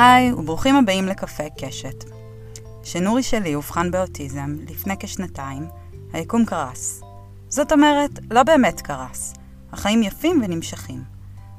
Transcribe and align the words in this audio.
היי, 0.00 0.32
וברוכים 0.32 0.76
הבאים 0.76 1.06
לקפה 1.06 1.42
קשת. 1.58 2.04
כשנורי 2.82 3.22
שלי 3.22 3.54
אובחן 3.54 3.90
באוטיזם 3.90 4.56
לפני 4.68 4.94
כשנתיים, 5.00 5.68
היקום 6.12 6.44
קרס. 6.44 7.02
זאת 7.48 7.72
אומרת, 7.72 8.10
לא 8.30 8.42
באמת 8.42 8.80
קרס. 8.80 9.34
החיים 9.72 10.02
יפים 10.02 10.42
ונמשכים. 10.44 11.02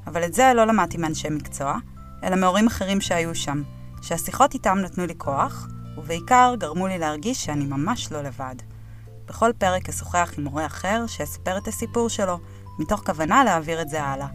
אבל 0.08 0.26
את 0.26 0.34
זה 0.34 0.52
לא 0.56 0.66
למדתי 0.66 0.98
מאנשי 0.98 1.30
מקצוע, 1.30 1.76
אלא 2.24 2.36
מהורים 2.36 2.68
אחרים 2.68 3.02
שהיו 3.02 3.36
שם, 3.36 3.64
שהשיחות 4.02 4.54
איתם 4.54 4.78
נתנו 4.78 5.06
לי 5.06 5.14
כוח, 5.18 5.68
ובעיקר 5.98 6.56
גרמו 6.58 6.88
לי 6.88 6.98
להרגיש 6.98 7.46
שאני 7.46 7.66
ממש 7.66 8.12
לא 8.12 8.22
לבד. 8.22 8.56
בכל 9.26 9.52
פרק 9.58 9.90
אשוחח 9.90 10.34
עם 10.38 10.44
מורה 10.44 10.66
אחר 10.66 11.04
שיספר 11.08 11.58
את 11.58 11.68
הסיפור 11.68 12.10
שלו, 12.10 12.40
מתוך 12.80 13.02
כוונה 13.06 13.44
להעביר 13.44 13.82
את 13.82 13.90
זה 13.90 14.04
הלאה. 14.04 14.28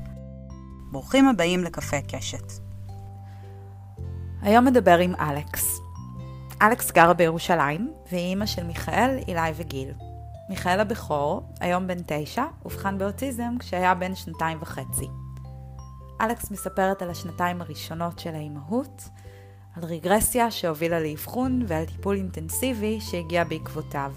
ברוכים 0.92 1.28
הבאים 1.28 1.64
לקפה 1.64 2.00
קשת. 2.00 2.63
היום 4.44 4.64
מדבר 4.64 4.98
עם 4.98 5.14
אלכס. 5.20 5.80
אלכס 6.62 6.90
גרה 6.90 7.14
בירושלים, 7.14 7.92
והיא 8.12 8.24
אימא 8.24 8.46
של 8.46 8.64
מיכאל, 8.64 9.18
אילי 9.28 9.50
וגיל. 9.56 9.92
מיכאל 10.48 10.80
הבכור, 10.80 11.42
היום 11.60 11.86
בן 11.86 11.98
תשע, 12.06 12.44
אובחן 12.64 12.98
באוטיזם 12.98 13.54
כשהיה 13.58 13.94
בן 13.94 14.14
שנתיים 14.14 14.58
וחצי. 14.60 15.08
אלכס 16.20 16.50
מספרת 16.50 17.02
על 17.02 17.10
השנתיים 17.10 17.60
הראשונות 17.60 18.18
של 18.18 18.34
האימהות, 18.34 19.08
על 19.76 19.84
רגרסיה 19.84 20.50
שהובילה 20.50 21.00
לאבחון 21.00 21.62
ועל 21.66 21.84
טיפול 21.84 22.16
אינטנסיבי 22.16 23.00
שהגיע 23.00 23.44
בעקבותיו. 23.44 24.12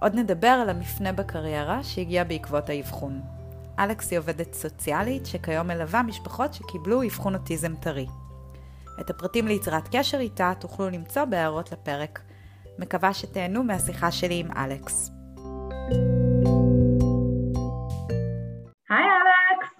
עוד 0.00 0.14
נדבר 0.14 0.48
על 0.62 0.70
המפנה 0.70 1.12
בקריירה 1.12 1.84
שהגיע 1.84 2.24
בעקבות 2.24 2.68
האבחון. 2.68 3.20
אלכס 3.78 4.10
היא 4.10 4.18
עובדת 4.18 4.54
סוציאלית 4.54 5.26
שכיום 5.26 5.66
מלווה 5.66 6.02
משפחות 6.02 6.54
שקיבלו 6.54 7.02
אבחון 7.02 7.34
אוטיזם 7.34 7.74
טרי. 7.74 8.06
את 9.00 9.10
הפרטים 9.10 9.46
ליצירת 9.46 9.88
קשר 9.96 10.18
איתה 10.18 10.52
תוכלו 10.60 10.90
למצוא 10.90 11.24
בהערות 11.24 11.72
לפרק. 11.72 12.20
מקווה 12.78 13.14
שתהנו 13.14 13.64
מהשיחה 13.64 14.10
שלי 14.10 14.40
עם 14.40 14.46
אלכס. 14.56 15.10
היי 18.90 19.04
אלכס. 19.04 19.74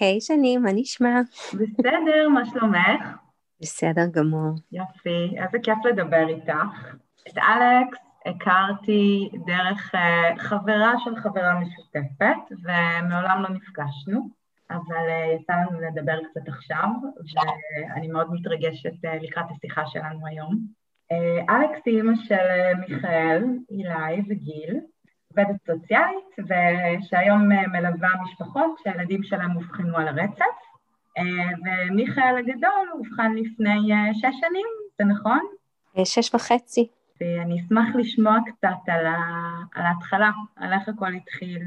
היי 0.00 0.20
שני, 0.20 0.56
מה 0.56 0.70
נשמע? 0.74 1.20
בסדר, 1.46 2.28
מה 2.28 2.46
שלומך? 2.46 3.16
בסדר 3.60 4.06
גמור. 4.10 4.54
יופי, 4.72 5.38
איזה 5.38 5.58
כיף 5.62 5.78
לדבר 5.84 6.28
איתך. 6.28 6.96
את 7.28 7.38
אלכס 7.38 7.98
הכרתי 8.26 9.30
דרך 9.46 9.94
uh, 9.94 10.38
חברה 10.38 10.92
של 11.04 11.16
חברה 11.16 11.60
משותפת, 11.60 12.56
ומעולם 12.62 13.42
לא 13.42 13.48
נפגשנו, 13.48 14.28
אבל 14.72 15.06
uh, 15.08 15.40
יצא 15.40 15.52
לנו 15.52 15.80
לדבר 15.80 16.18
קצת 16.30 16.48
עכשיו, 16.48 16.88
ואני 17.34 18.08
מאוד 18.08 18.32
מתרגשת 18.32 18.92
uh, 19.04 19.22
לקראת 19.22 19.46
השיחה 19.50 19.82
שלנו 19.86 20.26
היום. 20.26 20.58
Uh, 21.12 21.52
אלכס 21.52 21.80
היא 21.86 21.96
אימא 21.96 22.12
של 22.24 22.74
מיכאל, 22.80 23.44
אילי 23.70 24.22
וגיל, 24.28 24.80
עובדת 25.30 25.56
סוציאלית, 25.66 26.36
ושהיום 26.38 27.52
uh, 27.52 27.66
מלווה 27.66 28.10
משפחות 28.22 28.70
שהילדים 28.84 29.22
שלהם 29.22 29.56
אובחנו 29.56 29.96
על 29.96 30.08
הרצף, 30.08 30.58
ומיכאל 31.64 32.36
הגדול 32.38 32.88
אובחן 32.92 33.34
לפני 33.34 33.90
שש 34.12 34.34
שנים, 34.40 34.66
זה 34.98 35.04
נכון? 35.04 35.40
שש 36.04 36.34
וחצי. 36.34 36.88
ואני 37.22 37.60
אשמח 37.60 37.88
לשמוע 37.94 38.36
קצת 38.46 38.88
על, 38.88 39.06
ה... 39.06 39.16
על 39.74 39.82
ההתחלה, 39.86 40.30
על 40.56 40.72
איך 40.72 40.88
הכל 40.88 41.14
התחיל, 41.14 41.62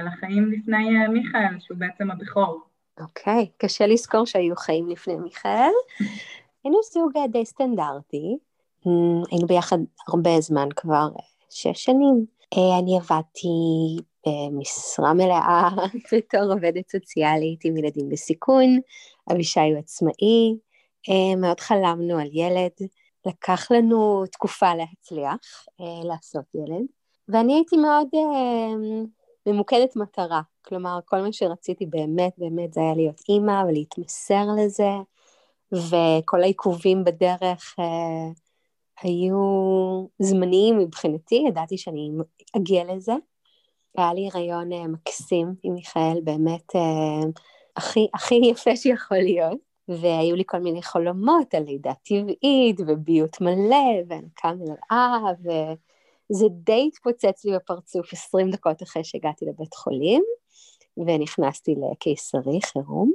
על 0.00 0.06
החיים 0.06 0.52
לפני 0.52 1.08
מיכאל, 1.08 1.60
שהוא 1.60 1.78
בעצם 1.78 2.10
הבכור. 2.10 2.60
אוקיי, 3.00 3.42
okay, 3.42 3.58
קשה 3.58 3.86
לזכור 3.86 4.26
שהיו 4.26 4.56
חיים 4.56 4.88
לפני 4.88 5.16
מיכאל. 5.16 5.70
היינו 6.64 6.78
זוג 6.92 7.12
די 7.32 7.46
סטנדרטי, 7.46 8.36
היינו 9.30 9.46
ביחד 9.46 9.78
הרבה 10.08 10.40
זמן 10.40 10.68
כבר, 10.76 11.08
שש 11.50 11.84
שנים. 11.84 12.26
אני 12.54 12.98
עבדתי 12.98 13.48
במשרה 14.26 15.14
מלאה 15.14 15.68
בתור 16.12 16.52
עובדת 16.52 16.90
סוציאלית 16.90 17.64
עם 17.64 17.76
ילדים 17.76 18.08
בסיכון, 18.08 18.80
אבישי 19.32 19.60
הוא 19.60 19.78
עצמאי, 19.78 20.56
מאוד 21.36 21.60
חלמנו 21.60 22.18
על 22.18 22.28
ילד. 22.32 22.88
לקח 23.26 23.70
לנו 23.70 24.24
תקופה 24.32 24.74
להצליח 24.74 25.66
אה, 25.80 26.04
לעשות 26.04 26.44
ילד, 26.54 26.86
ואני 27.28 27.54
הייתי 27.54 27.76
מאוד 27.76 28.06
אה, 28.14 28.74
ממוקדת 29.46 29.96
מטרה, 29.96 30.40
כלומר 30.62 30.98
כל 31.04 31.20
מה 31.20 31.32
שרציתי 31.32 31.86
באמת 31.86 32.32
באמת 32.38 32.72
זה 32.72 32.80
היה 32.80 32.94
להיות 32.94 33.20
אימא 33.28 33.62
ולהתמסר 33.68 34.44
לזה, 34.56 34.90
וכל 35.72 36.42
העיכובים 36.42 37.04
בדרך 37.04 37.74
אה, 37.78 38.30
היו 39.02 39.38
זמניים 40.18 40.78
מבחינתי, 40.78 41.44
ידעתי 41.48 41.78
שאני 41.78 42.10
אגיע 42.56 42.84
לזה. 42.84 43.12
היה 43.96 44.14
לי 44.14 44.28
הריון 44.32 44.72
אה, 44.72 44.86
מקסים 44.86 45.54
עם 45.62 45.74
מיכאל, 45.74 46.20
באמת 46.24 46.76
אה, 46.76 47.28
הכי, 47.76 48.08
הכי 48.14 48.34
יפה 48.34 48.76
שיכול 48.76 49.18
להיות. 49.18 49.69
והיו 49.88 50.36
לי 50.36 50.42
כל 50.46 50.58
מיני 50.58 50.82
חלומות 50.82 51.54
על 51.54 51.62
לידה 51.62 51.92
טבעית 51.94 52.80
וביות 52.86 53.40
מלא 53.40 54.02
והנקה 54.08 54.52
מלאה, 54.52 55.18
וזה 55.40 56.46
די 56.50 56.88
התפוצץ 56.88 57.44
לי 57.44 57.56
בפרצוף 57.56 58.12
20 58.12 58.50
דקות 58.50 58.82
אחרי 58.82 59.04
שהגעתי 59.04 59.44
לבית 59.44 59.74
חולים, 59.74 60.22
ונכנסתי 60.96 61.74
לקיסרי 61.74 62.58
חירום. 62.64 63.12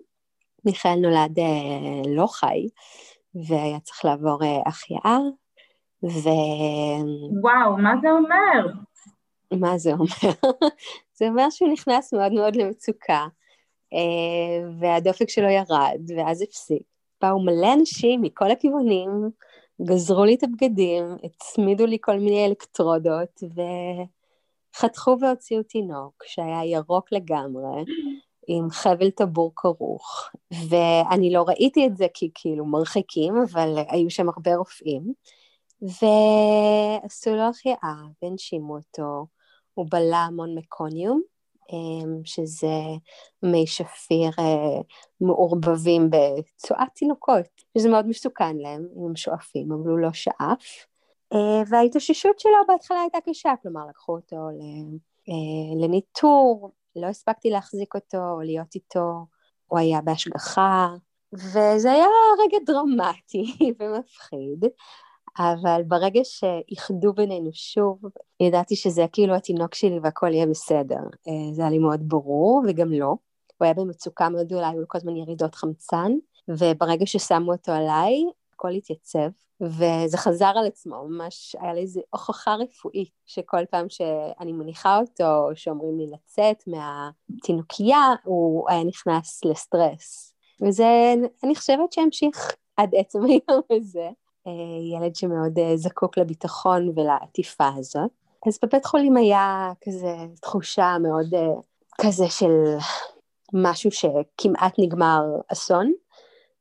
מיכאל 0.65 0.95
נולד 0.95 1.39
אה, 1.39 2.01
לא 2.15 2.27
חי, 2.27 2.67
והיה 3.35 3.79
צריך 3.79 4.05
לעבור 4.05 4.43
אה, 4.43 4.61
החייאה, 4.65 5.17
ו... 6.03 6.29
וואו, 7.41 7.77
מה 7.77 7.93
זה 8.01 8.11
אומר? 8.11 8.67
מה 9.53 9.77
זה 9.77 9.91
אומר? 9.91 10.51
זה 11.17 11.27
אומר 11.27 11.49
שהוא 11.49 11.71
נכנס 11.71 12.13
מאוד 12.13 12.31
מאוד 12.31 12.55
למצוקה. 12.55 13.27
אה, 13.95 14.69
והדופק 14.79 15.29
שלו 15.29 15.49
ירד, 15.49 16.01
ואז 16.17 16.41
הפסיק. 16.41 16.83
באו 17.21 17.39
מלא 17.39 17.73
אנשים 17.73 18.21
מכל 18.21 18.51
הכיוונים, 18.51 19.09
גזרו 19.81 20.25
לי 20.25 20.35
את 20.35 20.43
הבגדים, 20.43 21.03
הצמידו 21.23 21.85
לי 21.85 21.97
כל 22.01 22.19
מיני 22.19 22.45
אלקטרודות, 22.45 23.43
וחתכו 24.75 25.17
והוציאו 25.21 25.63
תינוק 25.63 26.23
שהיה 26.25 26.65
ירוק 26.65 27.11
לגמרי, 27.11 27.83
עם 28.47 28.69
חבל 28.69 29.09
טבור 29.09 29.51
כרוך, 29.55 30.29
ואני 30.69 31.33
לא 31.33 31.43
ראיתי 31.47 31.87
את 31.87 31.97
זה 31.97 32.07
כי 32.13 32.29
כאילו 32.35 32.65
מרחיקים, 32.65 33.33
אבל 33.51 33.75
היו 33.87 34.09
שם 34.09 34.29
הרבה 34.29 34.55
רופאים, 34.55 35.13
ועשו 35.81 37.35
לו 37.35 37.41
החייאה 37.41 37.95
והנשימו 38.21 38.75
אותו, 38.75 39.25
הוא 39.73 39.87
בלע 39.89 40.17
המון 40.17 40.55
מקוניום, 40.57 41.21
שזה 42.23 42.77
מי 43.43 43.67
שפיר 43.67 44.29
אה, 44.39 44.81
מעורבבים 45.21 46.09
בצואת 46.09 46.87
תינוקות, 46.93 47.45
שזה 47.77 47.89
מאוד 47.89 48.07
מסוכן 48.07 48.57
להם 48.57 48.87
אם 48.97 49.05
הם 49.05 49.15
שואפים, 49.15 49.71
אבל 49.71 49.89
הוא 49.89 49.99
לא 49.99 50.13
שאף. 50.13 50.85
אה, 51.33 51.63
וההתאוששות 51.69 52.39
שלו 52.39 52.57
בהתחלה 52.67 53.01
הייתה 53.01 53.17
קשה, 53.29 53.53
כלומר 53.61 53.81
לקחו 53.89 54.15
אותו 54.15 54.35
אה, 55.29 55.81
לניטור, 55.81 56.71
לא 56.95 57.07
הספקתי 57.07 57.49
להחזיק 57.49 57.95
אותו 57.95 58.17
או 58.17 58.41
להיות 58.41 58.75
איתו, 58.75 59.25
הוא 59.67 59.79
היה 59.79 60.01
בהשגחה, 60.01 60.87
וזה 61.33 61.91
היה 61.91 62.07
רגע 62.43 62.57
דרמטי 62.65 63.55
ומפחיד. 63.79 64.65
אבל 65.39 65.81
ברגע 65.87 66.21
שאיחדו 66.23 67.13
בינינו 67.13 67.49
שוב, 67.53 67.99
ידעתי 68.39 68.75
שזה 68.75 69.05
כאילו 69.11 69.35
התינוק 69.35 69.75
שלי 69.75 69.99
והכל 70.03 70.33
יהיה 70.33 70.45
בסדר. 70.45 71.01
אה, 71.27 71.53
זה 71.53 71.61
היה 71.61 71.71
לי 71.71 71.77
מאוד 71.77 71.99
ברור, 72.03 72.61
וגם 72.67 72.91
לא. 72.93 73.15
הוא 73.57 73.65
היה 73.65 73.73
במצוקה 73.73 74.29
מאוד 74.29 74.45
גדולה, 74.45 74.69
היו 74.69 74.79
לו 74.79 74.87
כל 74.87 74.97
הזמן 74.97 75.15
ירידות 75.15 75.55
חמצן, 75.55 76.11
וברגע 76.47 77.05
ששמו 77.05 77.51
אותו 77.51 77.71
עליי, 77.71 78.23
הכל 78.53 78.71
התייצב, 78.71 79.29
וזה 79.61 80.17
חזר 80.17 80.53
על 80.55 80.67
עצמו, 80.67 81.07
ממש 81.07 81.55
היה 81.59 81.73
לי 81.73 81.81
איזו 81.81 82.01
הוכחה 82.09 82.55
רפואית, 82.55 83.11
שכל 83.25 83.65
פעם 83.65 83.89
שאני 83.89 84.51
מניחה 84.51 84.99
אותו, 84.99 85.49
שאומרים 85.55 85.97
לי 85.97 86.07
לצאת 86.07 86.63
מהתינוקייה, 86.67 88.13
הוא 88.23 88.69
היה 88.69 88.83
נכנס 88.83 89.45
לסטרס. 89.45 90.33
וזה, 90.61 91.13
אני 91.43 91.55
חושבת 91.55 91.91
שהמשיך 91.91 92.55
עד 92.77 92.95
עצם 92.95 93.19
היום 93.25 93.61
הזה. 93.71 94.09
אה, 94.47 94.51
ילד 94.97 95.15
שמאוד 95.15 95.59
אה, 95.59 95.77
זקוק 95.77 96.17
לביטחון 96.17 96.91
ולעטיפה 96.95 97.67
הזאת. 97.77 98.11
אז 98.47 98.59
בבית 98.63 98.85
חולים 98.85 99.17
היה 99.17 99.71
כזה 99.81 100.15
תחושה 100.41 100.95
מאוד 101.01 101.33
אה, 101.33 101.53
כזה 102.01 102.29
של 102.29 102.51
משהו 103.53 103.91
שכמעט 103.91 104.73
נגמר 104.79 105.21
אסון, 105.47 105.91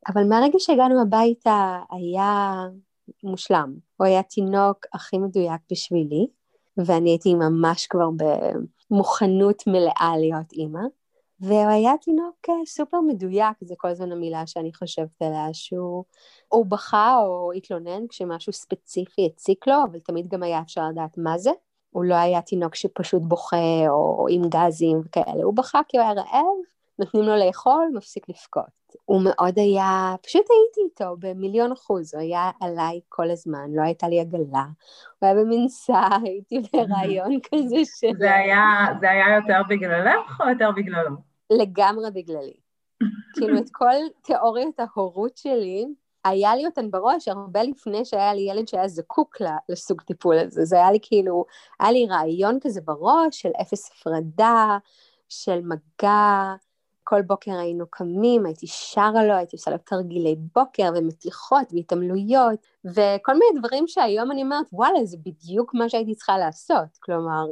אבל 0.08 0.28
מהרגע 0.28 0.58
שהגענו 0.58 1.02
הביתה 1.02 1.78
היה 1.90 2.54
מושלם. 3.24 3.74
הוא 3.96 4.06
היה 4.06 4.22
תינוק 4.22 4.86
הכי 4.94 5.18
מדויק 5.18 5.60
בשבילי, 5.72 6.26
ואני 6.76 7.10
הייתי 7.10 7.34
ממש 7.34 7.86
כבר 7.86 8.08
במוכנות 8.90 9.62
מלאה 9.66 10.12
להיות 10.18 10.52
אימא. 10.52 10.80
והוא 11.40 11.70
היה 11.70 11.92
תינוק 12.00 12.36
אה, 12.48 12.54
סופר 12.66 13.00
מדויק, 13.00 13.56
זה 13.60 13.74
כל 13.78 13.88
הזמן 13.88 14.12
המילה 14.12 14.46
שאני 14.46 14.74
חושבת 14.74 15.22
עליה, 15.22 15.48
שהוא 15.52 16.04
הוא 16.48 16.66
בכה 16.66 17.18
או 17.18 17.52
התלונן 17.52 18.06
כשמשהו 18.08 18.52
ספציפי 18.52 19.26
הציק 19.26 19.66
לו, 19.66 19.74
אבל 19.90 19.98
תמיד 19.98 20.28
גם 20.28 20.42
היה 20.42 20.60
אפשר 20.60 20.88
לדעת 20.88 21.18
מה 21.18 21.38
זה. 21.38 21.50
הוא 21.90 22.04
לא 22.04 22.14
היה 22.14 22.42
תינוק 22.42 22.74
שפשוט 22.74 23.22
בוכה 23.22 23.88
או 23.88 24.26
עם 24.30 24.42
גזים 24.48 25.00
וכאלה, 25.04 25.44
הוא 25.44 25.54
בכה 25.54 25.80
כי 25.88 25.96
הוא 25.96 26.04
היה 26.04 26.12
רעב, 26.12 26.56
נותנים 26.98 27.24
לו 27.24 27.36
לאכול, 27.36 27.90
מפסיק 27.94 28.28
לבכות. 28.28 28.84
הוא 29.04 29.22
מאוד 29.24 29.58
היה, 29.58 30.14
פשוט 30.22 30.44
הייתי 30.50 30.80
איתו 30.84 31.16
במיליון 31.18 31.72
אחוז, 31.72 32.14
הוא 32.14 32.22
היה 32.22 32.50
עליי 32.60 33.00
כל 33.08 33.30
הזמן, 33.30 33.70
לא 33.70 33.82
הייתה 33.82 34.08
לי 34.08 34.20
עגלה, 34.20 34.64
הוא 35.20 35.28
היה 35.28 35.34
במנסה, 35.34 36.08
הייתי 36.22 36.62
ברעיון 36.72 37.38
כזה 37.46 37.76
של... 37.84 38.16
זה 38.18 38.34
היה, 38.34 38.86
זה 39.00 39.10
היה 39.10 39.36
יותר 39.36 39.60
בגללך 39.68 40.40
או 40.40 40.48
יותר 40.48 40.70
בגללו? 40.76 41.16
לגמרי 41.50 42.10
בגללי. 42.10 42.56
כאילו 43.34 43.58
את 43.58 43.70
כל 43.72 43.94
תיאוריות 44.22 44.80
ההורות 44.80 45.36
שלי, 45.36 45.86
היה 46.24 46.56
לי 46.56 46.66
אותן 46.66 46.90
בראש 46.90 47.28
הרבה 47.28 47.62
לפני 47.62 48.04
שהיה 48.04 48.34
לי 48.34 48.40
ילד 48.40 48.68
שהיה 48.68 48.88
זקוק 48.88 49.36
לסוג 49.68 50.00
טיפול 50.00 50.38
הזה. 50.38 50.64
זה 50.64 50.76
היה 50.76 50.92
לי 50.92 50.98
כאילו, 51.02 51.44
היה 51.80 51.92
לי 51.92 52.06
רעיון 52.10 52.58
כזה 52.60 52.80
בראש 52.80 53.42
של 53.42 53.50
אפס 53.60 53.90
הפרדה, 53.92 54.78
של 55.28 55.60
מגע, 55.60 56.54
כל 57.04 57.22
בוקר 57.22 57.52
היינו 57.58 57.84
קמים, 57.90 58.46
הייתי 58.46 58.66
שרה 58.66 59.24
לו, 59.24 59.34
הייתי 59.34 59.56
עושה 59.56 59.70
לו 59.70 59.78
תרגילי 59.78 60.36
בוקר 60.54 60.90
ומתיחות 60.96 61.72
והתעמלויות, 61.72 62.66
וכל 62.84 63.32
מיני 63.32 63.60
דברים 63.60 63.84
שהיום 63.86 64.32
אני 64.32 64.42
אומרת, 64.42 64.66
וואלה, 64.72 65.04
זה 65.04 65.16
בדיוק 65.24 65.74
מה 65.74 65.88
שהייתי 65.88 66.14
צריכה 66.14 66.38
לעשות. 66.38 66.98
כלומר, 67.00 67.44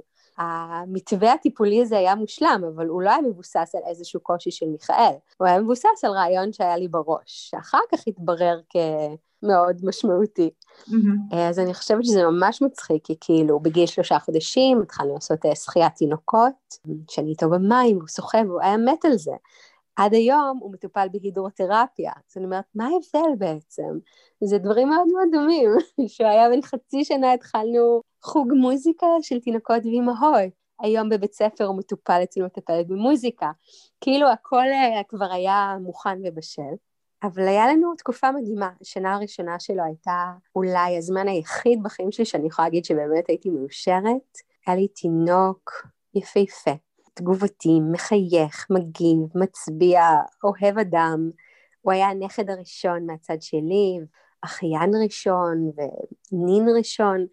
המתווה 0.42 1.32
הטיפולי 1.32 1.82
הזה 1.82 1.98
היה 1.98 2.14
מושלם, 2.14 2.62
אבל 2.74 2.86
הוא 2.86 3.02
לא 3.02 3.10
היה 3.10 3.20
מבוסס 3.20 3.74
על 3.74 3.82
איזשהו 3.86 4.20
קושי 4.20 4.50
של 4.50 4.66
מיכאל, 4.66 5.12
הוא 5.38 5.46
היה 5.46 5.60
מבוסס 5.60 6.04
על 6.04 6.10
רעיון 6.10 6.52
שהיה 6.52 6.76
לי 6.76 6.88
בראש, 6.88 7.20
שאחר 7.26 7.78
כך 7.92 8.00
התברר 8.06 8.60
כמאוד 8.68 9.80
משמעותי. 9.82 10.50
Mm-hmm. 10.88 11.36
אז 11.36 11.58
אני 11.58 11.74
חושבת 11.74 12.04
שזה 12.04 12.24
ממש 12.24 12.62
מצחיק, 12.62 13.04
כי 13.04 13.16
כאילו 13.20 13.60
בגיל 13.60 13.86
שלושה 13.86 14.18
חודשים 14.18 14.82
התחלנו 14.82 15.14
לעשות 15.14 15.46
אה, 15.46 15.54
שחיית 15.54 15.94
תינוקות, 15.94 16.78
שאני 17.10 17.30
איתו 17.30 17.50
במים, 17.50 17.96
הוא 17.96 18.08
שוחה 18.08 18.38
והוא 18.46 18.60
היה 18.62 18.76
מת 18.76 19.04
על 19.04 19.16
זה. 19.16 19.32
עד 19.96 20.14
היום 20.14 20.58
הוא 20.62 20.72
מטופל 20.72 21.06
בהידרותרפיה, 21.12 22.12
אז 22.30 22.36
אני 22.36 22.44
אומרת, 22.44 22.64
מה 22.74 22.84
ההבדל 22.84 23.34
בעצם? 23.38 23.98
זה 24.44 24.58
דברים 24.58 24.88
מאוד 24.88 25.06
מאוד 25.12 25.28
דומים. 25.32 25.70
כשהוא 26.08 26.28
היה 26.28 26.48
בן 26.48 26.62
חצי 26.62 27.04
שנה 27.04 27.32
התחלנו 27.32 28.02
חוג 28.22 28.52
מוזיקה 28.52 29.06
של 29.22 29.40
תינוקות 29.40 29.84
ואימהות. 29.84 30.62
היום 30.80 31.08
בבית 31.08 31.32
ספר 31.32 31.64
הוא 31.64 31.78
מטופל 31.78 32.20
אצל 32.22 32.44
מטפלת 32.44 32.88
במוזיקה. 32.88 33.50
כאילו 34.00 34.28
הכל 34.28 34.66
אה, 34.72 35.02
כבר 35.08 35.32
היה 35.32 35.76
מוכן 35.80 36.18
ובשל. 36.24 36.74
אבל 37.22 37.48
היה 37.48 37.68
לנו 37.68 37.94
תקופה 37.94 38.32
מדהימה. 38.32 38.70
השנה 38.80 39.14
הראשונה 39.14 39.60
שלו 39.60 39.82
הייתה 39.84 40.32
אולי 40.56 40.96
הזמן 40.98 41.28
היחיד 41.28 41.82
בחיים 41.82 42.12
שלי 42.12 42.24
שאני 42.24 42.46
יכולה 42.46 42.68
להגיד 42.68 42.84
שבאמת 42.84 43.28
הייתי 43.28 43.50
מאושרת. 43.50 44.38
היה 44.66 44.76
לי 44.76 44.88
תינוק 44.88 45.86
יפהפה, 46.14 46.70
תגובתי, 47.14 47.80
מחייך, 47.92 48.66
מגיב, 48.70 49.18
מצביע, 49.34 50.02
אוהב 50.44 50.78
אדם. 50.78 51.30
הוא 51.80 51.92
היה 51.92 52.08
הנכד 52.08 52.50
הראשון 52.50 53.06
מהצד 53.06 53.42
שלי, 53.42 53.98
אחיין 54.42 54.90
ראשון 55.04 55.70
ונין 55.76 56.66
ראשון, 56.78 57.26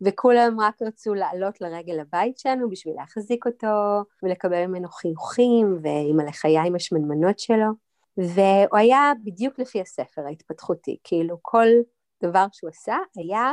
וכולם 0.00 0.60
רק 0.60 0.82
רצו 0.82 1.14
לעלות 1.14 1.60
לרגל 1.60 2.00
הבית 2.00 2.38
שלנו 2.38 2.70
בשביל 2.70 2.94
להחזיק 2.96 3.46
אותו 3.46 4.02
ולקבל 4.22 4.66
ממנו 4.66 4.88
חיוכים 4.88 5.78
ועם 5.82 6.20
הלחיים 6.20 6.74
השמנמנות 6.74 7.38
שלו. 7.38 7.66
והוא 8.16 8.78
היה 8.78 9.12
בדיוק 9.24 9.58
לפי 9.58 9.80
הספר 9.80 10.22
ההתפתחותי, 10.26 10.96
כאילו 11.04 11.38
כל 11.42 11.66
דבר 12.22 12.46
שהוא 12.52 12.70
עשה 12.70 12.96
היה 13.16 13.52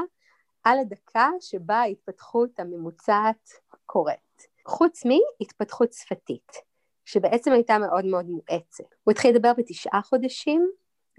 על 0.63 0.79
הדקה 0.79 1.29
שבה 1.39 1.75
ההתפתחות 1.75 2.59
הממוצעת 2.59 3.49
קורית. 3.85 4.47
חוץ 4.65 5.03
מהתפתחות 5.05 5.93
שפתית, 5.93 6.51
שבעצם 7.05 7.51
הייתה 7.51 7.77
מאוד 7.77 8.05
מאוד 8.05 8.25
מואצת. 8.25 8.83
הוא 9.03 9.11
התחיל 9.11 9.35
לדבר 9.35 9.51
בתשעה 9.57 10.01
חודשים, 10.01 10.69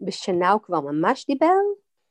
בשנה 0.07 0.51
הוא 0.51 0.61
כבר 0.63 0.81
ממש 0.81 1.27
דיבר. 1.27 1.47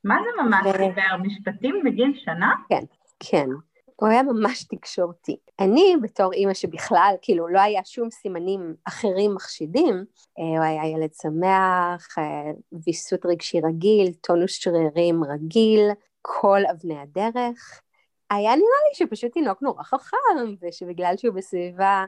מה 0.03 0.15
זה 0.23 0.43
ממש 0.43 0.65
ו... 0.65 0.77
דיבר? 0.77 1.17
משפטים 1.23 1.81
בגיל 1.85 2.13
שנה? 2.25 2.51
כן, 2.69 2.83
כן. 3.29 3.47
הוא 3.95 4.09
היה 4.09 4.23
ממש 4.23 4.63
תקשורתי. 4.63 5.37
אני, 5.59 5.95
בתור 6.01 6.33
אימא 6.33 6.53
שבכלל, 6.53 7.15
כאילו, 7.21 7.47
לא 7.47 7.59
היה 7.59 7.81
שום 7.85 8.09
סימנים 8.09 8.75
אחרים 8.83 9.35
מחשידים, 9.35 10.05
אה, 10.39 10.57
הוא 10.57 10.65
היה 10.65 10.87
ילד 10.87 11.13
שמח, 11.21 12.17
אה, 12.17 12.51
ויסות 12.85 13.25
רגשי 13.25 13.59
רגיל, 13.61 14.13
טונוס 14.21 14.51
שרירים 14.51 15.23
רגיל, 15.23 15.89
כל 16.21 16.59
אבני 16.71 16.99
הדרך. 16.99 17.81
היה 18.29 18.49
נראה 18.49 18.79
לי 18.89 18.95
שפשוט 18.95 19.31
תינוק 19.31 19.61
נורא 19.61 19.83
חכם, 19.83 20.55
ושבגלל 20.61 21.13
שהוא 21.17 21.35
בסביבה 21.35 22.05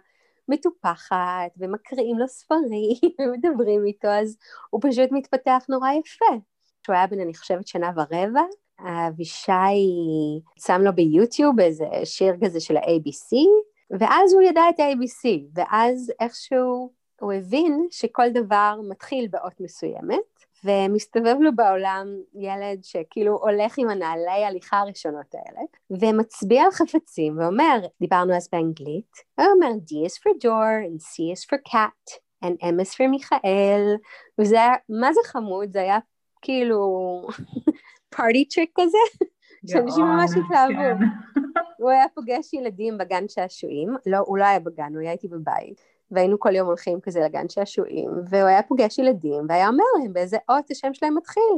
מטופחת, 0.48 1.52
ומקריאים 1.58 2.20
לו 2.20 2.28
ספרים, 2.28 2.98
ומדברים 3.20 3.86
איתו, 3.86 4.08
אז 4.08 4.38
הוא 4.70 4.82
פשוט 4.84 5.10
מתפתח 5.12 5.64
נורא 5.70 5.92
יפה. 5.92 6.36
כשהוא 6.84 6.96
היה 6.96 7.08
בן, 7.08 7.20
אני 7.20 7.34
חושבת, 7.34 7.68
שנה 7.68 7.92
ורבע, 7.96 8.42
אבישי 8.80 9.52
שם 10.60 10.82
לו 10.82 10.96
ביוטיוב 10.96 11.60
איזה 11.60 11.86
שיר 12.04 12.36
כזה 12.46 12.60
של 12.60 12.78
ה-ABC, 12.78 13.38
ואז 14.00 14.34
הוא 14.34 14.42
ידע 14.42 14.62
את 14.70 14.80
ה-ABC, 14.80 15.30
ואז 15.54 16.12
איכשהו 16.20 16.92
הוא 17.22 17.34
הבין 17.34 17.88
שכל 17.92 18.30
דבר 18.30 18.80
מתחיל 18.90 19.28
באות 19.28 19.54
מסוימת, 19.60 20.44
ומסתובב 20.66 21.36
לו 21.40 21.56
בעולם 21.56 22.08
ילד 22.34 22.84
שכאילו 22.84 23.38
הולך 23.42 23.78
עם 23.78 23.90
הנעלי 23.90 24.46
הליכה 24.46 24.80
הראשונות 24.80 25.36
האלה, 25.36 25.62
ומצביע 25.90 26.64
על 26.64 26.72
חפצים 26.72 27.40
ואומר, 27.40 27.80
דיברנו 28.02 28.36
אז 28.36 28.50
באנגלית, 28.52 29.12
הוא 29.36 29.46
אומר 29.56 29.68
D 29.68 30.08
is 30.08 30.14
for 30.14 30.34
door 30.44 30.88
and 30.88 31.02
C 31.02 31.34
is 31.36 31.46
for 31.50 31.72
cat 31.72 32.20
and 32.46 32.56
M 32.62 32.82
is 32.82 32.94
for 32.94 33.08
מיכאל, 33.10 33.96
וזה 34.40 34.56
היה, 34.56 34.74
מה 34.90 35.14
זה 35.14 35.20
חמוד? 35.26 35.74
זה 35.74 35.82
היה 35.82 36.00
כאילו 36.42 36.78
פארטי 38.18 38.46
טריק 38.46 38.72
כזה, 38.76 38.98
שאנשים 39.70 40.06
ממש 40.06 40.32
התלהבו. 40.32 41.04
הוא 41.78 41.90
היה 41.90 42.06
פוגש 42.14 42.54
ילדים 42.54 42.98
בגן 42.98 43.28
שעשועים, 43.28 43.90
לא, 44.06 44.18
הוא 44.18 44.38
לא 44.38 44.44
היה 44.44 44.60
בגן, 44.60 44.94
הוא 44.94 45.02
היה 45.02 45.12
איתי 45.12 45.28
בבית, 45.28 45.82
והיינו 46.12 46.40
כל 46.40 46.56
יום 46.56 46.68
הולכים 46.68 47.02
כזה 47.02 47.20
לגן 47.20 47.50
שעשועים, 47.50 48.10
והוא 48.30 48.48
היה 48.48 48.64
פוגש 48.64 48.98
ילדים, 49.00 49.46
והיה 49.50 49.68
אומר 49.68 49.84
להם 50.00 50.14
באיזה 50.14 50.38
אות 50.50 50.72
השם 50.72 50.94
שלהם 50.94 51.18
מתחיל, 51.18 51.54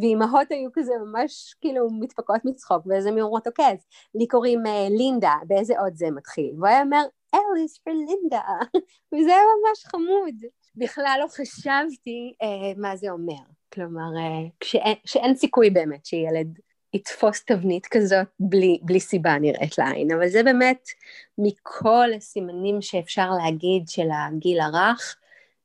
ואימהות 0.00 0.50
היו 0.50 0.70
כזה 0.72 0.92
ממש 1.04 1.54
כאילו 1.60 1.88
מתפקעות 1.90 2.40
מצחוק, 2.44 2.86
ואז 2.86 3.06
הם 3.06 3.18
אומרות, 3.18 3.46
אוקיי, 3.46 3.66
אז 3.72 3.86
לי 4.14 4.26
קוראים 4.26 4.66
uh, 4.66 4.68
לינדה, 4.98 5.34
באיזה 5.46 5.74
אות 5.80 5.96
זה 5.96 6.10
מתחיל? 6.10 6.52
והוא 6.54 6.66
היה 6.66 6.82
אומר, 6.82 7.04
אליס 7.34 7.78
פר 7.78 7.90
לינדה, 7.90 8.42
וזה 9.14 9.30
היה 9.30 9.42
ממש 9.42 9.84
חמוד. 9.86 10.34
בכלל 10.76 11.18
לא 11.22 11.28
חשבתי 11.28 12.34
uh, 12.42 12.80
מה 12.80 12.96
זה 12.96 13.10
אומר. 13.10 13.42
כלומר, 13.76 14.10
אה, 14.14 14.50
כשאין, 14.60 14.94
כשאין 15.04 15.36
סיכוי 15.36 15.70
באמת 15.70 16.06
שילד 16.06 16.58
יתפוס 16.94 17.44
תבנית 17.44 17.86
כזאת 17.86 18.26
בלי, 18.40 18.78
בלי 18.82 19.00
סיבה 19.00 19.38
נראית 19.38 19.78
לעין, 19.78 20.12
אבל 20.12 20.28
זה 20.28 20.42
באמת 20.42 20.88
מכל 21.38 22.08
הסימנים 22.16 22.82
שאפשר 22.82 23.30
להגיד 23.30 23.88
של 23.88 24.08
הגיל 24.12 24.60
הרך, 24.60 25.16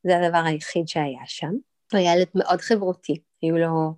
זה 0.03 0.17
הדבר 0.17 0.43
היחיד 0.45 0.87
שהיה 0.87 1.21
שם. 1.25 1.51
הוא 1.91 1.99
היה 1.99 2.15
ילד 2.15 2.27
מאוד 2.35 2.61
חברותי, 2.61 3.17
היו 3.41 3.57
לו 3.57 3.93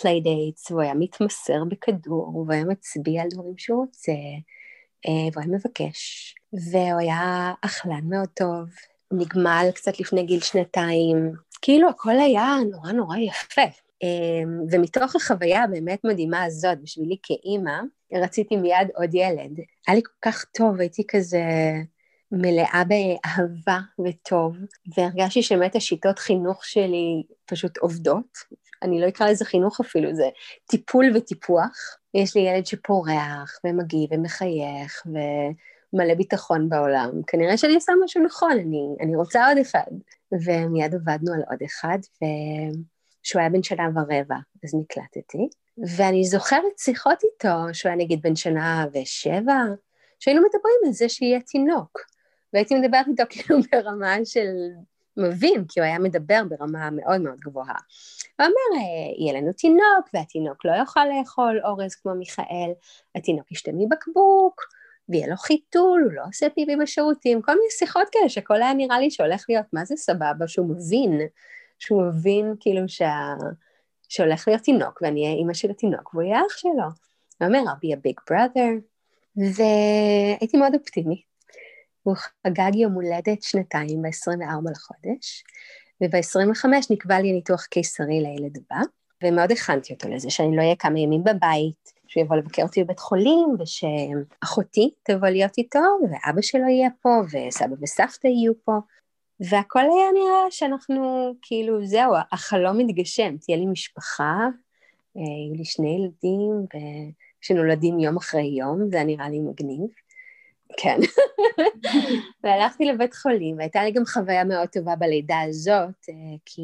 playdates, 0.00 0.70
והוא 0.70 0.82
היה 0.82 0.94
מתמסר 0.94 1.64
בכדור, 1.68 2.28
והוא 2.28 2.52
היה 2.52 2.64
מצביע 2.64 3.22
על 3.22 3.28
דברים 3.28 3.58
שהוא 3.58 3.80
רוצה, 3.80 4.12
אה, 5.06 5.28
והוא 5.32 5.42
היה 5.42 5.56
מבקש, 5.56 6.34
והוא 6.52 7.00
היה 7.00 7.52
אכלן 7.60 8.04
מאוד 8.04 8.28
טוב, 8.34 8.68
נגמל 9.12 9.66
קצת 9.74 10.00
לפני 10.00 10.22
גיל 10.22 10.40
שנתיים, 10.40 11.32
כאילו 11.62 11.88
הכל 11.88 12.18
היה 12.18 12.56
נורא 12.70 12.92
נורא 12.92 13.16
יפה. 13.16 13.62
אמ, 14.02 14.60
ומתוך 14.70 15.16
החוויה 15.16 15.64
הבאמת 15.64 16.04
מדהימה 16.04 16.44
הזאת, 16.44 16.82
בשבילי 16.82 17.16
כאימא, 17.22 17.80
רציתי 18.12 18.56
מיד 18.56 18.88
עוד 18.94 19.14
ילד. 19.14 19.60
היה 19.86 19.96
לי 19.96 20.02
כל 20.02 20.30
כך 20.30 20.44
טוב, 20.44 20.80
הייתי 20.80 21.02
כזה 21.08 21.42
מלאה 22.32 22.82
באהבה 22.88 23.78
וטוב, 24.04 24.56
והרגשתי 24.96 25.42
שבאמת 25.42 25.76
השיטות 25.76 26.18
חינוך 26.18 26.64
שלי 26.64 27.22
פשוט 27.46 27.78
עובדות. 27.78 28.38
אני 28.82 29.00
לא 29.00 29.08
אקרא 29.08 29.30
לזה 29.30 29.44
חינוך 29.44 29.80
אפילו, 29.80 30.14
זה 30.14 30.28
טיפול 30.70 31.06
וטיפוח. 31.14 31.96
יש 32.14 32.36
לי 32.36 32.42
ילד 32.42 32.66
שפורח 32.66 33.60
ומגיב 33.64 34.12
ומחייך 34.12 35.06
ומלא 35.92 36.14
ביטחון 36.14 36.68
בעולם. 36.68 37.10
כנראה 37.26 37.56
שאני 37.56 37.74
עושה 37.74 37.92
משהו 38.04 38.24
נכון, 38.24 38.52
אני, 38.52 38.88
אני 39.00 39.16
רוצה 39.16 39.48
עוד 39.48 39.58
אחד. 39.58 39.90
ומיד 40.32 40.94
עבדנו 40.94 41.34
על 41.34 41.40
עוד 41.50 41.58
אחד. 41.64 41.98
שהוא 43.22 43.40
היה 43.40 43.50
בן 43.50 43.62
שנה 43.62 43.88
ורבע, 43.94 44.36
אז 44.64 44.74
נקלטתי. 44.74 45.48
ואני 45.96 46.24
זוכרת 46.24 46.78
שיחות 46.78 47.18
איתו, 47.24 47.54
שהוא 47.72 47.90
היה 47.90 47.96
נגיד 47.96 48.22
בן 48.22 48.36
שנה 48.36 48.86
ושבע, 48.92 49.64
שהיינו 50.20 50.42
מדברים 50.42 50.74
על 50.86 50.92
זה 50.92 51.08
שיהיה 51.08 51.40
תינוק. 51.40 51.98
והייתי 52.52 52.74
מדברת 52.74 53.06
איתו 53.08 53.22
כאילו 53.30 53.60
ברמה 53.72 54.16
של 54.24 54.48
מבין, 55.16 55.64
כי 55.68 55.80
הוא 55.80 55.86
היה 55.86 55.98
מדבר 55.98 56.42
ברמה 56.48 56.90
מאוד 56.90 57.20
מאוד 57.20 57.38
גבוהה. 57.38 57.74
הוא 58.38 58.46
אומר, 58.46 58.82
אה, 58.82 59.24
יהיה 59.24 59.40
לנו 59.40 59.52
תינוק, 59.52 60.08
והתינוק 60.14 60.64
לא 60.64 60.72
יוכל 60.72 61.04
לאכול 61.04 61.60
אורז 61.64 61.94
כמו 61.94 62.14
מיכאל, 62.14 62.70
התינוק 63.14 63.52
ישתה 63.52 63.70
מבקבוק, 63.74 64.60
ויהיה 65.10 65.28
לו 65.28 65.36
חיתול, 65.36 66.02
הוא 66.04 66.12
לא 66.12 66.22
עושה 66.28 66.46
פיבי 66.50 66.76
בשירותים, 66.76 67.42
כל 67.42 67.52
מיני 67.52 67.70
שיחות 67.78 68.08
כאלה 68.12 68.28
שהכל 68.28 68.62
היה 68.62 68.74
נראה 68.74 69.00
לי 69.00 69.10
שהולך 69.10 69.44
להיות, 69.48 69.66
מה 69.72 69.84
זה 69.84 69.96
סבבה, 69.96 70.48
שהוא 70.48 70.68
מבין, 70.68 71.20
שהוא 71.78 72.02
מבין 72.02 72.54
כאילו 72.60 72.88
שה... 72.88 73.34
שהולך 74.08 74.48
להיות 74.48 74.62
תינוק, 74.62 75.02
ואני 75.02 75.24
אהיה 75.24 75.36
אימא 75.36 75.54
של 75.54 75.70
התינוק, 75.70 76.14
והוא 76.14 76.22
יהיה 76.22 76.40
אח 76.40 76.56
שלו. 76.56 76.70
הוא 76.72 77.46
אומר, 77.46 77.58
I'll 77.58 77.84
be 77.84 77.96
a 77.96 78.08
big 78.08 78.34
brother, 78.34 78.80
והייתי 79.36 80.56
מאוד 80.56 80.74
אופטימית. 80.74 81.22
הוא 82.02 82.16
חגג 82.16 82.74
יום 82.74 82.92
הולדת 82.92 83.42
שנתיים 83.42 84.02
ב-24 84.02 84.70
לחודש, 84.70 85.44
וב-25 86.00 86.68
נקבע 86.90 87.20
לי 87.20 87.32
ניתוח 87.32 87.66
קיסרי 87.66 88.20
לילד 88.20 88.56
הבא, 88.56 88.80
ומאוד 89.24 89.52
הכנתי 89.52 89.92
אותו 89.92 90.08
לזה, 90.08 90.30
שאני 90.30 90.56
לא 90.56 90.62
אהיה 90.62 90.76
כמה 90.76 91.00
ימים 91.00 91.24
בבית, 91.24 91.99
שהוא 92.10 92.24
יבוא 92.24 92.36
לבקר 92.36 92.62
אותי 92.62 92.84
בבית 92.84 92.98
חולים, 92.98 93.48
ושאחותי 93.58 94.90
תבוא 95.02 95.28
להיות 95.28 95.58
איתו, 95.58 95.78
ואבא 96.02 96.42
שלו 96.42 96.68
יהיה 96.68 96.88
פה, 97.02 97.08
וסבא 97.26 97.74
וסבתא 97.82 98.26
יהיו 98.26 98.52
פה, 98.64 98.72
והכל 99.40 99.80
היה 99.80 100.12
נראה 100.14 100.50
שאנחנו, 100.50 101.32
כאילו, 101.42 101.86
זהו, 101.86 102.12
החלום 102.32 102.78
מתגשם, 102.78 103.36
תהיה 103.36 103.58
לי 103.58 103.66
משפחה, 103.66 104.48
אה, 105.16 105.22
יהיו 105.22 105.54
לי 105.54 105.64
שני 105.64 105.96
ילדים, 105.96 106.66
שנולדים 107.40 107.98
יום 107.98 108.16
אחרי 108.16 108.46
יום, 108.58 108.90
זה 108.90 109.04
נראה 109.04 109.28
לי 109.28 109.38
מגניב. 109.38 109.90
כן. 110.76 110.98
והלכתי 112.44 112.84
לבית 112.84 113.14
חולים, 113.14 113.58
והייתה 113.58 113.84
לי 113.84 113.90
גם 113.90 114.04
חוויה 114.04 114.44
מאוד 114.44 114.68
טובה 114.68 114.96
בלידה 114.96 115.40
הזאת, 115.40 116.08
אה, 116.08 116.36
כי 116.46 116.62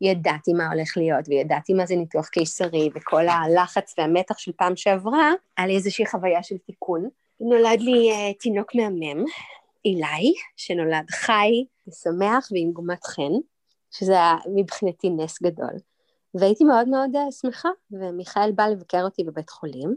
ידעתי 0.00 0.52
מה 0.52 0.72
הולך 0.72 0.96
להיות, 0.96 1.28
וידעתי 1.28 1.74
מה 1.74 1.86
זה 1.86 1.96
ניתוח 1.96 2.28
קיסרי, 2.28 2.90
וכל 2.94 3.28
הלחץ 3.28 3.94
והמתח 3.98 4.38
של 4.38 4.52
פעם 4.56 4.76
שעברה, 4.76 5.32
היה 5.58 5.66
לי 5.66 5.76
איזושהי 5.76 6.06
חוויה 6.06 6.42
של 6.42 6.58
תיקון. 6.58 7.08
נולד 7.40 7.80
לי 7.80 8.10
uh, 8.12 8.38
תינוק 8.40 8.74
מהמם, 8.74 9.24
אילי, 9.84 10.34
שנולד 10.56 11.10
חי 11.10 11.64
ושמח 11.88 12.48
ועם 12.52 12.72
גומת 12.72 13.04
חן, 13.04 13.32
שזה 13.90 14.12
היה 14.12 14.36
מבחינתי 14.56 15.10
נס 15.10 15.42
גדול. 15.42 15.74
והייתי 16.34 16.64
מאוד 16.64 16.88
מאוד 16.88 17.10
uh, 17.16 17.32
שמחה, 17.40 17.68
ומיכאל 17.90 18.52
בא 18.52 18.66
לבקר 18.66 19.02
אותי 19.04 19.24
בבית 19.24 19.50
חולים, 19.50 19.88
אה, 19.88 19.94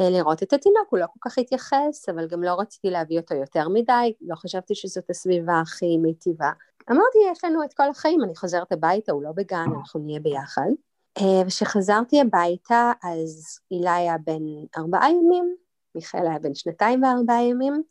לראות 0.00 0.42
את 0.42 0.52
התינוק, 0.52 0.88
הוא 0.90 0.98
לא 0.98 1.06
כל 1.06 1.30
כך 1.30 1.38
התייחס, 1.38 2.08
אבל 2.08 2.26
גם 2.28 2.42
לא 2.42 2.54
רציתי 2.60 2.90
להביא 2.90 3.20
אותו 3.20 3.34
יותר 3.34 3.68
מדי, 3.68 4.12
לא 4.20 4.34
חשבתי 4.34 4.74
שזאת 4.74 5.10
הסביבה 5.10 5.60
הכי 5.60 5.96
מיטיבה. 5.96 6.50
אמרתי, 6.90 7.18
יש 7.32 7.44
לנו 7.44 7.64
את 7.64 7.74
כל 7.74 7.90
החיים, 7.90 8.24
אני 8.24 8.36
חוזרת 8.36 8.72
הביתה, 8.72 9.12
הוא 9.12 9.22
לא 9.22 9.32
בגן, 9.32 9.66
אנחנו 9.76 10.00
נהיה 10.00 10.20
ביחד. 10.20 10.70
אה, 11.18 11.42
וכשחזרתי 11.46 12.20
הביתה, 12.20 12.92
אז 13.02 13.58
הילה 13.70 13.94
היה 13.94 14.16
בן 14.24 14.42
ארבעה 14.76 15.10
ימים, 15.10 15.56
מיכאל 15.94 16.26
היה 16.26 16.38
בן 16.38 16.54
שנתיים 16.54 17.02
וארבעה 17.02 17.44
ימים, 17.44 17.82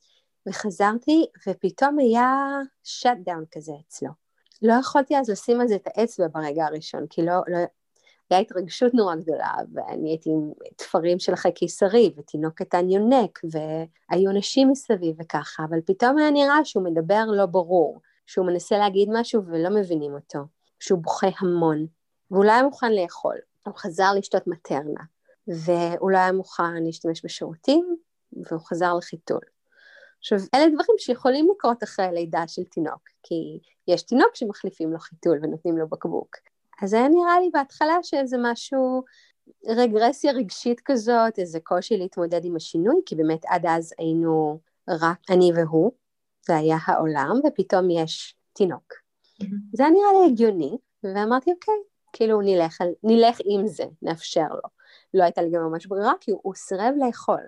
וחזרתי, 0.48 1.26
ופתאום 1.48 2.00
היה 2.00 2.60
שאט 2.84 3.18
דאון 3.26 3.44
כזה 3.52 3.72
אצלו. 3.88 4.10
לא 4.62 4.74
יכולתי 4.74 5.18
אז 5.18 5.30
לשים 5.30 5.62
על 5.62 5.68
זה 5.68 5.76
את 5.76 5.88
האצבע 5.88 6.28
ברגע 6.28 6.66
הראשון, 6.66 7.08
כי 7.10 7.22
לא, 7.22 7.34
לא, 7.48 7.58
הייתה 8.30 8.42
התרגשות 8.42 8.94
נורא 8.94 9.16
גדולה, 9.16 9.54
ואני 9.74 10.10
הייתי 10.10 10.30
עם 10.30 10.52
תפרים 10.76 11.20
של 11.20 11.34
אחרי 11.34 11.52
קיסרי, 11.52 12.14
ותינוק 12.18 12.54
קטן 12.54 12.90
יונק, 12.90 13.40
והיו 13.52 14.32
נשים 14.32 14.70
מסביב 14.70 15.16
וככה, 15.20 15.64
אבל 15.70 15.78
פתאום 15.86 16.18
היה 16.18 16.32
נראה 16.32 16.66
שהוא 16.66 16.84
מדבר 16.84 17.24
לא 17.28 17.46
ברור, 17.46 18.02
שהוא 18.26 18.46
מנסה 18.46 18.78
להגיד 18.78 19.10
משהו 19.12 19.46
ולא 19.46 19.70
מבינים 19.70 20.14
אותו, 20.14 20.40
שהוא 20.80 21.00
בוכה 21.00 21.28
המון, 21.40 21.86
והוא 22.32 22.46
לא 22.46 22.52
היה 22.52 22.64
מוכן 22.64 22.94
לאכול, 22.94 23.36
הוא 23.66 23.74
חזר 23.76 24.14
לשתות 24.18 24.48
מטרנה, 24.48 25.04
והוא 25.48 26.12
לא 26.12 26.18
היה 26.18 26.32
מוכן 26.32 26.84
להשתמש 26.84 27.26
בשירותים, 27.26 27.96
והוא 28.34 28.62
חזר 28.62 28.94
לחיתול. 28.94 29.42
עכשיו, 30.20 30.40
אלה 30.56 30.66
דברים 30.66 30.98
שיכולים 30.98 31.48
לקרות 31.56 31.84
אחרי 31.84 32.06
הלידה 32.06 32.44
של 32.48 32.64
תינוק, 32.64 33.02
כי 33.24 33.60
יש 33.88 34.04
תינוק 34.04 34.36
שמחליפים 34.36 34.94
לו 34.94 35.00
חיתול 35.00 35.40
ונותנים 35.42 35.78
לו 35.78 35.88
בקבוק. 35.88 36.36
אז 36.82 36.94
היה 36.94 37.08
נראה 37.08 37.40
לי 37.40 37.50
בהתחלה 37.54 37.98
שזה 38.04 38.38
משהו, 38.42 39.04
רגרסיה 39.68 40.32
רגשית 40.32 40.82
כזאת, 40.86 41.40
איזה 41.40 41.60
קושי 41.60 41.98
להתמודד 41.98 42.46
עם 42.46 42.56
השינוי, 42.56 43.02
כי 43.06 43.16
באמת 43.16 43.46
עד 43.48 43.66
אז 43.66 43.94
היינו 44.00 44.60
רק 44.90 45.18
אני 45.30 45.52
והוא, 45.56 45.92
זה 46.46 46.56
היה 46.56 46.78
העולם, 46.86 47.40
ופתאום 47.48 47.90
יש 47.90 48.36
תינוק. 48.54 48.94
Mm-hmm. 48.94 49.46
זה 49.74 49.84
היה 49.84 49.94
נראה 49.94 50.12
לי 50.14 50.32
הגיוני, 50.32 50.78
ואמרתי, 51.04 51.52
אוקיי, 51.52 51.74
כאילו 52.14 52.42
נלך, 52.42 52.82
נלך 53.04 53.38
עם 53.46 53.68
זה, 53.68 53.84
נאפשר 54.02 54.48
לו. 54.50 54.70
לא 55.14 55.24
הייתה 55.24 55.42
לי 55.42 55.52
גם 55.52 55.62
ממש 55.62 55.86
ברירה, 55.86 56.14
כי 56.22 56.32
הוא, 56.32 56.40
הוא 56.44 56.54
סירב 56.56 56.94
לאכול. 57.06 57.42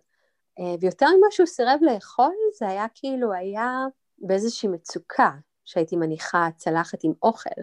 אה, 0.60 0.76
ויותר 0.82 1.06
ממה 1.18 1.28
שהוא 1.32 1.48
סירב 1.48 1.80
לאכול, 1.82 2.34
זה 2.60 2.68
היה 2.68 2.86
כאילו, 2.94 3.34
היה 3.34 3.86
באיזושהי 4.18 4.70
מצוקה, 4.70 5.32
שהייתי 5.66 5.96
מניחה 5.96 6.48
צלחת 6.58 7.04
עם 7.04 7.12
אוכל. 7.24 7.62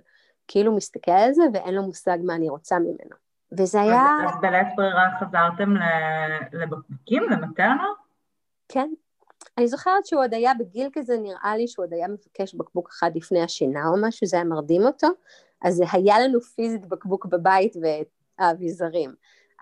כאילו 0.48 0.76
מסתכל 0.76 1.10
על 1.10 1.32
זה 1.32 1.42
ואין 1.52 1.74
לו 1.74 1.82
מושג 1.82 2.18
מה 2.24 2.34
אני 2.34 2.48
רוצה 2.48 2.78
ממנו. 2.78 3.16
וזה 3.52 3.80
היה... 3.80 4.06
אז 4.28 4.34
בלית 4.40 4.66
ברירה 4.76 5.08
חזרתם 5.20 5.74
לבקבוקים, 6.52 7.22
למטרנה? 7.30 7.86
כן. 8.68 8.90
אני 9.58 9.68
זוכרת 9.68 10.06
שהוא 10.06 10.22
עוד 10.22 10.34
היה 10.34 10.54
בגיל 10.54 10.88
כזה, 10.92 11.18
נראה 11.18 11.56
לי 11.56 11.68
שהוא 11.68 11.84
עוד 11.84 11.92
היה 11.92 12.08
מבקש 12.08 12.54
בקבוק 12.54 12.88
אחד 12.88 13.10
לפני 13.14 13.42
השינה 13.42 13.88
או 13.88 13.94
משהו, 14.02 14.26
זה 14.26 14.36
היה 14.36 14.44
מרדים 14.44 14.82
אותו, 14.82 15.08
אז 15.62 15.82
היה 15.92 16.20
לנו 16.20 16.40
פיזית 16.40 16.86
בקבוק 16.86 17.26
בבית 17.26 17.76
והאביזרים, 18.38 19.14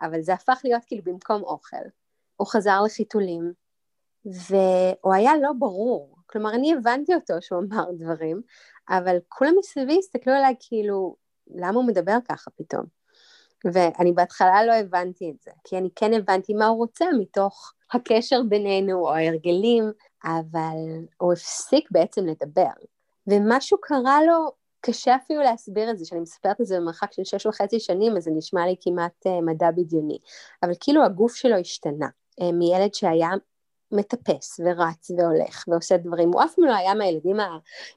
אבל 0.03 0.21
זה 0.21 0.35
הפך 0.35 0.61
להיות 0.65 0.83
כאילו 0.87 1.03
במקום 1.05 1.43
אוכל. 1.43 1.77
הוא 2.37 2.49
חזר 2.49 2.83
לחיתולים, 2.83 3.53
והוא 4.25 5.15
היה 5.15 5.33
לא 5.43 5.53
ברור, 5.59 6.17
כלומר 6.27 6.55
אני 6.55 6.75
הבנתי 6.75 7.15
אותו 7.15 7.35
שהוא 7.41 7.61
אמר 7.61 7.85
דברים, 7.99 8.43
אבל 8.89 9.17
כולם 9.29 9.55
מסביבי 9.59 9.99
הסתכלו 9.99 10.33
עליי 10.33 10.55
כאילו, 10.61 11.17
למה 11.55 11.77
הוא 11.77 11.87
מדבר 11.87 12.17
ככה 12.29 12.51
פתאום? 12.51 12.85
ואני 13.65 14.12
בהתחלה 14.12 14.65
לא 14.65 14.73
הבנתי 14.73 15.31
את 15.31 15.43
זה, 15.43 15.51
כי 15.65 15.79
אני 15.79 15.89
כן 15.97 16.12
הבנתי 16.12 16.55
מה 16.55 16.67
הוא 16.67 16.77
רוצה 16.77 17.05
מתוך 17.19 17.73
הקשר 17.93 18.43
בינינו 18.49 18.99
או 18.99 19.15
ההרגלים, 19.15 19.93
אבל 20.25 20.77
הוא 21.19 21.33
הפסיק 21.33 21.89
בעצם 21.91 22.27
לדבר. 22.27 22.73
ומשהו 23.27 23.79
קרה 23.81 24.25
לו, 24.25 24.53
קשה 24.81 25.17
אפילו 25.17 25.43
להסביר 25.43 25.91
את 25.91 25.99
זה, 25.99 26.05
שאני 26.05 26.21
מספרת 26.21 26.61
את 26.61 26.67
זה 26.67 26.77
במרחק 26.77 27.12
של 27.12 27.25
שש 27.25 27.47
וחצי 27.47 27.81
שנים, 27.81 28.17
אז 28.17 28.25
זה 28.25 28.31
נשמע 28.35 28.67
לי 28.67 28.77
כמעט 28.81 29.27
uh, 29.27 29.45
מדע 29.45 29.71
בדיוני. 29.71 30.19
אבל 30.62 30.73
כאילו 30.81 31.05
הגוף 31.05 31.35
שלו 31.35 31.57
השתנה. 31.57 32.09
Uh, 32.41 32.45
מילד 32.53 32.95
שהיה 32.95 33.31
מטפס 33.92 34.61
ורץ 34.64 35.11
והולך 35.11 35.64
ועושה 35.68 35.96
דברים. 35.96 36.32
הוא 36.32 36.42
אף 36.42 36.54
פעם 36.54 36.64
לא 36.64 36.75
היה 36.75 36.94
מהילדים 36.94 37.37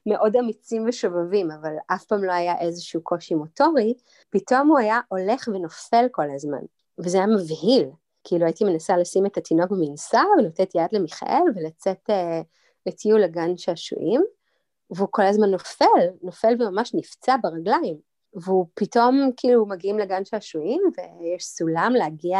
המאוד 0.06 0.36
אמיצים 0.36 0.84
ושובבים, 0.88 1.50
אבל 1.50 1.74
אף 1.86 2.04
פעם 2.04 2.24
לא 2.24 2.32
היה 2.32 2.60
איזשהו 2.60 3.02
קושי 3.02 3.34
מוטורי, 3.34 3.94
פתאום 4.30 4.68
הוא 4.68 4.78
היה 4.78 5.00
הולך 5.08 5.48
ונופל 5.48 6.06
כל 6.10 6.30
הזמן. 6.34 6.62
וזה 6.98 7.18
היה 7.18 7.26
מבהיל. 7.26 7.90
כאילו 8.24 8.44
הייתי 8.44 8.64
מנסה 8.64 8.96
לשים 8.96 9.26
את 9.26 9.36
התינוק 9.36 9.70
במנסה 9.70 10.20
ולתת 10.38 10.74
יד 10.74 10.88
למיכאל 10.92 11.42
ולצאת 11.54 12.10
uh, 12.10 12.44
לטיול 12.86 13.20
לגן 13.20 13.56
שעשועים, 13.56 14.24
והוא 14.90 15.08
כל 15.10 15.22
הזמן 15.22 15.50
נופל, 15.50 16.06
נופל 16.22 16.54
וממש 16.58 16.94
נפצע 16.94 17.36
ברגליים. 17.42 17.96
והוא 18.34 18.66
פתאום 18.74 19.30
כאילו 19.36 19.66
מגיעים 19.66 19.98
לגן 19.98 20.24
שעשועים 20.24 20.82
ויש 20.96 21.44
סולם 21.44 21.92
להגיע 21.96 22.38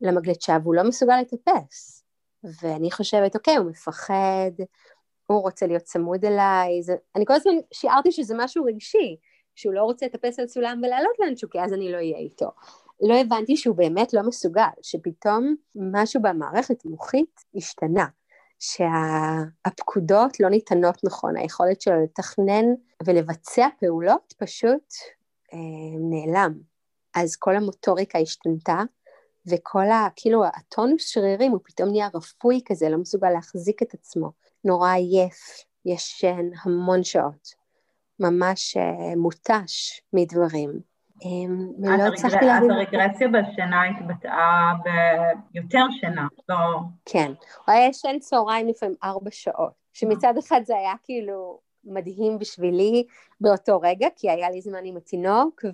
למגלצ'ה 0.00 0.58
והוא 0.62 0.74
לא 0.74 0.82
מסוגל 0.82 1.20
לטפס. 1.20 2.04
ואני 2.44 2.90
חושבת, 2.90 3.36
אוקיי, 3.36 3.56
הוא 3.56 3.70
מפחד, 3.70 4.50
הוא 5.26 5.42
רוצה 5.42 5.66
להיות 5.66 5.82
צמוד 5.82 6.24
אליי, 6.24 6.82
זה... 6.82 6.96
אני 7.16 7.26
כל 7.26 7.32
הזמן 7.32 7.52
שיערתי 7.72 8.12
שזה 8.12 8.34
משהו 8.38 8.64
רגשי, 8.64 9.16
שהוא 9.54 9.74
לא 9.74 9.82
רוצה 9.82 10.06
לטפס 10.06 10.38
על 10.38 10.48
סולם 10.48 10.80
ולעלות 10.84 11.12
לאנשהו, 11.18 11.50
כי 11.50 11.60
אז 11.60 11.72
אני 11.72 11.92
לא 11.92 11.96
אהיה 11.96 12.18
איתו. 12.18 12.50
לא 13.00 13.14
הבנתי 13.20 13.56
שהוא 13.56 13.76
באמת 13.76 14.12
לא 14.12 14.22
מסוגל, 14.22 14.62
שפתאום 14.82 15.54
משהו 15.76 16.22
במערכת 16.22 16.84
מוחית 16.84 17.40
השתנה, 17.54 18.06
שהפקודות 18.58 20.40
לא 20.40 20.48
ניתנות 20.48 21.04
נכון, 21.04 21.36
היכולת 21.36 21.80
שלו 21.80 22.02
לתכנן 22.02 22.64
ולבצע 23.06 23.68
פעולות 23.80 24.34
פשוט 24.38 24.94
אה, 25.52 25.58
נעלם. 26.10 26.58
אז 27.14 27.36
כל 27.36 27.56
המוטוריקה 27.56 28.18
השתנתה, 28.18 28.82
וכל 29.50 29.90
ה... 29.90 30.08
כאילו 30.16 30.44
הטונוס 30.44 31.08
שרירים 31.08 31.52
הוא 31.52 31.60
פתאום 31.64 31.88
נהיה 31.88 32.08
רפוי 32.14 32.60
כזה, 32.66 32.88
לא 32.88 32.98
מסוגל 32.98 33.30
להחזיק 33.30 33.82
את 33.82 33.94
עצמו, 33.94 34.32
נורא 34.64 34.92
עייף, 34.92 35.64
ישן 35.84 36.48
המון 36.62 37.04
שעות, 37.04 37.48
ממש 38.20 38.76
uh, 38.76 39.16
מותש 39.16 40.02
מדברים. 40.12 40.70
Um, 41.22 41.88
אז, 41.88 42.24
הרגר... 42.24 42.50
אז 42.50 42.64
הרגרסיה 42.70 43.28
בשינה 43.28 43.82
התבטאה 43.88 44.72
ביותר 45.52 45.84
שינה, 46.00 46.26
לא... 46.48 46.56
כן, 47.04 47.32
הוא 47.66 47.74
היה 47.74 47.88
ישן 47.88 48.18
צהריים 48.20 48.68
לפעמים 48.68 48.94
ארבע 49.04 49.30
שעות, 49.30 49.72
שמצד 49.92 50.34
אחד 50.38 50.60
זה 50.64 50.76
היה 50.76 50.94
כאילו 51.04 51.60
מדהים 51.84 52.38
בשבילי 52.38 53.04
באותו 53.40 53.80
רגע, 53.80 54.08
כי 54.16 54.30
היה 54.30 54.50
לי 54.50 54.60
זמן 54.60 54.84
עם 54.84 54.96
התינוק, 54.96 55.64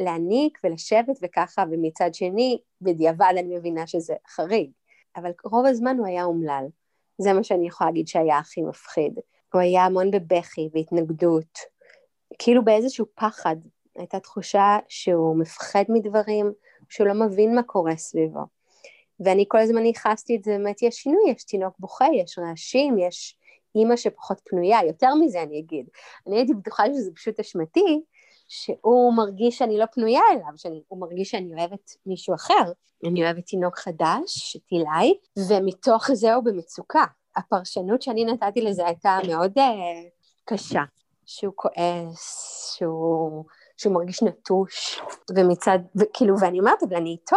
ולהניק 0.00 0.58
ולשבת 0.64 1.18
וככה, 1.22 1.64
ומצד 1.70 2.14
שני, 2.14 2.58
בדיעבד 2.80 3.32
אני 3.38 3.56
מבינה 3.56 3.86
שזה 3.86 4.14
חריג. 4.28 4.70
אבל 5.16 5.30
רוב 5.44 5.66
הזמן 5.66 5.96
הוא 5.98 6.06
היה 6.06 6.24
אומלל. 6.24 6.64
זה 7.18 7.32
מה 7.32 7.44
שאני 7.44 7.66
יכולה 7.66 7.90
להגיד 7.90 8.08
שהיה 8.08 8.38
הכי 8.38 8.62
מפחיד. 8.62 9.18
הוא 9.52 9.60
היה 9.60 9.84
המון 9.84 10.10
בבכי 10.10 10.68
והתנגדות, 10.72 11.58
כאילו 12.38 12.64
באיזשהו 12.64 13.06
פחד. 13.14 13.56
הייתה 13.96 14.20
תחושה 14.20 14.78
שהוא 14.88 15.36
מפחד 15.36 15.84
מדברים, 15.88 16.52
שהוא 16.88 17.06
לא 17.06 17.14
מבין 17.14 17.54
מה 17.54 17.62
קורה 17.62 17.96
סביבו. 17.96 18.40
ואני 19.20 19.44
כל 19.48 19.58
הזמן 19.58 19.86
ייחסתי 19.86 20.36
את 20.36 20.44
זה, 20.44 20.50
באמת 20.50 20.82
יש 20.82 20.96
שינוי, 20.96 21.30
יש 21.30 21.44
תינוק 21.44 21.74
בוכה, 21.78 22.06
יש 22.14 22.38
רעשים, 22.38 22.98
יש 22.98 23.36
אימא 23.74 23.96
שפחות 23.96 24.40
פנויה, 24.44 24.78
יותר 24.86 25.14
מזה 25.14 25.42
אני 25.42 25.58
אגיד. 25.58 25.86
אני 26.26 26.36
הייתי 26.36 26.54
בטוחה 26.54 26.86
שזה 26.86 27.10
פשוט 27.14 27.40
אשמתי, 27.40 28.00
שהוא 28.52 29.14
מרגיש 29.14 29.58
שאני 29.58 29.78
לא 29.78 29.86
פנויה 29.86 30.22
אליו, 30.32 30.52
שהוא 30.56 31.00
מרגיש 31.00 31.30
שאני 31.30 31.54
אוהבת 31.54 31.90
מישהו 32.06 32.34
אחר. 32.34 32.72
אני 33.06 33.24
אוהבת 33.24 33.46
תינוק 33.46 33.78
חדש, 33.78 34.22
שתילי, 34.26 35.18
ומתוך 35.48 36.10
זה 36.12 36.34
הוא 36.34 36.44
במצוקה. 36.44 37.04
הפרשנות 37.36 38.02
שאני 38.02 38.24
נתתי 38.24 38.60
לזה 38.60 38.86
הייתה 38.86 39.18
מאוד 39.28 39.58
uh, 39.58 39.62
קשה. 40.44 40.82
שהוא 41.26 41.52
כועס, 41.56 42.74
שהוא, 42.76 43.44
שהוא 43.76 43.94
מרגיש 43.94 44.22
נטוש, 44.22 45.00
ומצד, 45.36 45.78
וכאילו, 45.96 46.34
ואני 46.40 46.60
אומרת, 46.60 46.82
אבל 46.82 46.96
אני 46.96 47.10
איתו, 47.10 47.36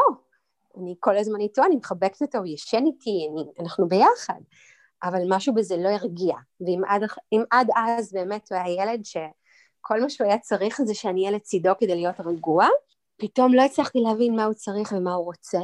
אני 0.78 0.96
כל 1.00 1.18
הזמן 1.18 1.40
איתו, 1.40 1.64
אני 1.64 1.76
מחבקת 1.76 2.22
אותו, 2.22 2.38
הוא 2.38 2.48
ישן 2.48 2.84
איתי, 2.86 3.28
אני, 3.32 3.44
אנחנו 3.60 3.88
ביחד. 3.88 4.40
אבל 5.04 5.22
משהו 5.30 5.54
בזה 5.54 5.78
לא 5.78 5.90
הרגיע. 5.90 6.36
ואם 6.62 6.82
עד, 6.88 7.04
עד 7.52 7.68
אז 7.76 8.14
באמת 8.14 8.52
הוא 8.52 8.60
היה 8.60 8.84
ילד 8.84 9.06
שכל 9.84 10.02
מה 10.02 10.10
שהוא 10.10 10.28
היה 10.28 10.38
צריך 10.38 10.82
זה 10.82 10.94
שאני 10.94 11.22
אהיה 11.22 11.36
לצידו 11.36 11.72
כדי 11.80 11.96
להיות 11.96 12.20
רגוע, 12.20 12.68
פתאום 13.18 13.54
לא 13.54 13.62
הצלחתי 13.62 14.00
להבין 14.00 14.36
מה 14.36 14.44
הוא 14.44 14.54
צריך 14.54 14.92
ומה 14.98 15.14
הוא 15.14 15.26
רוצה. 15.26 15.60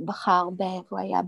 בחר 0.00 0.44
ב... 0.56 0.62
הוא 0.90 0.98
היה 0.98 1.20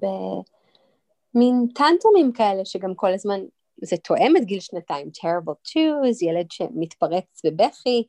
במין 1.34 1.66
טנטומים 1.74 2.32
כאלה 2.32 2.64
שגם 2.64 2.94
כל 2.94 3.14
הזמן, 3.14 3.40
זה 3.84 3.96
תואם 3.96 4.36
את 4.36 4.44
גיל 4.44 4.60
שנתיים, 4.60 5.08
terrible 5.16 5.68
twos, 5.68 6.24
ילד 6.24 6.50
שמתפרץ 6.50 7.40
בבכי, 7.46 8.04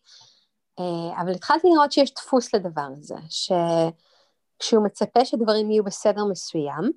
אה, 0.80 1.22
אבל 1.22 1.32
התחלתי 1.32 1.68
לראות 1.74 1.92
שיש 1.92 2.14
דפוס 2.14 2.56
לדבר 2.56 2.88
הזה, 2.98 3.16
שכשהוא 3.30 4.86
מצפה 4.86 5.26
שדברים 5.26 5.72
יהיו 5.72 5.84
בסדר 5.84 6.26
מסוים, 6.26 6.92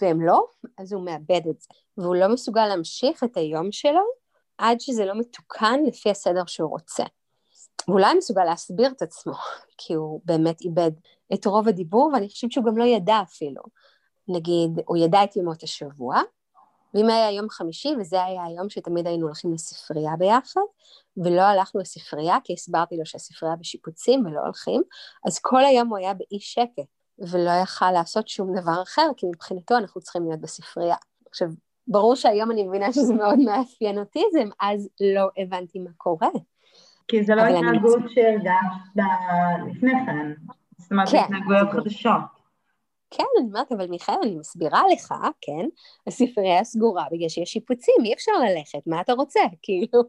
והם 0.00 0.26
לא, 0.26 0.46
אז 0.78 0.92
הוא 0.92 1.04
מאבד 1.04 1.48
את 1.50 1.60
זה. 1.60 1.68
והוא 1.98 2.16
לא 2.16 2.28
מסוגל 2.28 2.66
להמשיך 2.66 3.24
את 3.24 3.36
היום 3.36 3.72
שלו 3.72 4.25
עד 4.58 4.80
שזה 4.80 5.04
לא 5.04 5.14
מתוקן 5.14 5.80
לפי 5.86 6.10
הסדר 6.10 6.42
שהוא 6.46 6.70
רוצה. 6.70 7.04
ואולי 7.88 8.12
לא 8.12 8.18
מסוגל 8.18 8.44
להסביר 8.44 8.90
את 8.90 9.02
עצמו, 9.02 9.32
כי 9.78 9.94
הוא 9.94 10.20
באמת 10.24 10.60
איבד 10.60 10.90
את 11.34 11.46
רוב 11.46 11.68
הדיבור, 11.68 12.10
ואני 12.14 12.28
חושבת 12.28 12.52
שהוא 12.52 12.64
גם 12.64 12.78
לא 12.78 12.84
ידע 12.84 13.20
אפילו. 13.22 13.62
נגיד, 14.28 14.70
הוא 14.86 14.96
ידע 14.96 15.24
את 15.24 15.36
ימות 15.36 15.62
השבוע, 15.62 16.20
ואם 16.94 17.10
היה 17.10 17.30
יום 17.30 17.48
חמישי, 17.50 17.94
וזה 18.00 18.24
היה 18.24 18.44
היום 18.44 18.70
שתמיד 18.70 19.06
היינו 19.06 19.26
הולכים 19.26 19.52
לספרייה 19.52 20.16
ביחד, 20.18 20.60
ולא 21.16 21.42
הלכנו 21.42 21.80
לספרייה, 21.80 22.36
כי 22.44 22.52
הסברתי 22.52 22.96
לו 22.96 23.06
שהספרייה 23.06 23.56
בשיפוצים 23.56 24.26
ולא 24.26 24.40
הולכים, 24.40 24.82
אז 25.26 25.38
כל 25.38 25.64
היום 25.64 25.88
הוא 25.88 25.98
היה 25.98 26.14
באי 26.14 26.40
שקט. 26.40 26.86
ולא 27.18 27.50
יכל 27.62 27.90
לעשות 27.90 28.28
שום 28.28 28.60
דבר 28.60 28.82
אחר, 28.82 29.06
כי 29.16 29.26
מבחינתו 29.26 29.76
אנחנו 29.76 30.00
צריכים 30.00 30.28
להיות 30.28 30.40
בספרייה. 30.40 30.96
עכשיו, 31.30 31.48
ברור 31.88 32.14
שהיום 32.14 32.50
אני 32.50 32.62
מבינה 32.62 32.92
שזה 32.92 33.14
מאוד 33.14 33.38
מאפיין 33.38 33.98
אוטיזם, 33.98 34.48
אז 34.60 34.88
לא 35.00 35.28
הבנתי 35.38 35.78
מה 35.78 35.90
קורה. 35.96 36.28
כי 37.08 37.24
זה 37.24 37.34
לא 37.34 37.42
התנהגות. 37.42 37.98
שהרגשת 38.08 38.50
לפני 39.70 39.92
כן, 40.06 40.32
זאת 40.78 40.92
אומרת, 40.92 41.08
כן, 41.08 41.18
התנהגויות 41.18 41.70
חדשות. 41.70 42.35
כן, 43.10 43.24
אני 43.38 43.48
אומרת, 43.48 43.72
אבל 43.72 43.86
מיכאל, 43.86 44.14
אני 44.22 44.34
מסבירה 44.34 44.82
לך, 44.92 45.14
כן, 45.40 45.68
הספרייה 46.06 46.64
סגורה 46.64 47.04
בגלל 47.12 47.28
שיש 47.28 47.52
שיפוצים, 47.52 47.94
אי 48.04 48.14
אפשר 48.14 48.32
ללכת, 48.32 48.86
מה 48.86 49.00
אתה 49.00 49.12
רוצה? 49.12 49.40
כאילו, 49.62 50.02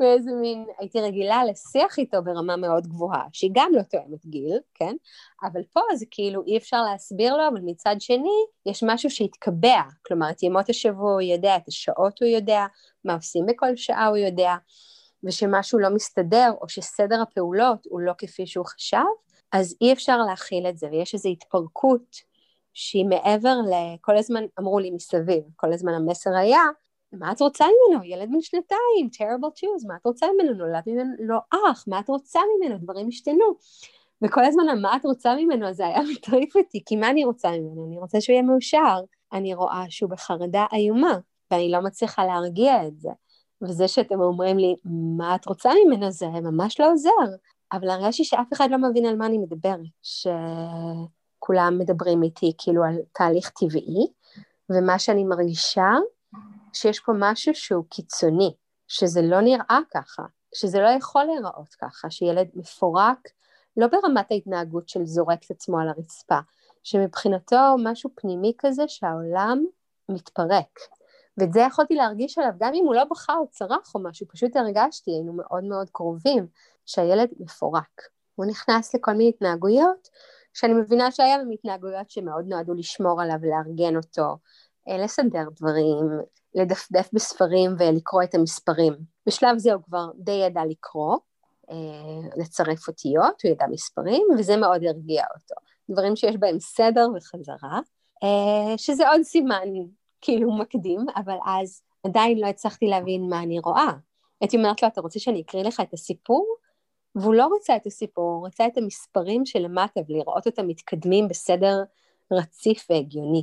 ואיזה 0.00 0.30
מין, 0.40 0.64
הייתי 0.78 1.00
רגילה 1.00 1.44
לשיח 1.44 1.98
איתו 1.98 2.22
ברמה 2.22 2.56
מאוד 2.56 2.86
גבוהה, 2.86 3.24
שהיא 3.32 3.50
גם 3.54 3.70
לא 3.74 3.82
תואמת 3.82 4.26
גיל, 4.26 4.58
כן? 4.74 4.96
אבל 5.42 5.60
פה 5.72 5.80
זה 5.94 6.06
כאילו 6.10 6.42
אי 6.46 6.56
אפשר 6.56 6.82
להסביר 6.82 7.36
לו, 7.36 7.48
אבל 7.48 7.60
מצד 7.64 7.96
שני, 7.98 8.44
יש 8.66 8.82
משהו 8.86 9.10
שהתקבע, 9.10 9.82
כלומר, 10.06 10.30
את 10.30 10.42
ימות 10.42 10.68
השבוע 10.68 11.12
הוא 11.12 11.20
יודע, 11.20 11.56
את 11.56 11.68
השעות 11.68 12.22
הוא 12.22 12.28
יודע, 12.28 12.66
מה 13.04 13.14
עושים 13.14 13.46
בכל 13.46 13.76
שעה 13.76 14.06
הוא 14.06 14.16
יודע, 14.16 14.54
ושמשהו 15.24 15.78
לא 15.78 15.90
מסתדר, 15.90 16.52
או 16.60 16.68
שסדר 16.68 17.22
הפעולות 17.22 17.86
הוא 17.90 18.00
לא 18.00 18.12
כפי 18.18 18.46
שהוא 18.46 18.66
חשב, 18.66 19.04
אז 19.52 19.76
אי 19.80 19.92
אפשר 19.92 20.18
להכיל 20.18 20.66
את 20.66 20.78
זה, 20.78 20.86
ויש 20.92 21.14
איזו 21.14 21.28
התפרקות 21.28 22.33
שהיא 22.74 23.06
מעבר 23.06 23.56
לכל 23.70 24.16
הזמן 24.16 24.44
אמרו 24.60 24.78
לי 24.78 24.90
מסביב, 24.90 25.44
כל 25.56 25.72
הזמן 25.72 25.94
המסר 25.94 26.30
היה, 26.36 26.62
מה 27.12 27.32
את 27.32 27.40
רוצה 27.40 27.64
ממנו? 27.64 28.04
ילד 28.04 28.28
בן 28.30 28.40
שנתיים, 28.40 29.08
terrible 29.14 29.58
choose, 29.58 29.88
מה 29.88 29.96
את 29.96 30.06
רוצה 30.06 30.26
ממנו? 30.34 30.54
נולד 30.54 30.82
ממנו 30.86 31.10
לא 31.18 31.38
אח, 31.50 31.84
מה 31.88 32.00
את 32.00 32.08
רוצה 32.08 32.40
ממנו? 32.58 32.78
דברים 32.78 33.08
השתנו. 33.08 33.54
וכל 34.22 34.44
הזמן 34.44 34.80
מה 34.82 34.96
את 34.96 35.04
רוצה 35.04 35.34
ממנו? 35.34 35.72
זה 35.72 35.86
היה 35.86 36.00
מטריף 36.12 36.56
אותי, 36.56 36.82
כי 36.86 36.96
מה 36.96 37.10
אני 37.10 37.24
רוצה 37.24 37.50
ממנו? 37.50 37.86
אני 37.86 37.98
רוצה 37.98 38.20
שהוא 38.20 38.34
יהיה 38.34 38.42
מאושר. 38.42 39.00
אני 39.32 39.54
רואה 39.54 39.84
שהוא 39.88 40.10
בחרדה 40.10 40.66
איומה, 40.72 41.18
ואני 41.50 41.70
לא 41.70 41.80
מצליחה 41.80 42.26
להרגיע 42.26 42.86
את 42.86 43.00
זה. 43.00 43.10
וזה 43.62 43.88
שאתם 43.88 44.20
אומרים 44.20 44.58
לי, 44.58 44.74
מה 45.18 45.34
את 45.34 45.46
רוצה 45.46 45.70
ממנו? 45.86 46.10
זה 46.10 46.26
ממש 46.26 46.80
לא 46.80 46.92
עוזר. 46.92 47.10
אבל 47.72 47.90
הרגשתי 47.90 48.24
שאף 48.24 48.52
אחד 48.52 48.70
לא 48.70 48.78
מבין 48.78 49.06
על 49.06 49.16
מה 49.16 49.26
אני 49.26 49.38
מדברת, 49.38 49.80
ש... 50.02 50.26
כולם 51.46 51.78
מדברים 51.78 52.22
איתי 52.22 52.52
כאילו 52.58 52.84
על 52.84 52.98
תהליך 53.12 53.50
טבעי, 53.50 54.06
ומה 54.70 54.98
שאני 54.98 55.24
מרגישה, 55.24 55.90
שיש 56.72 57.00
פה 57.00 57.12
משהו 57.18 57.54
שהוא 57.54 57.84
קיצוני, 57.88 58.54
שזה 58.88 59.22
לא 59.22 59.40
נראה 59.40 59.78
ככה, 59.94 60.22
שזה 60.54 60.80
לא 60.80 60.88
יכול 60.88 61.24
להיראות 61.24 61.74
ככה, 61.74 62.10
שילד 62.10 62.48
מפורק, 62.54 63.28
לא 63.76 63.86
ברמת 63.86 64.30
ההתנהגות 64.30 64.88
של 64.88 65.04
זורק 65.04 65.44
את 65.46 65.50
עצמו 65.50 65.80
על 65.80 65.88
הרצפה, 65.88 66.38
שמבחינתו 66.82 67.74
משהו 67.78 68.10
פנימי 68.14 68.52
כזה 68.58 68.82
שהעולם 68.88 69.64
מתפרק. 70.08 70.78
ואת 71.38 71.52
זה 71.52 71.60
יכולתי 71.60 71.94
להרגיש 71.94 72.38
עליו, 72.38 72.52
גם 72.58 72.74
אם 72.74 72.84
הוא 72.84 72.94
לא 72.94 73.04
בכה 73.04 73.34
או 73.36 73.46
צרח 73.50 73.94
או 73.94 74.00
משהו, 74.02 74.26
פשוט 74.28 74.56
הרגשתי, 74.56 75.10
היינו 75.10 75.32
מאוד 75.32 75.64
מאוד 75.64 75.90
קרובים, 75.92 76.46
שהילד 76.86 77.28
מפורק. 77.40 78.02
הוא 78.34 78.46
נכנס 78.46 78.94
לכל 78.94 79.12
מיני 79.12 79.28
התנהגויות 79.28 80.08
שאני 80.54 80.74
מבינה 80.74 81.10
שהיה 81.10 81.38
להם 81.38 81.50
התנהגויות 81.50 82.10
שמאוד 82.10 82.44
נועדו 82.48 82.74
לשמור 82.74 83.22
עליו, 83.22 83.36
לארגן 83.42 83.96
אותו, 83.96 84.36
אה, 84.88 84.98
לסדר 84.98 85.44
דברים, 85.60 86.10
לדפדף 86.54 87.08
בספרים 87.12 87.70
ולקרוא 87.78 88.22
את 88.22 88.34
המספרים. 88.34 88.94
בשלב 89.26 89.58
זה 89.58 89.72
הוא 89.72 89.82
כבר 89.82 90.06
די 90.14 90.32
ידע 90.32 90.60
לקרוא, 90.68 91.16
אה, 91.70 91.76
לצרף 92.36 92.88
אותיות, 92.88 93.42
הוא 93.42 93.50
ידע 93.52 93.66
מספרים, 93.70 94.26
וזה 94.38 94.56
מאוד 94.56 94.84
הרגיע 94.84 95.24
אותו. 95.34 95.54
דברים 95.90 96.16
שיש 96.16 96.36
בהם 96.36 96.60
סדר 96.60 97.06
וחזרה, 97.16 97.80
אה, 98.22 98.78
שזה 98.78 99.10
עוד 99.10 99.22
סימן 99.22 99.68
כאילו 100.20 100.52
מקדים, 100.58 101.06
אבל 101.16 101.36
אז 101.46 101.82
עדיין 102.06 102.38
לא 102.38 102.46
הצלחתי 102.46 102.86
להבין 102.86 103.28
מה 103.28 103.42
אני 103.42 103.58
רואה. 103.58 103.92
הייתי 104.40 104.56
אומרת 104.56 104.82
לו, 104.82 104.88
אתה 104.88 105.00
רוצה 105.00 105.18
שאני 105.18 105.42
אקריא 105.42 105.62
לך 105.62 105.80
את 105.80 105.92
הסיפור? 105.92 106.56
והוא 107.14 107.34
לא 107.34 107.48
רצה 107.56 107.76
את 107.76 107.86
הסיפור, 107.86 108.34
הוא 108.34 108.46
רצה 108.46 108.66
את 108.66 108.78
המספרים 108.78 109.46
שלמטה 109.46 110.00
ולראות 110.08 110.46
אותם 110.46 110.68
מתקדמים 110.68 111.28
בסדר 111.28 111.82
רציף 112.32 112.86
והגיוני. 112.90 113.42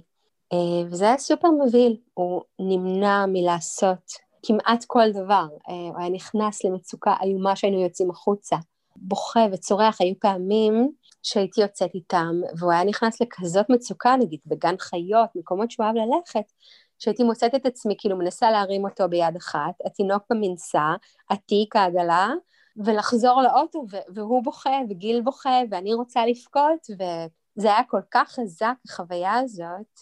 אה, 0.54 0.88
וזה 0.92 1.06
היה 1.06 1.18
סופר 1.18 1.48
מבהיל, 1.52 1.98
הוא 2.14 2.42
נמנע 2.60 3.26
מלעשות 3.28 4.12
כמעט 4.46 4.86
כל 4.88 5.12
דבר, 5.12 5.48
אה, 5.70 5.74
הוא 5.74 6.00
היה 6.00 6.10
נכנס 6.10 6.66
למצוקה 6.66 7.16
איומה 7.24 7.56
שהיינו 7.56 7.82
יוצאים 7.82 8.10
החוצה. 8.10 8.56
בוכה 8.96 9.46
וצורח, 9.52 10.02
היו 10.02 10.14
פעמים 10.20 10.92
שהייתי 11.24 11.62
יוצאת 11.62 11.96
איתם, 11.96 12.42
והוא 12.58 12.72
היה 12.72 12.84
נכנס 12.84 13.22
לכזאת 13.22 13.66
מצוקה, 13.70 14.16
נגיד 14.16 14.40
בגן 14.46 14.76
חיות, 14.80 15.30
מקומות 15.36 15.72
שהוא 15.72 15.86
אהב 15.86 15.96
ללכת, 15.96 16.52
שהייתי 17.00 17.24
מוצאת 17.24 17.56
את 17.56 17.66
עצמי 17.66 17.96
כאילו 17.98 18.18
מנסה 18.18 18.52
להרים 18.52 18.86
אותו 18.86 19.10
ביד 19.10 19.36
אחת, 19.36 19.74
התינוק 19.86 20.24
במנסה, 20.30 20.94
התיק, 21.30 21.76
העגלה, 21.76 22.30
ולחזור 22.78 23.42
לאוטו, 23.42 23.86
והוא 24.14 24.44
בוכה, 24.44 24.80
וגיל 24.90 25.22
בוכה, 25.22 25.60
ואני 25.70 25.94
רוצה 25.94 26.26
לבכות, 26.26 26.88
וזה 26.90 27.68
היה 27.68 27.84
כל 27.84 28.02
כך 28.12 28.32
חזק, 28.32 28.74
החוויה 28.86 29.34
הזאת, 29.34 30.00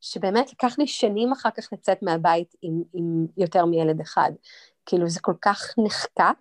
שבאמת 0.00 0.52
לקח 0.52 0.78
לי 0.78 0.86
שנים 0.86 1.32
אחר 1.32 1.50
כך 1.50 1.68
לצאת 1.72 2.02
מהבית 2.02 2.54
עם, 2.62 2.82
עם 2.92 3.26
יותר 3.36 3.64
מילד 3.64 4.00
אחד. 4.00 4.32
כאילו 4.86 5.08
זה 5.08 5.20
כל 5.20 5.34
כך 5.42 5.74
נחקק, 5.78 6.36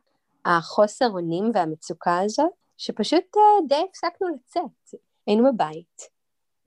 החוסר 0.46 1.10
אונים 1.10 1.52
והמצוקה 1.54 2.20
הזאת, 2.20 2.52
שפשוט 2.78 3.24
uh, 3.36 3.68
די 3.68 3.84
הפסקנו 3.90 4.28
לצאת. 4.28 5.02
היינו 5.28 5.54
בבית, 5.54 6.02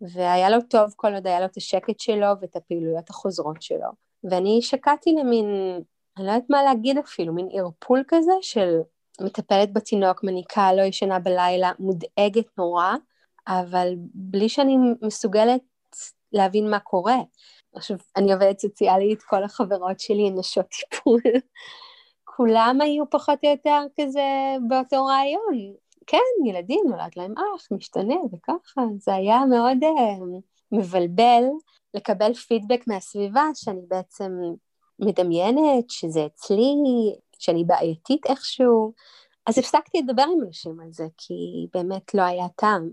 והיה 0.00 0.50
לו 0.50 0.58
טוב 0.70 0.92
כל 0.96 1.14
עוד 1.14 1.26
היה 1.26 1.40
לו 1.40 1.46
את 1.46 1.56
השקט 1.56 2.00
שלו 2.00 2.26
ואת 2.40 2.56
הפעילויות 2.56 3.10
החוזרות 3.10 3.62
שלו. 3.62 3.88
ואני 4.24 4.62
שקעתי 4.62 5.12
למין, 5.12 5.46
אני 6.16 6.26
לא 6.26 6.30
יודעת 6.30 6.50
מה 6.50 6.62
להגיד 6.62 6.98
אפילו, 6.98 7.34
מין 7.34 7.48
ערפול 7.52 8.02
כזה 8.08 8.32
של 8.40 8.80
מטפלת 9.20 9.72
בתינוק, 9.72 10.24
מניקה, 10.24 10.72
לא 10.72 10.82
ישנה 10.82 11.18
בלילה, 11.18 11.72
מודאגת 11.78 12.58
נורא, 12.58 12.94
אבל 13.48 13.94
בלי 14.14 14.48
שאני 14.48 14.76
מסוגלת 15.02 15.60
להבין 16.32 16.70
מה 16.70 16.78
קורה. 16.78 17.16
עכשיו, 17.74 17.96
אני 18.16 18.32
עובדת 18.32 18.58
סוציאלית, 18.58 19.22
כל 19.22 19.44
החברות 19.44 20.00
שלי 20.00 20.26
הן 20.26 20.38
נשות 20.38 20.66
טיפול. 20.68 21.20
כולם 22.36 22.78
היו 22.80 23.10
פחות 23.10 23.38
או 23.44 23.50
יותר 23.50 23.80
כזה 24.00 24.56
באותו 24.68 25.04
רעיון. 25.04 25.74
כן, 26.06 26.46
ילדים, 26.46 26.84
נולד 26.88 27.10
להם 27.16 27.34
אח, 27.38 27.68
משתנה 27.70 28.14
וככה. 28.32 28.82
זה 28.98 29.14
היה 29.14 29.44
מאוד 29.50 29.78
uh, 29.84 30.24
מבלבל 30.72 31.44
לקבל 31.94 32.34
פידבק 32.34 32.84
מהסביבה 32.86 33.42
שאני 33.54 33.80
בעצם 33.88 34.32
מדמיינת 34.98 35.90
שזה 35.90 36.26
אצלי, 36.26 36.74
שאני 37.44 37.64
בעייתית 37.64 38.26
איכשהו. 38.26 38.92
אז 39.46 39.58
הפסקתי 39.58 39.98
לדבר 39.98 40.22
עם 40.22 40.46
אנשים 40.46 40.80
על 40.80 40.92
זה, 40.92 41.06
כי 41.16 41.66
באמת 41.74 42.14
לא 42.14 42.22
היה 42.22 42.46
טעם. 42.56 42.90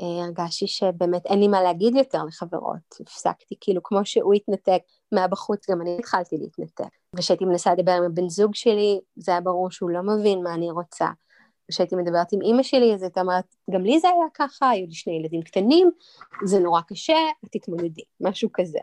אה, 0.00 0.24
הרגשתי 0.24 0.66
שבאמת 0.66 1.26
אין 1.26 1.40
לי 1.40 1.48
מה 1.48 1.62
להגיד 1.62 1.96
יותר 1.96 2.24
לחברות. 2.24 3.00
הפסקתי, 3.00 3.54
כאילו, 3.60 3.82
כמו 3.82 4.04
שהוא 4.04 4.34
התנתק 4.34 4.82
מהבחוץ, 5.12 5.70
גם 5.70 5.80
אני 5.80 5.96
התחלתי 5.98 6.36
להתנתק. 6.36 6.94
וכשהייתי 7.16 7.44
מנסה 7.44 7.74
לדבר 7.74 7.92
עם 7.92 8.04
הבן 8.04 8.28
זוג 8.28 8.54
שלי, 8.54 9.00
זה 9.16 9.32
היה 9.32 9.40
ברור 9.40 9.70
שהוא 9.70 9.90
לא 9.90 10.00
מבין 10.02 10.42
מה 10.42 10.54
אני 10.54 10.70
רוצה. 10.70 11.08
כשהייתי 11.70 11.96
מדברת 11.96 12.32
עם 12.32 12.42
אימא 12.42 12.62
שלי, 12.62 12.94
אז 12.94 13.02
הייתה 13.02 13.20
אומרת, 13.20 13.44
גם 13.70 13.84
לי 13.84 14.00
זה 14.00 14.08
היה 14.08 14.26
ככה, 14.34 14.70
היו 14.70 14.86
לי 14.86 14.94
שני 14.94 15.12
ילדים 15.12 15.42
קטנים, 15.42 15.90
זה 16.44 16.58
נורא 16.58 16.80
קשה, 16.88 17.18
תתמודדי, 17.52 18.02
משהו 18.20 18.48
כזה. 18.52 18.78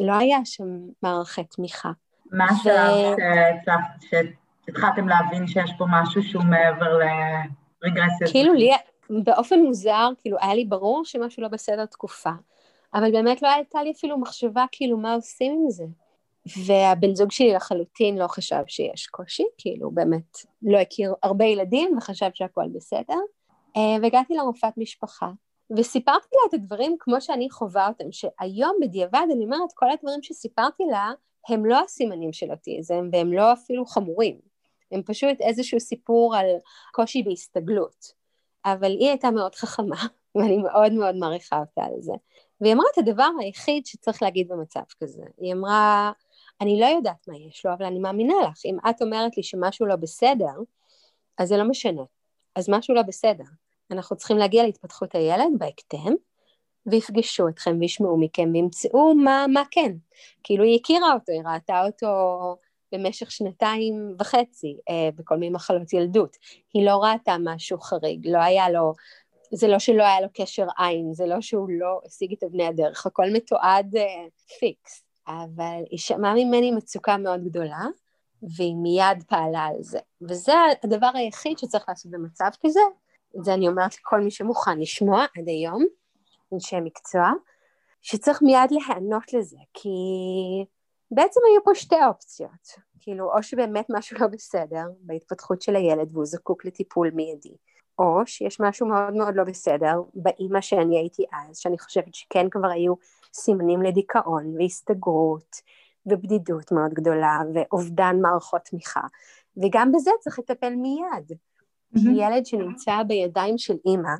לא 0.00 0.12
היה 0.12 0.38
שם 0.44 0.64
מערכת 1.02 1.44
תמיכה. 1.50 1.90
מה 2.32 2.44
השלב 2.44 4.26
שהתחלתם 4.66 5.08
להבין 5.08 5.46
שיש 5.46 5.72
פה 5.78 5.84
משהו 5.88 6.22
שהוא 6.22 6.44
מעבר 6.44 6.98
לרגרסיה? 6.98 8.26
כאילו 8.30 8.54
לי, 8.54 8.70
באופן 9.10 9.60
מוזר, 9.60 10.08
כאילו 10.18 10.36
היה 10.40 10.54
לי 10.54 10.64
ברור 10.64 11.04
שמשהו 11.04 11.42
לא 11.42 11.48
בסדר 11.48 11.86
תקופה, 11.86 12.30
אבל 12.94 13.12
באמת 13.12 13.42
לא 13.42 13.48
הייתה 13.48 13.82
לי 13.82 13.90
אפילו 13.90 14.18
מחשבה 14.18 14.64
כאילו 14.72 14.96
מה 14.96 15.14
עושים 15.14 15.52
עם 15.52 15.70
זה. 15.70 15.84
והבן 16.66 17.14
זוג 17.14 17.32
שלי 17.32 17.52
לחלוטין 17.52 18.18
לא 18.18 18.26
חשב 18.26 18.62
שיש 18.66 19.06
קושי, 19.06 19.44
כאילו 19.58 19.90
באמת 19.90 20.38
לא 20.62 20.78
הכיר 20.78 21.14
הרבה 21.22 21.44
ילדים 21.44 21.96
וחשב 21.98 22.30
שהכל 22.34 22.64
בסדר. 22.74 23.18
אה, 23.76 23.96
והגעתי 24.02 24.34
לרופאת 24.34 24.72
משפחה, 24.76 25.30
וסיפרתי 25.76 26.28
לה 26.32 26.48
את 26.48 26.54
הדברים 26.54 26.96
כמו 26.98 27.20
שאני 27.20 27.50
חווה 27.50 27.88
אותם, 27.88 28.12
שהיום 28.12 28.76
בדיעבד 28.80 29.26
אני 29.32 29.44
אומרת, 29.44 29.72
כל 29.74 29.90
הדברים 29.90 30.22
שסיפרתי 30.22 30.82
לה 30.90 31.10
הם 31.48 31.66
לא 31.66 31.80
הסימנים 31.84 32.32
של 32.32 32.50
אוטיזם 32.50 33.08
והם 33.12 33.32
לא 33.32 33.52
אפילו 33.52 33.86
חמורים, 33.86 34.38
הם 34.92 35.02
פשוט 35.02 35.40
איזשהו 35.40 35.80
סיפור 35.80 36.36
על 36.36 36.46
קושי 36.92 37.22
בהסתגלות. 37.22 38.12
אבל 38.64 38.90
היא 38.90 39.08
הייתה 39.08 39.30
מאוד 39.30 39.54
חכמה, 39.54 39.96
ואני 40.34 40.56
מאוד 40.56 40.92
מאוד 40.92 41.14
מעריכה 41.14 41.58
אותה 41.58 41.84
על 41.84 42.00
זה. 42.00 42.12
והיא 42.60 42.72
אמרה 42.72 42.86
את 42.92 42.98
הדבר 42.98 43.28
היחיד 43.40 43.86
שצריך 43.86 44.22
להגיד 44.22 44.48
במצב 44.48 44.80
כזה. 45.00 45.22
היא 45.38 45.52
אמרה, 45.52 46.12
אני 46.60 46.80
לא 46.80 46.86
יודעת 46.86 47.28
מה 47.28 47.36
יש 47.36 47.66
לו, 47.66 47.72
אבל 47.72 47.86
אני 47.86 47.98
מאמינה 47.98 48.34
לך. 48.48 48.60
אם 48.64 48.76
את 48.90 49.02
אומרת 49.02 49.36
לי 49.36 49.42
שמשהו 49.42 49.86
לא 49.86 49.96
בסדר, 49.96 50.52
אז 51.38 51.48
זה 51.48 51.56
לא 51.56 51.64
משנה. 51.64 52.02
אז 52.54 52.68
משהו 52.68 52.94
לא 52.94 53.02
בסדר. 53.02 53.44
אנחנו 53.90 54.16
צריכים 54.16 54.36
להגיע 54.36 54.62
להתפתחות 54.62 55.14
הילד 55.14 55.52
בהקדם, 55.58 56.14
ויפגשו 56.86 57.48
אתכם 57.48 57.76
וישמעו 57.80 58.16
מכם 58.20 58.50
וימצאו 58.52 59.14
מה, 59.14 59.46
מה 59.52 59.62
כן. 59.70 59.92
כאילו 60.44 60.64
היא 60.64 60.78
הכירה 60.80 61.12
אותו, 61.12 61.32
היא 61.32 61.42
ראתה 61.44 61.86
אותו 61.86 62.06
במשך 62.92 63.30
שנתיים 63.30 64.14
וחצי 64.20 64.76
אה, 64.88 65.08
בכל 65.14 65.36
מיני 65.36 65.50
מחלות 65.50 65.92
ילדות. 65.92 66.36
היא 66.74 66.86
לא 66.86 66.96
ראתה 66.96 67.36
משהו 67.44 67.80
חריג, 67.80 68.28
לא 68.28 68.38
היה 68.38 68.70
לו, 68.70 68.92
זה 69.52 69.68
לא 69.68 69.78
שלא 69.78 70.02
היה 70.02 70.20
לו 70.20 70.28
קשר 70.34 70.66
עין, 70.78 71.12
זה 71.12 71.26
לא 71.26 71.40
שהוא 71.40 71.68
לא 71.70 72.00
השיג 72.06 72.32
את 72.32 72.42
אבני 72.42 72.66
הדרך, 72.66 73.06
הכל 73.06 73.30
מתועד 73.32 73.96
אה, 73.96 74.24
פיקס. 74.58 75.02
אבל 75.28 75.82
היא 75.90 75.98
שמעה 75.98 76.34
ממני 76.34 76.70
מצוקה 76.70 77.16
מאוד 77.16 77.44
גדולה, 77.44 77.84
והיא 78.56 78.74
מיד 78.76 79.22
פעלה 79.28 79.64
על 79.64 79.76
זה. 79.80 79.98
וזה 80.22 80.52
הדבר 80.82 81.10
היחיד 81.14 81.58
שצריך 81.58 81.84
לעשות 81.88 82.12
במצב 82.12 82.50
כזה, 82.66 82.80
זה 83.42 83.54
אני 83.54 83.68
אומרת 83.68 83.94
לכל 83.94 84.20
מי 84.20 84.30
שמוכן 84.30 84.78
לשמוע 84.78 85.24
עד 85.38 85.48
היום, 85.48 85.84
אנשי 86.52 86.76
מקצוע, 86.84 87.30
שצריך 88.02 88.42
מיד 88.42 88.70
להיענות 88.70 89.32
לזה, 89.32 89.56
כי 89.74 89.88
בעצם 91.10 91.40
היו 91.50 91.64
פה 91.64 91.74
שתי 91.74 92.04
אופציות, 92.08 92.86
כאילו 93.00 93.32
או 93.36 93.42
שבאמת 93.42 93.86
משהו 93.90 94.16
לא 94.20 94.26
בסדר 94.26 94.84
בהתפתחות 95.00 95.62
של 95.62 95.76
הילד 95.76 96.08
והוא 96.12 96.26
זקוק 96.26 96.64
לטיפול 96.64 97.10
מיידי, 97.14 97.56
או 97.98 98.20
שיש 98.26 98.60
משהו 98.60 98.86
מאוד 98.86 99.14
מאוד 99.14 99.34
לא 99.36 99.44
בסדר 99.44 100.02
באימא 100.14 100.60
שאני 100.60 100.98
הייתי 100.98 101.24
אז, 101.32 101.58
שאני 101.58 101.78
חושבת 101.78 102.14
שכן 102.14 102.50
כבר 102.50 102.68
היו 102.68 102.94
סימנים 103.34 103.82
לדיכאון 103.82 104.54
והסתגרות 104.58 105.56
ובדידות 106.06 106.72
מאוד 106.72 106.94
גדולה 106.94 107.38
ואובדן 107.54 108.16
מערכות 108.22 108.62
תמיכה, 108.64 109.00
וגם 109.56 109.92
בזה 109.92 110.10
צריך 110.20 110.38
לטפל 110.38 110.74
מיד. 110.74 111.32
Mm-hmm. 111.96 112.10
ילד 112.16 112.46
שנמצא 112.46 113.02
בידיים 113.02 113.58
של 113.58 113.76
אימא, 113.86 114.14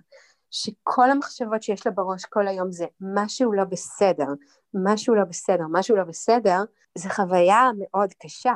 שכל 0.51 1.11
המחשבות 1.11 1.63
שיש 1.63 1.87
לה 1.87 1.93
בראש 1.93 2.25
כל 2.25 2.49
היום 2.49 2.73
זה 2.73 2.87
משהו 3.01 3.53
לא 3.53 3.65
בסדר, 3.65 4.29
משהו 4.75 5.15
לא 5.15 5.25
בסדר, 5.25 5.65
משהו 5.73 5.97
לא 5.97 6.05
בסדר, 6.05 6.59
זו 6.99 7.09
חוויה 7.09 7.71
מאוד 7.79 8.13
קשה. 8.23 8.55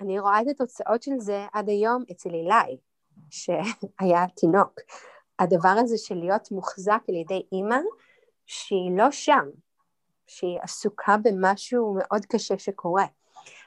אני 0.00 0.18
רואה 0.18 0.40
את 0.40 0.46
התוצאות 0.48 1.02
של 1.02 1.18
זה 1.18 1.46
עד 1.52 1.68
היום 1.68 2.04
אצל 2.10 2.30
אילי, 2.30 2.76
שהיה 3.30 4.26
תינוק. 4.36 4.80
הדבר 5.38 5.74
הזה 5.78 5.98
של 5.98 6.14
להיות 6.14 6.50
מוחזק 6.50 7.00
על 7.08 7.14
ידי 7.14 7.42
אימא 7.52 7.78
שהיא 8.46 8.98
לא 8.98 9.10
שם, 9.10 9.44
שהיא 10.26 10.58
עסוקה 10.62 11.16
במשהו 11.22 11.96
מאוד 11.98 12.26
קשה 12.26 12.58
שקורה. 12.58 13.04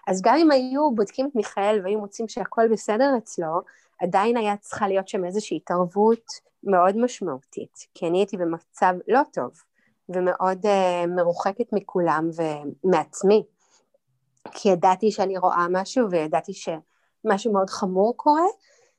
אז 0.07 0.21
גם 0.21 0.35
אם 0.35 0.51
היו 0.51 0.91
בודקים 0.95 1.27
את 1.27 1.35
מיכאל 1.35 1.81
והיו 1.83 1.99
מוצאים 1.99 2.27
שהכל 2.27 2.67
בסדר 2.71 3.13
אצלו, 3.17 3.61
עדיין 4.01 4.37
היה 4.37 4.57
צריכה 4.57 4.87
להיות 4.87 5.07
שם 5.07 5.25
איזושהי 5.25 5.57
התערבות 5.57 6.25
מאוד 6.65 6.97
משמעותית, 6.97 7.77
כי 7.93 8.07
אני 8.07 8.17
הייתי 8.17 8.37
במצב 8.37 8.93
לא 9.07 9.21
טוב 9.33 9.51
ומאוד 10.09 10.65
uh, 10.65 11.07
מרוחקת 11.07 11.73
מכולם 11.73 12.29
ומעצמי, 12.35 13.43
כי 14.51 14.69
ידעתי 14.69 15.11
שאני 15.11 15.37
רואה 15.37 15.65
משהו 15.69 16.11
וידעתי 16.11 16.53
שמשהו 16.53 17.53
מאוד 17.53 17.69
חמור 17.69 18.17
קורה, 18.17 18.45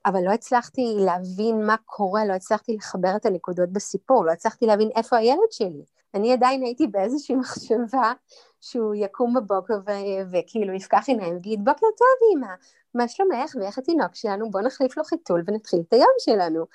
אבל 0.06 0.20
לא 0.24 0.30
הצלחתי 0.30 0.94
להבין 0.98 1.66
מה 1.66 1.76
קורה, 1.84 2.24
לא 2.24 2.32
הצלחתי 2.32 2.76
לחבר 2.76 3.16
את 3.16 3.26
הנקודות 3.26 3.72
בסיפור, 3.72 4.24
לא 4.24 4.30
הצלחתי 4.30 4.66
להבין 4.66 4.90
איפה 4.96 5.16
הילד 5.16 5.50
שלי. 5.50 5.84
אני 6.14 6.32
עדיין 6.32 6.62
הייתי 6.62 6.86
באיזושהי 6.86 7.36
מחשבה 7.36 8.12
שהוא 8.60 8.94
יקום 8.94 9.34
בבוקר 9.34 9.74
ו- 9.86 10.30
וכאילו 10.32 10.74
יפקח 10.74 11.04
עיניים 11.08 11.34
ויגיד 11.34 11.64
בוקר 11.64 11.86
טוב 11.98 12.36
אמא, 12.36 12.54
מה 12.94 13.08
שלומך 13.08 13.54
ואיך 13.60 13.78
התינוק 13.78 14.14
שלנו, 14.14 14.50
בוא 14.50 14.60
נחליף 14.60 14.96
לו 14.96 15.04
חיתול 15.04 15.42
ונתחיל 15.46 15.80
את 15.88 15.92
היום 15.92 16.10
שלנו. 16.18 16.66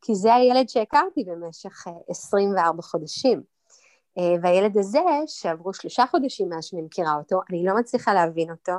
כי 0.00 0.14
זה 0.14 0.34
הילד 0.34 0.68
שהכרתי 0.68 1.24
במשך 1.24 1.84
24 2.08 2.76
אה, 2.76 2.82
חודשים. 2.82 3.42
אה, 4.18 4.34
והילד 4.42 4.78
הזה, 4.78 5.00
שעברו 5.26 5.74
שלושה 5.74 6.04
חודשים 6.10 6.48
מאז 6.48 6.64
שאני 6.64 6.82
מכירה 6.82 7.14
אותו, 7.14 7.40
אני 7.50 7.64
לא 7.64 7.76
מצליחה 7.76 8.14
להבין 8.14 8.50
אותו, 8.50 8.72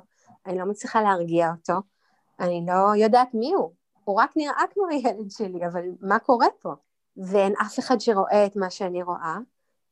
אני 0.45 0.57
לא 0.57 0.65
מצליחה 0.65 1.01
להרגיע 1.01 1.51
אותו, 1.51 1.73
אני 2.39 2.65
לא 2.67 2.95
יודעת 2.95 3.33
מי 3.33 3.53
הוא. 3.53 3.71
הוא 4.03 4.21
רק 4.21 4.31
נראה 4.35 4.63
כמו 4.73 4.87
הילד 4.87 5.31
שלי, 5.31 5.67
אבל 5.67 5.83
מה 6.01 6.19
קורה 6.19 6.47
פה? 6.59 6.73
ואין 7.17 7.53
אף 7.61 7.79
אחד 7.79 7.99
שרואה 7.99 8.45
את 8.45 8.55
מה 8.55 8.69
שאני 8.69 9.03
רואה, 9.03 9.37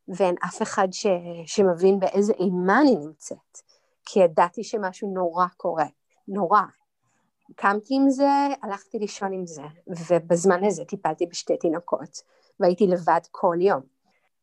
ואין 0.08 0.36
אף 0.46 0.62
אחד 0.62 0.88
ש... 0.92 1.08
שמבין 1.46 2.00
באיזה 2.00 2.34
אימה 2.34 2.82
אני 2.82 2.96
נמצאת, 2.96 3.58
כי 4.06 4.20
ידעתי 4.20 4.64
שמשהו 4.64 5.14
נורא 5.14 5.46
קורה, 5.58 5.86
נורא. 6.28 6.62
קמתי 7.56 7.96
עם 7.96 8.10
זה, 8.10 8.30
הלכתי 8.62 9.00
לישון 9.00 9.34
עם 9.34 9.48
זה, 9.48 9.62
ובזמן 9.88 10.64
הזה 10.64 10.86
טיפלתי 10.86 11.26
בשתי 11.26 11.58
תינוקות, 11.58 12.22
והייתי 12.60 12.88
לבד 12.88 13.22
כל 13.32 13.56
יום. 13.60 13.82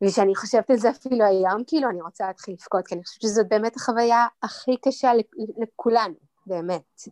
וכשאני 0.02 0.34
חושבת 0.34 0.70
על 0.70 0.76
זה 0.76 0.90
אפילו 0.90 1.24
היום, 1.24 1.62
כאילו 1.66 1.90
אני 1.90 2.02
רוצה 2.02 2.26
להתחיל 2.26 2.54
לבכות, 2.54 2.86
כי 2.86 2.94
אני 2.94 3.04
חושבת 3.04 3.22
שזאת 3.22 3.48
באמת 3.48 3.76
החוויה 3.76 4.26
הכי 4.42 4.76
קשה 4.76 5.12
לכולנו, 5.58 6.14
באמת. 6.46 7.02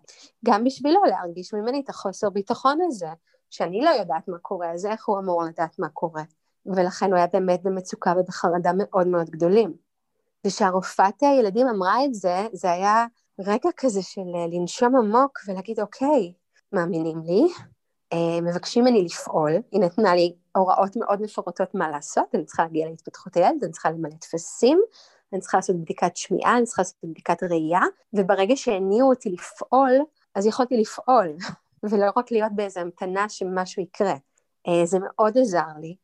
גם 0.45 0.65
בשבילו 0.65 1.05
להרגיש 1.05 1.55
ממני 1.55 1.81
את 1.85 1.89
החוסר 1.89 2.31
ביטחון 2.31 2.79
הזה, 2.87 3.09
שאני 3.51 3.81
לא 3.81 3.91
יודעת 3.91 4.29
מה 4.29 4.39
קורה, 4.39 4.73
אז 4.73 4.87
איך 4.87 5.09
הוא 5.09 5.19
אמור 5.19 5.43
לדעת 5.43 5.79
מה 5.79 5.89
קורה? 5.89 6.23
ולכן 6.67 7.07
הוא 7.07 7.17
היה 7.17 7.27
באמת 7.27 7.63
במצוקה 7.63 8.15
ובחרדה 8.19 8.71
מאוד 8.77 9.07
מאוד 9.07 9.31
גדולים. 9.31 9.75
וכשהרופאת 10.47 11.23
הילדים 11.23 11.69
אמרה 11.69 12.05
את 12.05 12.15
זה, 12.15 12.47
זה 12.53 12.71
היה 12.71 13.07
רגע 13.47 13.69
כזה 13.77 14.03
של 14.03 14.35
אה, 14.35 14.47
לנשום 14.53 14.97
עמוק 14.97 15.39
ולהגיד, 15.47 15.81
אוקיי, 15.81 16.33
מאמינים 16.73 17.23
לי, 17.27 17.43
אה, 18.13 18.41
מבקשים 18.41 18.85
ממני 18.85 19.05
לפעול, 19.05 19.53
היא 19.73 19.81
נתנה 19.81 20.15
לי 20.15 20.35
הוראות 20.57 20.97
מאוד 20.97 21.23
מפורטות 21.23 21.75
מה 21.75 21.91
לעשות, 21.91 22.25
אני 22.35 22.45
צריכה 22.45 22.63
להגיע 22.63 22.89
להתפתחות 22.89 23.37
הילד, 23.37 23.65
אני 23.65 23.73
צריכה 23.73 23.91
למלא 23.91 24.15
טפסים, 24.21 24.81
אני 25.33 25.41
צריכה 25.41 25.59
לעשות 25.59 25.77
בדיקת 25.77 26.17
שמיעה, 26.17 26.57
אני 26.57 26.65
צריכה 26.65 26.83
לעשות 26.83 26.97
בדיקת 27.05 27.43
ראייה, 27.43 27.81
וברגע 28.13 28.57
שהניעו 28.57 29.11
אותי 29.11 29.31
לפעול, 29.31 29.93
אז 30.35 30.47
יכולתי 30.47 30.77
לפעול, 30.77 31.37
ולא 31.91 32.11
רק 32.17 32.31
להיות 32.31 32.53
באיזו 32.55 32.81
המתנה 32.81 33.29
שמשהו 33.29 33.83
יקרה. 33.83 34.15
אה, 34.69 34.87
זה 34.87 34.99
מאוד 34.99 35.39
עזר 35.39 35.79
לי, 35.81 35.97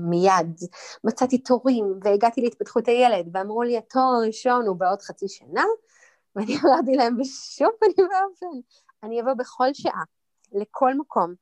מיד. 0.00 0.60
מצאתי 1.04 1.38
תורים, 1.38 1.94
והגעתי 2.02 2.40
להתפתחות 2.40 2.88
הילד, 2.88 3.28
ואמרו 3.32 3.62
לי, 3.62 3.78
התור 3.78 4.14
הראשון 4.16 4.66
הוא 4.66 4.76
בעוד 4.76 5.02
חצי 5.02 5.28
שנה, 5.28 5.64
ואני 6.36 6.56
אמרתי 6.64 6.96
להם, 6.96 7.16
בשום 7.16 7.70
פנים 7.80 8.08
ואופן, 8.08 8.60
אני 9.02 9.20
אבוא 9.20 9.34
בכל 9.34 9.74
שעה, 9.74 10.02
לכל 10.52 10.94
מקום, 10.94 11.34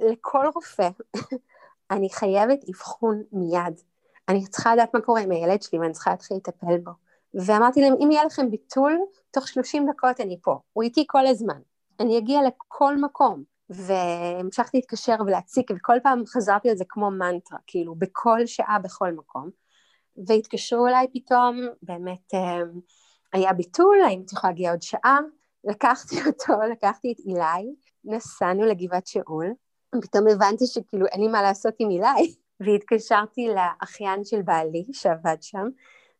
לכל 0.00 0.46
רופא, 0.54 0.88
אני 1.90 2.10
חייבת 2.10 2.58
אבחון 2.68 3.22
מיד. 3.32 3.80
אני 4.28 4.46
צריכה 4.46 4.74
לדעת 4.74 4.94
מה 4.94 5.00
קורה 5.00 5.20
עם 5.20 5.30
הילד 5.30 5.62
שלי 5.62 5.78
ואני 5.78 5.92
צריכה 5.92 6.10
להתחיל 6.10 6.36
לטפל 6.36 6.78
בו. 6.78 6.90
ואמרתי 7.34 7.80
להם, 7.80 7.94
אם 8.04 8.10
יהיה 8.10 8.24
לכם 8.24 8.50
ביטול, 8.50 8.98
תוך 9.30 9.48
30 9.48 9.90
דקות 9.90 10.20
אני 10.20 10.38
פה. 10.42 10.58
הוא 10.72 10.82
איתי 10.82 11.04
כל 11.08 11.26
הזמן. 11.26 11.60
אני 12.00 12.18
אגיע 12.18 12.40
לכל 12.42 12.96
מקום. 12.96 13.54
והמשכתי 13.70 14.76
להתקשר 14.76 15.16
ולהציק, 15.26 15.70
וכל 15.76 15.96
פעם 16.02 16.26
חזרתי 16.26 16.70
על 16.70 16.76
זה 16.76 16.84
כמו 16.88 17.10
מנטרה, 17.10 17.58
כאילו, 17.66 17.94
בכל 17.94 18.46
שעה, 18.46 18.78
בכל 18.78 19.12
מקום. 19.12 19.50
והתקשרו 20.26 20.86
אליי 20.86 21.06
פתאום, 21.12 21.60
באמת 21.82 22.34
אה, 22.34 22.62
היה 23.34 23.52
ביטול, 23.52 24.00
האם 24.06 24.22
את 24.26 24.32
יכולה 24.32 24.50
להגיע 24.50 24.70
עוד 24.70 24.82
שעה? 24.82 25.18
לקחתי 25.64 26.16
אותו, 26.26 26.52
לקחתי 26.72 27.12
את 27.12 27.18
אילי, 27.26 27.74
נסענו 28.04 28.64
לגבעת 28.64 29.06
שאול, 29.06 29.46
פתאום 30.02 30.28
הבנתי 30.28 30.66
שכאילו 30.66 31.06
אין 31.06 31.20
לי 31.20 31.28
מה 31.28 31.42
לעשות 31.42 31.74
עם 31.78 31.90
אילי, 31.90 32.34
והתקשרתי 32.60 33.48
לאחיין 33.48 34.24
של 34.24 34.42
בעלי 34.42 34.84
שעבד 34.92 35.36
שם, 35.40 35.68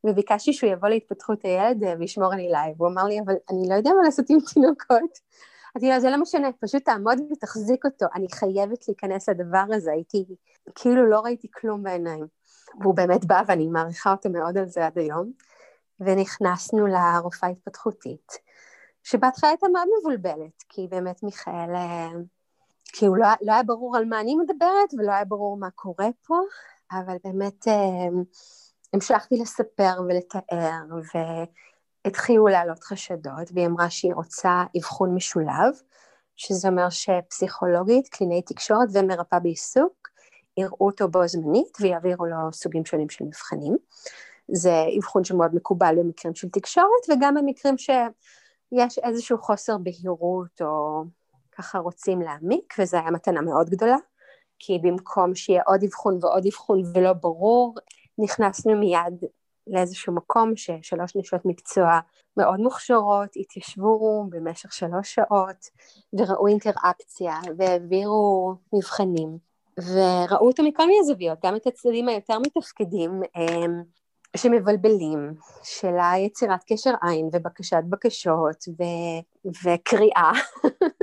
וביקשתי 0.05 0.53
שהוא 0.53 0.71
יבוא 0.71 0.89
להתפתחות 0.89 1.45
הילד 1.45 1.85
אה, 1.85 1.95
וישמור 1.99 2.33
על 2.33 2.39
אילי, 2.39 2.75
והוא 2.77 2.89
אמר 2.89 3.05
לי, 3.05 3.21
אבל 3.21 3.35
אני 3.51 3.69
לא 3.69 3.75
יודע 3.75 3.91
מה 3.91 4.03
לעשות 4.05 4.31
עם 4.31 4.39
תינוקות. 4.55 5.19
אמרתי 5.77 5.91
לו, 5.95 6.01
זה 6.01 6.11
לא 6.11 6.17
משנה, 6.17 6.49
פשוט 6.61 6.85
תעמוד 6.85 7.19
ותחזיק 7.33 7.85
אותו, 7.85 8.07
אני 8.15 8.27
חייבת 8.33 8.89
להיכנס 8.89 9.29
לדבר 9.29 9.65
הזה, 9.73 9.93
הייתי, 9.93 10.25
כאילו 10.75 11.11
לא 11.11 11.21
ראיתי 11.21 11.49
כלום 11.55 11.83
בעיניים. 11.83 12.27
והוא 12.81 12.95
באמת 12.95 13.25
בא 13.25 13.43
ואני 13.47 13.69
מעריכה 13.69 14.11
אותו 14.11 14.31
מאוד 14.31 14.59
על 14.59 14.67
זה 14.67 14.87
עד 14.87 14.99
היום, 14.99 15.33
ונכנסנו 16.01 16.87
לרופאה 16.87 17.49
התפתחותית, 17.49 18.33
שבהתחלה 19.03 19.51
הייתה 19.51 19.67
מאוד 19.73 19.89
מבולבלת, 20.01 20.63
כי 20.69 20.89
באמת 20.91 21.23
מיכאל 21.23 21.75
אה, 21.75 22.09
כאילו 22.93 23.15
לא, 23.15 23.27
לא 23.43 23.53
היה 23.53 23.63
ברור 23.63 23.97
על 23.97 24.05
מה 24.05 24.21
אני 24.21 24.37
מדברת 24.37 24.95
ולא 24.99 25.13
היה 25.13 25.25
ברור 25.25 25.57
מה 25.57 25.71
קורה 25.71 26.09
פה, 26.27 26.37
אבל 26.93 27.17
באמת 27.25 27.69
אה, 27.69 28.09
המשכתי 28.93 29.37
לספר 29.37 30.01
ולתאר 30.09 30.85
והתחילו 32.05 32.47
לעלות 32.47 32.85
חשדות 32.85 33.51
והיא 33.55 33.67
אמרה 33.67 33.91
שהיא 33.91 34.15
רוצה 34.15 34.65
אבחון 34.79 35.15
משולב, 35.15 35.75
שזה 36.37 36.69
אומר 36.69 36.91
שפסיכולוגית, 36.91 38.09
קלינאי 38.09 38.43
תקשורת 38.43 38.89
ומרפאה 38.93 39.41
בעיסוק 39.41 40.09
יראו 40.57 40.87
אותו 40.87 41.09
בו 41.09 41.29
זמנית 41.29 41.79
ויעבירו 41.81 42.27
לו 42.27 42.53
סוגים 42.53 42.85
שונים 42.85 43.09
של 43.09 43.25
מבחנים. 43.25 43.77
זה 44.53 44.85
אבחון 44.99 45.25
שמאוד 45.25 45.55
מקובל 45.55 45.95
במקרים 45.99 46.35
של 46.35 46.49
תקשורת 46.49 47.09
וגם 47.11 47.35
במקרים 47.35 47.79
שיש 47.79 48.99
איזשהו 48.99 49.39
חוסר 49.39 49.79
בהירות 49.79 50.63
או 50.63 51.03
ככה 51.53 51.79
רוצים 51.79 52.21
להעמיק, 52.21 52.75
וזו 52.79 52.97
הייתה 52.97 53.11
מתנה 53.11 53.41
מאוד 53.41 53.71
גדולה, 53.71 53.97
כי 54.59 54.79
במקום 54.83 55.35
שיהיה 55.35 55.63
עוד 55.67 55.83
אבחון 55.85 56.19
ועוד 56.23 56.47
אבחון 56.47 56.83
ולא 56.95 57.13
ברור, 57.13 57.75
נכנסנו 58.19 58.77
מיד 58.77 59.25
לאיזשהו 59.67 60.15
מקום 60.15 60.57
ששלוש 60.57 61.17
נשות 61.17 61.41
מקצוע 61.45 62.01
מאוד 62.37 62.61
מוכשרות 62.61 63.29
התיישבו 63.37 64.27
במשך 64.29 64.73
שלוש 64.73 65.15
שעות 65.15 65.71
וראו 66.13 66.47
אינטראקציה 66.47 67.41
והעבירו 67.59 68.55
מבחנים 68.73 69.39
וראו 69.79 70.47
אותו 70.47 70.63
מכל 70.63 70.87
מיני 70.87 71.05
זוויות, 71.05 71.39
גם 71.45 71.57
את 71.57 71.67
הצדדים 71.67 72.09
היותר 72.09 72.39
מתפקדים 72.39 73.23
אמ, 73.37 73.83
שמבלבלים, 74.37 75.35
של 75.63 75.95
היצירת 76.01 76.65
קשר 76.67 76.95
עין 77.03 77.29
ובקשת 77.33 77.83
בקשות 77.89 78.65
ו- 78.69 79.49
וקריאה 79.65 80.33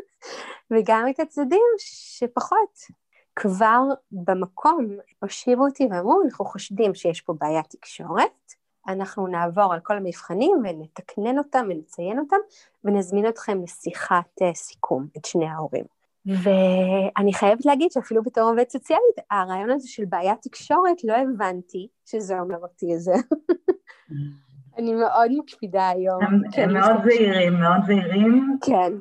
וגם 0.72 1.06
את 1.10 1.20
הצדדים 1.20 1.62
שפחות. 1.78 3.02
כבר 3.36 3.82
במקום 4.12 4.88
הושיבו 5.20 5.65
אותי 5.65 5.88
ואמרו, 5.91 6.22
אנחנו 6.26 6.46
חושדים 6.46 6.96
שיש 6.96 7.22
פה 7.22 7.34
בעיית 7.39 7.65
תקשורת, 7.70 8.54
אנחנו 8.88 9.28
נעבור 9.28 9.74
על 9.74 9.80
כל 9.80 9.98
המבחנים 9.98 10.52
ונתקנן 10.63 11.38
אותם 11.38 11.67
ונציין 11.70 12.20
אותם 12.20 12.38
ונזמין 12.84 13.28
אתכם 13.28 13.63
לשיחת 13.63 14.41
אה, 14.41 14.54
סיכום, 14.54 15.08
את 15.17 15.26
שני 15.26 15.46
ההורים. 15.46 16.00
ואני 16.25 17.34
חייבת 17.34 17.65
להגיד 17.65 17.91
שאפילו 17.91 18.23
בתור 18.23 18.43
עובד 18.43 18.69
סוציאלית, 18.69 19.15
הרעיון 19.31 19.69
הזה 19.69 19.88
של 19.88 20.05
בעיית 20.05 20.41
תקשורת, 20.41 21.03
לא 21.03 21.13
הבנתי 21.13 21.88
שזה 22.05 22.39
אומר 22.39 22.57
אותי 22.57 22.93
איזה. 22.93 23.13
אני 24.77 24.93
מאוד 24.93 25.31
מקפידה 25.38 25.89
היום. 25.89 26.23
הם 26.53 26.73
מאוד 26.73 27.03
זהירים, 27.03 27.53
מאוד 27.53 27.81
זהירים. 27.86 28.57
כן, 28.65 28.93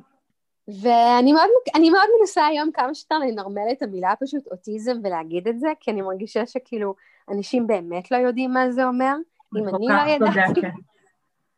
ואני 0.83 1.33
מאוד, 1.33 1.49
מאוד 1.91 2.09
מנסה 2.21 2.47
היום 2.47 2.71
כמה 2.75 2.95
שיותר 2.95 3.19
לנרמל 3.19 3.73
את 3.73 3.83
המילה 3.83 4.13
פשוט 4.21 4.47
אוטיזם 4.51 4.97
ולהגיד 5.05 5.49
את 5.49 5.61
זה, 5.61 5.69
כי 5.81 5.91
אני 5.91 6.03
מרגישה 6.03 6.47
שכאילו 6.47 6.95
אנשים 7.31 7.67
באמת 7.67 8.11
לא 8.11 8.17
יודעים 8.17 8.53
מה 8.53 8.71
זה 8.71 8.87
אומר. 8.87 9.15
אם 9.59 9.69
אני 9.69 9.87
לא 9.89 10.27
ידעתי, 10.27 10.61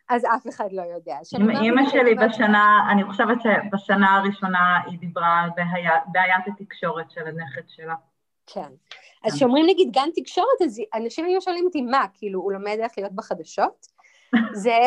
אז 0.08 0.24
אף 0.24 0.48
אחד 0.48 0.68
לא 0.72 0.82
יודע. 0.82 1.18
אימא 1.62 1.82
שלי 1.90 2.14
בשנה, 2.14 2.88
אני 2.92 3.04
חושבת 3.04 3.38
שבשנה 3.42 4.16
הראשונה 4.16 4.80
היא 4.86 4.98
דיברה 4.98 5.40
על 5.40 5.50
בעיית 6.12 6.46
התקשורת 6.46 7.10
של 7.10 7.26
הנכד 7.26 7.68
שלה. 7.68 7.94
כן. 8.46 8.68
אז 9.24 9.34
כשאומרים 9.34 9.66
נגיד 9.66 9.88
גן 9.92 10.08
תקשורת, 10.14 10.62
אז 10.64 10.80
אנשים 10.94 11.24
היו 11.24 11.40
שואלים 11.40 11.64
אותי, 11.64 11.82
מה, 11.82 12.04
כאילו, 12.14 12.40
הוא 12.40 12.52
לומד 12.52 12.76
איך 12.82 12.92
להיות 12.96 13.12
בחדשות? 13.12 13.86
זה, 14.62 14.78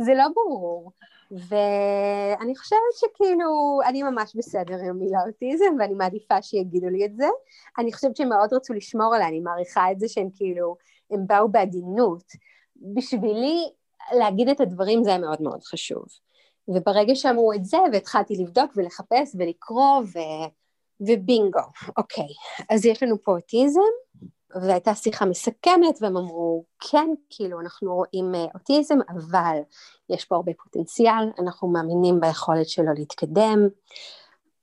זה 0.00 0.14
לא 0.14 0.24
ברור. 0.34 0.92
ואני 1.30 2.56
חושבת 2.56 2.94
שכאילו, 2.94 3.78
אני 3.86 4.02
ממש 4.02 4.36
בסדר 4.36 4.74
עם 4.74 4.88
המילה 4.88 5.18
אוטיזם, 5.26 5.76
ואני 5.78 5.94
מעדיפה 5.94 6.42
שיגידו 6.42 6.88
לי 6.88 7.04
את 7.04 7.16
זה. 7.16 7.26
אני 7.78 7.92
חושבת 7.92 8.16
שהם 8.16 8.28
מאוד 8.28 8.54
רצו 8.54 8.74
לשמור 8.74 9.14
עליה, 9.14 9.28
אני 9.28 9.40
מעריכה 9.40 9.92
את 9.92 10.00
זה 10.00 10.08
שהם 10.08 10.28
כאילו, 10.34 10.76
הם 11.10 11.26
באו 11.26 11.48
בעדינות. 11.48 12.22
בשבילי, 12.94 13.72
להגיד 14.12 14.48
את 14.48 14.60
הדברים 14.60 15.04
זה 15.04 15.10
היה 15.10 15.18
מאוד 15.18 15.42
מאוד 15.42 15.62
חשוב. 15.62 16.04
וברגע 16.68 17.14
שאמרו 17.14 17.52
את 17.52 17.64
זה, 17.64 17.78
והתחלתי 17.92 18.34
לבדוק 18.36 18.72
ולחפש 18.76 19.34
ולקרוא, 19.38 20.00
ו... 20.14 20.18
ובינגו, 21.00 21.60
אוקיי. 21.98 22.28
אז 22.70 22.86
יש 22.86 23.02
לנו 23.02 23.22
פה 23.22 23.32
אוטיזם, 23.32 23.80
והייתה 24.62 24.94
שיחה 24.94 25.24
מסכמת 25.24 25.98
והם 26.00 26.16
אמרו 26.16 26.64
כן 26.90 27.08
כאילו 27.30 27.60
אנחנו 27.60 27.94
רואים 27.94 28.34
אה, 28.34 28.44
אוטיזם 28.54 28.98
אבל 29.08 29.58
יש 30.10 30.24
פה 30.24 30.36
הרבה 30.36 30.52
פוטנציאל 30.64 31.30
אנחנו 31.38 31.68
מאמינים 31.68 32.20
ביכולת 32.20 32.68
שלו 32.68 32.92
להתקדם 32.98 33.68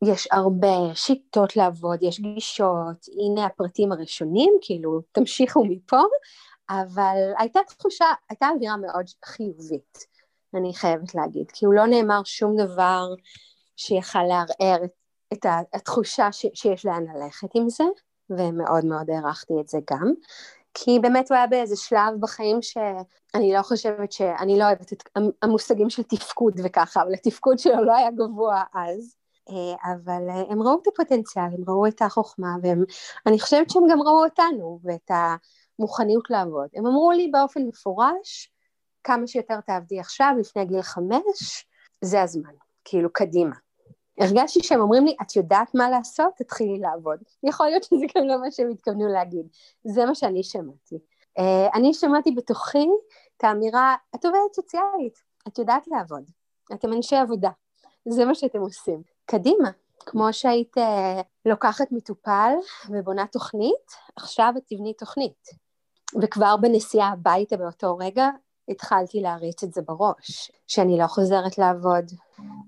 יש 0.06 0.28
הרבה 0.32 0.96
שיטות 0.96 1.56
לעבוד 1.56 2.04
יש 2.04 2.20
גישות 2.20 3.06
הנה 3.14 3.46
הפרטים 3.46 3.92
הראשונים 3.92 4.54
כאילו 4.62 5.02
תמשיכו 5.12 5.66
מפה 5.66 6.02
אבל 6.70 7.18
הייתה 7.38 7.60
תחושה 7.68 8.06
הייתה 8.30 8.48
אווירה 8.56 8.78
מאוד 8.78 9.06
חיובית 9.26 10.06
אני 10.56 10.74
חייבת 10.74 11.16
להגיד 11.16 11.52
כי 11.52 11.66
הוא 11.66 11.74
לא 11.74 11.86
נאמר 11.86 12.22
שום 12.26 12.56
דבר 12.58 13.08
שיכל 13.76 14.24
לערער 14.24 14.86
את, 15.34 15.46
התחושה 15.74 16.32
ש, 16.32 16.46
שיש 16.54 16.86
לאן 16.86 17.04
ללכת 17.04 17.48
עם 17.54 17.70
זה 17.70 17.84
ומאוד 18.30 18.86
מאוד 18.86 19.10
הערכתי 19.10 19.54
את 19.62 19.68
זה 19.68 19.78
גם. 19.92 20.14
כי 20.74 21.00
באמת 21.00 21.32
הוא 21.32 21.36
היה 21.36 21.48
באיזה 21.48 21.76
שלב 21.76 22.20
בחיים 22.20 22.62
שאני 22.62 23.54
לא 23.54 23.62
חושבת 23.62 24.12
ש... 24.12 24.22
אני 24.22 24.60
לא 24.60 24.64
אוהבת 24.64 24.94
את 24.94 25.04
המושגים 25.42 25.90
של 25.90 26.04
תפקוד 26.04 26.60
וככה, 26.64 27.02
אבל 27.02 27.14
התפקוד 27.14 27.60
שלו 27.60 27.84
לא 27.84 27.96
היה 27.96 28.12
גבוה 28.12 28.64
אז. 28.74 29.16
אה, 29.50 29.94
אבל 29.94 30.30
אה, 30.30 30.44
הם 30.50 30.62
ראו 30.62 30.80
את 30.82 30.88
הפוטנציאל, 30.88 31.44
הם 31.44 31.64
ראו 31.68 31.88
את 31.88 32.02
החוכמה, 32.02 32.56
ואני 33.26 33.40
חושבת 33.40 33.70
שהם 33.70 33.84
גם 33.92 34.02
ראו 34.02 34.24
אותנו 34.24 34.80
ואת 34.84 35.12
המוכניות 35.80 36.30
לעבוד. 36.30 36.68
הם 36.76 36.88
אמרו 36.88 37.12
לי 37.12 37.28
באופן 37.28 37.62
מפורש, 37.62 38.52
כמה 39.04 39.28
שיותר 39.28 39.62
תעבדי 39.62 40.00
עכשיו, 40.00 40.34
לפני 40.40 40.66
גיל 40.66 40.82
חמש, 40.82 41.66
זה 42.02 42.22
הזמן, 42.22 42.54
כאילו 42.86 43.14
קדימה. 43.14 43.56
הרגשתי 44.20 44.64
שהם 44.64 44.80
אומרים 44.80 45.06
לי, 45.06 45.16
את 45.22 45.36
יודעת 45.36 45.76
מה 45.76 45.90
לעשות? 45.90 46.34
תתחילי 46.36 46.80
לעבוד. 46.80 47.20
יכול 47.44 47.66
להיות 47.66 47.84
שזה 47.84 48.06
גם 48.16 48.28
לא 48.28 48.42
מה 48.42 48.52
שהם 48.52 48.70
התכוונו 48.70 49.08
להגיד. 49.08 49.48
זה 49.84 50.06
מה 50.06 50.16
שאני 50.16 50.44
שמעתי. 50.44 50.96
Uh, 51.40 51.78
אני 51.78 51.94
שמעתי 51.94 52.32
בתוכי 52.32 52.88
את 53.38 53.44
האמירה, 53.44 53.96
את 54.16 54.26
עובדת 54.26 54.54
סוציאלית, 54.56 55.18
את 55.48 55.58
יודעת 55.60 55.88
לעבוד, 55.88 56.24
אתם 56.74 56.94
אנשי 56.94 57.16
עבודה, 57.16 57.50
זה 58.08 58.26
מה 58.26 58.36
שאתם 58.36 58.60
עושים. 58.60 59.02
קדימה, 59.26 59.70
כמו 60.00 60.34
שהיית 60.34 60.78
uh, 60.78 60.82
לוקחת 61.46 61.92
מטופל 61.92 62.54
ובונה 62.90 63.28
תוכנית, 63.28 63.92
עכשיו 64.16 64.54
את 64.58 64.64
תבני 64.68 64.94
תוכנית. 64.94 65.63
וכבר 66.22 66.58
בנסיעה 66.58 67.10
הביתה 67.10 67.58
באותו 67.58 67.98
רגע, 67.98 68.30
התחלתי 68.70 69.22
להריץ 69.22 69.64
את 69.64 69.74
זה 69.74 69.82
בראש, 69.82 70.52
שאני 70.68 70.98
לא 70.98 71.08
חוזרת 71.08 71.58
לעבוד, 71.58 72.06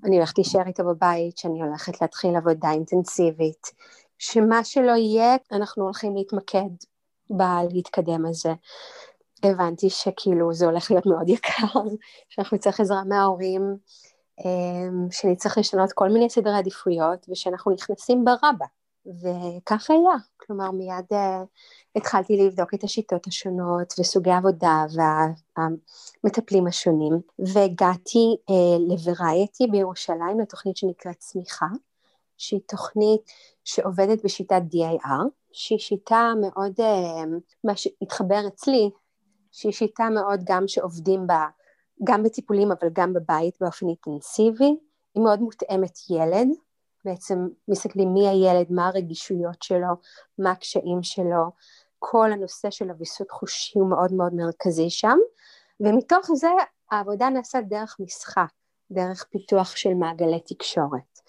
אני 0.03 0.15
הולכת 0.15 0.37
להישאר 0.37 0.67
איתו 0.67 0.83
בבית, 0.83 1.37
שאני 1.37 1.61
הולכת 1.61 2.01
להתחיל 2.01 2.35
עבודה 2.35 2.71
אינטנסיבית, 2.71 3.71
שמה 4.17 4.63
שלא 4.63 4.91
יהיה, 4.91 5.35
אנחנו 5.51 5.83
הולכים 5.83 6.15
להתמקד 6.15 6.69
בלהתקדם 7.29 8.25
הזה. 8.25 8.53
הבנתי 9.43 9.89
שכאילו 9.89 10.53
זה 10.53 10.65
הולך 10.65 10.91
להיות 10.91 11.05
מאוד 11.05 11.29
יקר, 11.29 11.79
שאנחנו 12.29 12.57
נצטרך 12.57 12.79
עזרה 12.79 13.03
מההורים, 13.03 13.77
אמ, 14.45 15.07
שנצטרך 15.11 15.57
לשנות 15.57 15.93
כל 15.93 16.09
מיני 16.09 16.29
סדרי 16.29 16.57
עדיפויות, 16.57 17.25
ושאנחנו 17.29 17.71
נכנסים 17.71 18.25
ברבה. 18.25 18.65
וכך 19.05 19.91
היה, 19.91 20.17
כלומר 20.37 20.71
מיד 20.71 21.05
uh, 21.13 21.45
התחלתי 21.95 22.37
לבדוק 22.37 22.73
את 22.73 22.83
השיטות 22.83 23.27
השונות 23.27 23.93
וסוגי 23.99 24.31
העבודה 24.31 24.85
והמטפלים 25.55 26.67
השונים, 26.67 27.13
והגעתי 27.39 28.35
uh, 28.49 28.53
לוורייטי 28.89 29.67
בירושלים 29.67 30.39
לתוכנית 30.39 30.77
שנקראת 30.77 31.17
צמיחה, 31.17 31.65
שהיא 32.37 32.59
תוכנית 32.67 33.21
שעובדת 33.63 34.25
בשיטת 34.25 34.61
DIR, 34.73 35.25
שהיא 35.51 35.79
שיטה 35.79 36.33
מאוד, 36.41 36.79
uh, 36.79 37.27
מה 37.63 37.75
שהתחבר 37.75 38.47
אצלי, 38.47 38.89
שהיא 39.51 39.71
שיטה 39.71 40.09
מאוד 40.09 40.39
גם 40.43 40.67
שעובדים 40.67 41.27
בה, 41.27 41.45
גם 42.03 42.23
בטיפולים 42.23 42.71
אבל 42.71 42.89
גם 42.93 43.13
בבית 43.13 43.55
באופן 43.61 43.87
אינטנסיבי, 43.87 44.75
היא 45.15 45.23
מאוד 45.23 45.39
מותאמת 45.39 45.93
ילד, 46.09 46.47
בעצם 47.05 47.47
מסתכלים 47.67 48.13
מי 48.13 48.27
הילד, 48.27 48.65
מה 48.69 48.87
הרגישויות 48.87 49.61
שלו, 49.63 49.95
מה 50.39 50.51
הקשיים 50.51 51.03
שלו, 51.03 51.51
כל 51.99 52.31
הנושא 52.31 52.69
של 52.69 52.89
הוויסות 52.89 53.31
חושי 53.31 53.79
הוא 53.79 53.89
מאוד 53.89 54.13
מאוד 54.13 54.33
מרכזי 54.33 54.89
שם, 54.89 55.17
ומתוך 55.79 56.27
זה 56.33 56.47
העבודה 56.91 57.29
נעשית 57.29 57.67
דרך 57.67 57.97
משחק, 57.99 58.49
דרך 58.91 59.23
פיתוח 59.23 59.75
של 59.75 59.93
מעגלי 59.93 60.39
תקשורת. 60.39 61.19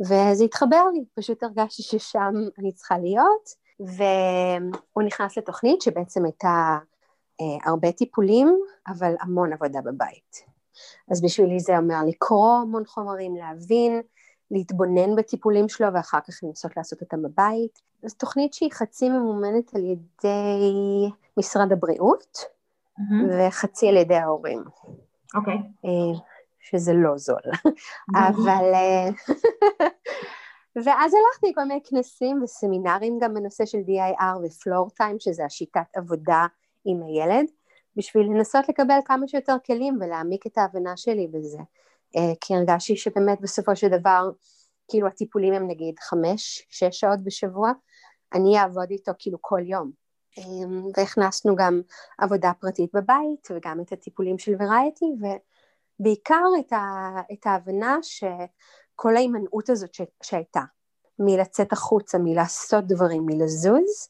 וזה 0.00 0.44
התחבר 0.44 0.84
לי, 0.94 1.04
פשוט 1.14 1.42
הרגשתי 1.42 1.82
ששם 1.82 2.34
אני 2.58 2.72
צריכה 2.72 2.98
להיות, 2.98 3.48
והוא 3.80 5.02
נכנס 5.06 5.38
לתוכנית 5.38 5.82
שבעצם 5.82 6.24
הייתה 6.24 6.78
אה, 7.40 7.70
הרבה 7.70 7.92
טיפולים, 7.92 8.58
אבל 8.88 9.14
המון 9.20 9.52
עבודה 9.52 9.80
בבית. 9.80 10.44
אז 11.10 11.22
בשבילי 11.22 11.60
זה 11.60 11.78
אומר 11.78 12.04
לקרוא 12.06 12.56
המון 12.62 12.84
חומרים, 12.86 13.36
להבין, 13.36 14.02
להתבונן 14.50 15.16
בטיפולים 15.16 15.68
שלו 15.68 15.86
ואחר 15.94 16.18
כך 16.20 16.34
לנסות 16.42 16.76
לעשות 16.76 17.00
אותם 17.00 17.22
בבית. 17.22 17.80
זו 18.02 18.16
תוכנית 18.16 18.54
שהיא 18.54 18.70
חצי 18.72 19.08
ממומנת 19.08 19.74
על 19.74 19.84
ידי 19.84 21.10
משרד 21.36 21.72
הבריאות 21.72 22.36
mm-hmm. 22.36 23.48
וחצי 23.48 23.88
על 23.88 23.96
ידי 23.96 24.16
ההורים. 24.16 24.64
אוקיי. 25.34 25.54
Okay. 25.54 25.86
אה, 25.86 26.20
שזה 26.60 26.92
לא 26.94 27.16
זול, 27.16 27.42
אבל... 28.28 28.74
אה, 28.74 29.08
ואז 30.84 31.12
הלכתי 31.14 31.50
לכל 31.50 31.64
מיני 31.64 31.80
כנסים 31.84 32.42
וסמינרים 32.42 33.18
גם 33.20 33.34
בנושא 33.34 33.66
של 33.66 33.78
DIR 33.78 34.46
ופלור 34.46 34.90
טיים, 34.90 35.16
שזה 35.20 35.44
השיטת 35.44 35.96
עבודה 35.96 36.46
עם 36.84 37.02
הילד, 37.02 37.46
בשביל 37.96 38.26
לנסות 38.26 38.68
לקבל 38.68 38.98
כמה 39.04 39.28
שיותר 39.28 39.56
כלים 39.66 39.98
ולהעמיק 40.00 40.46
את 40.46 40.58
ההבנה 40.58 40.96
שלי 40.96 41.26
בזה. 41.26 41.58
אה, 42.16 42.32
כי 42.40 42.54
הרגשתי 42.54 42.96
שבאמת 42.96 43.40
בסופו 43.40 43.76
של 43.76 43.88
דבר, 43.88 44.30
כאילו 44.88 45.06
הטיפולים 45.06 45.52
הם 45.52 45.68
נגיד 45.68 45.98
חמש, 45.98 46.66
שש 46.70 47.00
שעות 47.00 47.24
בשבוע, 47.24 47.72
אני 48.34 48.58
אעבוד 48.58 48.90
איתו 48.90 49.12
כאילו 49.18 49.38
כל 49.40 49.60
יום. 49.64 49.90
אמ, 50.38 50.86
והכנסנו 50.96 51.56
גם 51.56 51.80
עבודה 52.18 52.52
פרטית 52.60 52.90
בבית 52.94 53.48
וגם 53.50 53.80
את 53.80 53.92
הטיפולים 53.92 54.38
של 54.38 54.52
ורייטי 54.58 55.04
ובעיקר 56.00 56.44
את, 56.60 56.72
ה, 56.72 57.10
את 57.32 57.46
ההבנה 57.46 57.98
שכל 58.02 59.16
ההימנעות 59.16 59.70
הזאת 59.70 59.94
ש, 59.94 60.00
שהייתה 60.22 60.62
מלצאת 61.18 61.72
החוצה, 61.72 62.18
מלעשות 62.18 62.84
דברים, 62.86 63.26
מלזוז, 63.26 64.08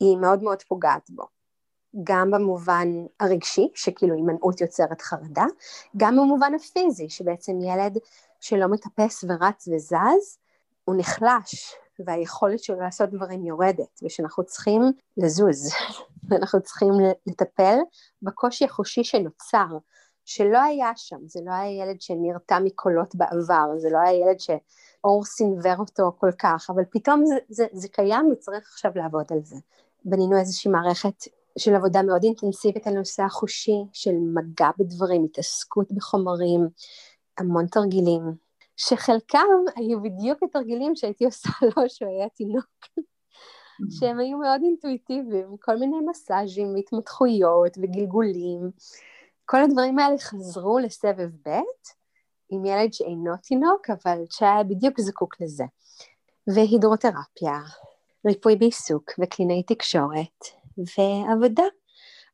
היא 0.00 0.16
מאוד 0.16 0.42
מאוד 0.42 0.62
פוגעת 0.62 1.10
בו. 1.10 1.39
גם 2.02 2.30
במובן 2.30 2.88
הרגשי, 3.20 3.68
שכאילו 3.74 4.14
הימנעות 4.14 4.60
יוצרת 4.60 5.00
חרדה, 5.00 5.44
גם 5.96 6.16
במובן 6.16 6.52
הפיזי, 6.54 7.08
שבעצם 7.08 7.52
ילד 7.60 7.98
שלא 8.40 8.66
מטפס 8.68 9.24
ורץ 9.28 9.68
וזז, 9.68 10.38
הוא 10.84 10.96
נחלש, 10.98 11.74
והיכולת 12.06 12.60
שלו 12.60 12.80
לעשות 12.80 13.10
דברים 13.10 13.46
יורדת, 13.46 14.00
ושאנחנו 14.02 14.44
צריכים 14.44 14.82
לזוז, 15.16 15.72
ואנחנו 16.28 16.62
צריכים 16.62 16.92
לטפל 17.26 17.78
בקושי 18.22 18.64
החושי 18.64 19.04
שנוצר, 19.04 19.66
שלא 20.24 20.62
היה 20.62 20.92
שם, 20.96 21.18
זה 21.26 21.40
לא 21.44 21.52
היה 21.52 21.82
ילד 21.82 22.00
שנרתע 22.00 22.58
מקולות 22.58 23.14
בעבר, 23.14 23.66
זה 23.78 23.88
לא 23.90 23.98
היה 23.98 24.12
ילד 24.12 24.40
שאור 24.40 25.24
סינוור 25.24 25.76
אותו 25.78 26.12
כל 26.18 26.30
כך, 26.38 26.70
אבל 26.74 26.82
פתאום 26.90 27.26
זה, 27.26 27.34
זה, 27.48 27.66
זה 27.72 27.88
קיים 27.88 28.32
וצריך 28.32 28.68
עכשיו 28.72 28.92
לעבוד 28.94 29.24
על 29.30 29.40
זה. 29.44 29.56
בנינו 30.04 30.38
איזושהי 30.38 30.70
מערכת 30.70 31.24
של 31.58 31.74
עבודה 31.74 32.02
מאוד 32.02 32.22
אינטנסיבית 32.24 32.86
על 32.86 32.94
נושא 32.94 33.22
החושי, 33.22 33.76
של 33.92 34.14
מגע 34.34 34.70
בדברים, 34.78 35.24
התעסקות 35.24 35.92
בחומרים, 35.92 36.68
המון 37.38 37.66
תרגילים, 37.66 38.22
שחלקם 38.76 39.46
היו 39.76 40.02
בדיוק 40.02 40.42
התרגילים 40.42 40.96
שהייתי 40.96 41.24
עושה 41.24 41.48
לו 41.76 41.82
כשהוא 41.86 42.10
היה 42.10 42.28
תינוק, 42.28 42.64
שהם 43.90 44.18
היו 44.18 44.38
מאוד 44.38 44.60
אינטואיטיביים, 44.64 45.56
כל 45.60 45.76
מיני 45.76 45.96
מסאז'ים 46.06 46.74
והתמתחויות 46.74 47.78
וגלגולים, 47.78 48.70
כל 49.46 49.62
הדברים 49.62 49.98
האלה 49.98 50.18
חזרו 50.18 50.78
לסבב 50.78 51.30
ב' 51.48 51.60
עם 52.50 52.64
ילד 52.64 52.92
שאינו 52.92 53.36
תינוק, 53.42 53.90
אבל 53.90 54.18
שהיה 54.30 54.62
בדיוק 54.64 55.00
זקוק 55.00 55.40
לזה. 55.40 55.64
והידרותרפיה, 56.46 57.58
ריפוי 58.26 58.56
בעיסוק 58.56 59.10
וקלינאי 59.20 59.62
תקשורת, 59.62 60.59
ועבודה. 60.98 61.64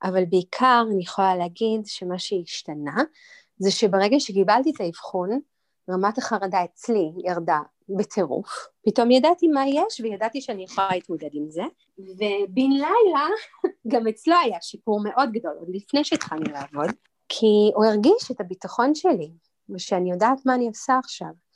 אבל 0.03 0.25
בעיקר 0.25 0.85
אני 0.93 1.03
יכולה 1.03 1.37
להגיד 1.37 1.87
שמה 1.87 2.19
שהשתנה 2.19 3.03
זה 3.59 3.71
שברגע 3.71 4.21
שקיבלתי 4.21 4.71
את 4.71 4.81
האבחון, 4.81 5.41
רמת 5.91 6.19
החרדה 6.19 6.65
אצלי 6.65 7.13
ירדה 7.25 7.59
בטירוף. 7.89 8.69
פתאום 8.87 9.11
ידעתי 9.11 9.49
מה 9.49 9.65
יש 9.69 10.01
וידעתי 10.01 10.41
שאני 10.41 10.65
יכולה 10.65 10.89
להתמודד 10.93 11.29
עם 11.33 11.51
זה. 11.51 11.63
ובן 11.99 12.71
לילה 12.71 13.27
גם 13.93 14.09
אצלו 14.09 14.35
היה 14.45 14.59
שיפור 14.61 15.01
מאוד 15.05 15.33
גדול, 15.33 15.53
עוד 15.59 15.69
לפני 15.69 16.05
שהתחלנו 16.05 16.45
לעבוד, 16.53 16.91
כי 17.29 17.71
הוא 17.75 17.85
הרגיש 17.85 18.31
את 18.31 18.41
הביטחון 18.41 18.95
שלי, 18.95 19.31
ושאני 19.71 20.11
יודעת 20.11 20.39
מה 20.47 20.55
אני 20.55 20.69
עושה 20.69 20.99
עכשיו. 20.99 21.47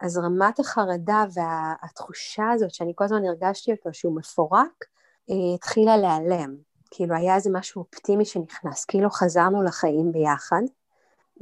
אז 0.00 0.18
רמת 0.18 0.58
החרדה 0.58 1.24
והתחושה 1.34 2.50
הזאת 2.50 2.74
שאני 2.74 2.92
כל 2.94 3.04
הזמן 3.04 3.24
הרגשתי 3.24 3.72
אותו 3.72 3.90
שהוא 3.92 4.16
מפורק, 4.16 4.84
התחילה 5.28 5.96
להיעלם. 5.96 6.56
כאילו 6.90 7.14
היה 7.14 7.34
איזה 7.36 7.50
משהו 7.52 7.82
אופטימי 7.82 8.24
שנכנס, 8.24 8.84
כאילו 8.84 9.10
חזרנו 9.10 9.62
לחיים 9.62 10.12
ביחד, 10.12 10.62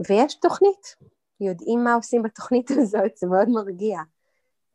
ויש 0.09 0.35
תוכנית, 0.35 0.97
יודעים 1.41 1.85
מה 1.85 1.95
עושים 1.95 2.23
בתוכנית 2.23 2.71
הזאת, 2.79 3.17
זה 3.17 3.27
מאוד 3.27 3.49
מרגיע. 3.49 4.01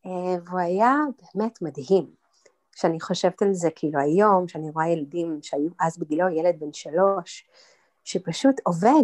אה, 0.05 0.35
והוא 0.45 0.59
היה 0.59 0.95
באמת 1.21 1.61
מדהים. 1.61 2.23
כשאני 2.71 3.01
חושבת 3.01 3.41
על 3.41 3.53
זה, 3.53 3.69
כאילו 3.75 3.99
היום, 3.99 4.45
כשאני 4.45 4.69
רואה 4.69 4.87
ילדים 4.87 5.39
שהיו 5.41 5.69
אז 5.79 5.97
בגילו 5.97 6.29
ילד 6.29 6.59
בן 6.59 6.73
שלוש, 6.73 7.47
שפשוט 8.03 8.55
עובד, 8.63 9.03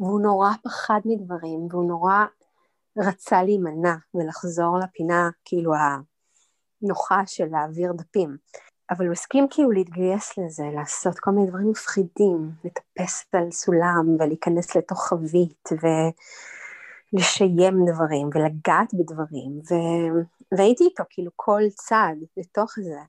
והוא 0.00 0.20
נורא 0.20 0.50
פחד 0.62 1.00
מדברים, 1.04 1.66
והוא 1.70 1.88
נורא 1.88 2.24
רצה 2.98 3.42
להימנע 3.42 3.94
ולחזור 4.14 4.78
לפינה, 4.78 5.30
כאילו 5.44 5.72
הנוחה 6.82 7.22
של 7.26 7.46
להעביר 7.46 7.92
דפים. 7.92 8.36
אבל 8.90 9.06
הוא 9.06 9.12
הסכים 9.12 9.46
כאילו 9.50 9.70
להתגייס 9.70 10.38
לזה, 10.38 10.64
לעשות 10.74 11.18
כל 11.18 11.30
מיני 11.30 11.48
דברים 11.48 11.70
מפחידים, 11.70 12.50
לטפס 12.64 13.24
על 13.32 13.50
סולם 13.50 14.06
ולהיכנס 14.18 14.76
לתוך 14.76 15.08
חבית 15.08 15.68
ולשיים 17.12 17.84
דברים 17.92 18.28
ולגעת 18.34 18.94
בדברים, 18.94 19.60
ו... 19.70 19.74
והייתי 20.58 20.84
איתו 20.84 21.04
כאילו 21.10 21.30
כל 21.36 21.62
צעד 21.74 22.18
לתוך 22.36 22.72
זה. 22.76 23.00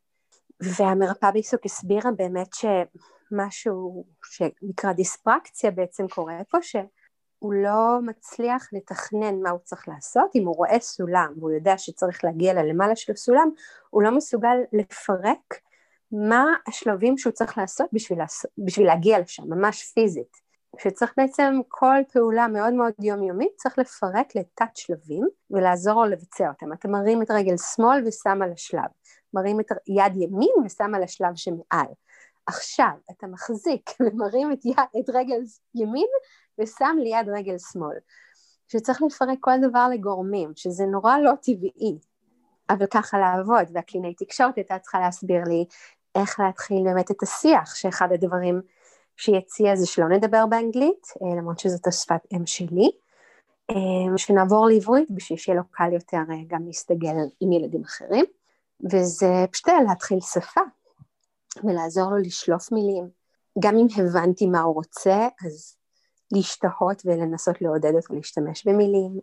והמרפאה 0.60 1.32
בעיסוק 1.32 1.66
הסבירה 1.66 2.12
באמת 2.12 2.48
שמשהו 2.54 4.06
שנקרא 4.26 4.94
דיספרקציה 4.94 5.72
בעצם 5.72 6.08
קורה 6.08 6.36
פה, 6.50 6.58
שהוא 7.44 7.54
לא 7.54 8.00
מצליח 8.02 8.70
לתכנן 8.74 9.42
מה 9.42 9.50
הוא 9.50 9.60
צריך 9.64 9.88
לעשות, 9.88 10.32
אם 10.36 10.46
הוא 10.46 10.56
רואה 10.56 10.80
סולם 10.80 11.34
והוא 11.38 11.52
יודע 11.52 11.78
שצריך 11.78 12.24
להגיע 12.24 12.54
ללמעלה 12.54 12.96
של 12.96 13.12
הסולם, 13.12 13.50
הוא 13.90 14.04
לא 14.04 14.12
מסוגל 14.12 14.58
לפרק 14.74 15.60
מה 16.12 16.46
השלבים 16.68 17.18
שהוא 17.18 17.34
צריך 17.34 17.58
לעשות 17.58 17.90
בשביל, 17.94 18.20
לעשות, 18.20 18.52
בשביל 18.58 18.88
להגיע 18.88 19.20
לשם, 19.20 19.44
ממש 19.50 19.84
פיזית. 19.94 20.38
שצריך 20.80 21.14
בעצם 21.18 21.60
כל 21.68 21.96
פעולה 22.14 22.48
מאוד 22.48 22.74
מאוד 22.74 22.94
יומיומית, 23.00 23.52
צריך 23.56 23.80
לפרק 23.80 24.36
לתת 24.36 24.76
שלבים 24.76 25.28
ולעזור 25.52 26.06
לו 26.06 26.12
לבצע 26.12 26.50
אותם. 26.50 26.74
אתה 26.74 26.88
מרים 26.88 27.22
את 27.22 27.32
רגל 27.32 27.58
שמאל 27.58 28.04
ושם 28.08 28.42
על 28.42 28.52
השלב, 28.52 28.92
מרים 29.34 29.60
את 29.60 29.72
יד 29.88 30.16
ימין 30.16 30.54
ושם 30.66 30.96
על 30.96 31.04
השלב 31.04 31.36
שמעל. 31.36 31.88
עכשיו 32.46 32.92
אתה 33.12 33.28
מחזיק 33.28 33.90
ומרים 34.00 34.52
את, 34.52 34.66
יד, 34.66 34.76
את 35.00 35.10
רגל 35.10 35.40
ימין 35.76 36.08
ושם 36.60 36.98
ליד 37.00 37.30
רגל 37.30 37.58
שמאל. 37.58 37.98
שצריך 38.68 39.02
לפרק 39.02 39.38
כל 39.40 39.60
דבר 39.62 39.88
לגורמים, 39.90 40.52
שזה 40.56 40.86
נורא 40.86 41.18
לא 41.18 41.32
טבעי, 41.42 41.98
אבל 42.70 42.86
ככה 42.86 43.20
לעבוד, 43.20 43.66
והקלינאי 43.74 44.14
תקשורת 44.14 44.56
הייתה 44.56 44.80
צריכה 44.80 45.00
להסביר 45.00 45.44
לי 45.48 45.66
איך 46.16 46.40
להתחיל 46.40 46.84
באמת 46.84 47.12
את 47.12 47.24
השיח, 47.24 47.76
שאחד 47.76 48.12
הדברים 48.12 48.62
שהיא 49.18 49.38
הציעה 49.38 49.76
זה 49.76 49.88
שלא 49.88 50.10
נדבר 50.10 50.46
באנגלית, 50.46 51.08
אה, 51.22 51.38
למרות 51.38 51.60
שזאת 51.60 51.88
השפת 51.88 52.22
אם 52.34 52.46
שלי, 52.46 52.92
אה, 53.72 54.18
שנעבור 54.18 54.68
לעברית 54.68 55.12
בשביל 55.12 55.40
שיהיה 55.40 55.58
לו 55.58 55.64
קל 55.72 55.94
יותר 55.94 56.18
אה, 56.18 56.36
גם 56.48 56.66
להסתגל 56.66 57.16
עם 57.40 57.52
ילדים 57.52 57.84
אחרים, 57.84 58.26
וזה 58.92 59.46
פשוט 59.52 59.68
להתחיל 59.88 60.20
שפה, 60.22 60.62
ולעזור 61.64 62.12
לו 62.12 62.18
לשלוף 62.18 62.72
מילים. 62.72 63.10
גם 63.60 63.78
אם 63.78 63.88
הבנתי 63.98 64.48
מה 64.48 64.62
הוא 64.62 64.74
רוצה, 64.76 65.28
אז 65.46 65.76
להשתהות 66.34 67.02
ולנסות 67.06 67.62
לעודד 67.62 67.96
אותו 67.96 68.14
להשתמש 68.14 68.68
במילים. 68.68 69.20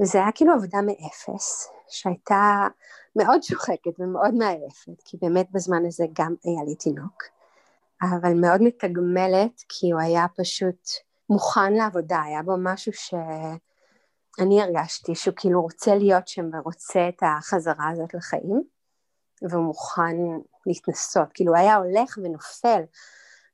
וזה 0.00 0.18
היה 0.18 0.32
כאילו 0.32 0.52
עבודה 0.52 0.78
מאפס, 0.82 1.68
שהייתה 1.88 2.66
מאוד 3.16 3.42
שוחקת 3.42 3.90
ומאוד 3.98 4.34
מעייפת, 4.34 5.02
כי 5.04 5.16
באמת 5.22 5.50
בזמן 5.52 5.86
הזה 5.86 6.04
גם 6.12 6.34
היה 6.44 6.64
לי 6.64 6.74
תינוק, 6.74 7.22
אבל 8.02 8.34
מאוד 8.34 8.62
מתגמלת, 8.62 9.62
כי 9.68 9.90
הוא 9.90 10.00
היה 10.00 10.26
פשוט 10.36 10.88
מוכן 11.30 11.72
לעבודה, 11.72 12.22
היה 12.22 12.42
בו 12.42 12.52
משהו 12.58 12.92
שאני 12.92 14.62
הרגשתי 14.62 15.14
שהוא 15.14 15.34
כאילו 15.36 15.62
רוצה 15.62 15.94
להיות 15.94 16.28
שם 16.28 16.50
ורוצה 16.52 17.08
את 17.08 17.22
החזרה 17.22 17.88
הזאת 17.92 18.14
לחיים, 18.14 18.62
והוא 19.42 19.64
מוכן 19.64 20.16
להתנסות, 20.66 21.28
כאילו 21.34 21.52
הוא 21.52 21.58
היה 21.58 21.76
הולך 21.76 22.18
ונופל, 22.22 22.82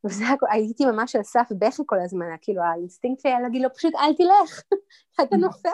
וזה 0.05 0.25
הייתי 0.51 0.87
ממש 0.87 1.17
על 1.17 1.23
סף 1.23 1.49
בכי 1.59 1.83
כל 1.87 2.01
הזמן, 2.01 2.27
כאילו 2.41 2.63
האינסטינקט 2.63 3.21
שלי 3.21 3.31
היה 3.31 3.41
להגיד 3.41 3.63
לו 3.63 3.75
פשוט 3.75 3.95
אל 3.95 4.15
תלך, 4.15 4.61
אתה 5.23 5.37
נופל. 5.37 5.69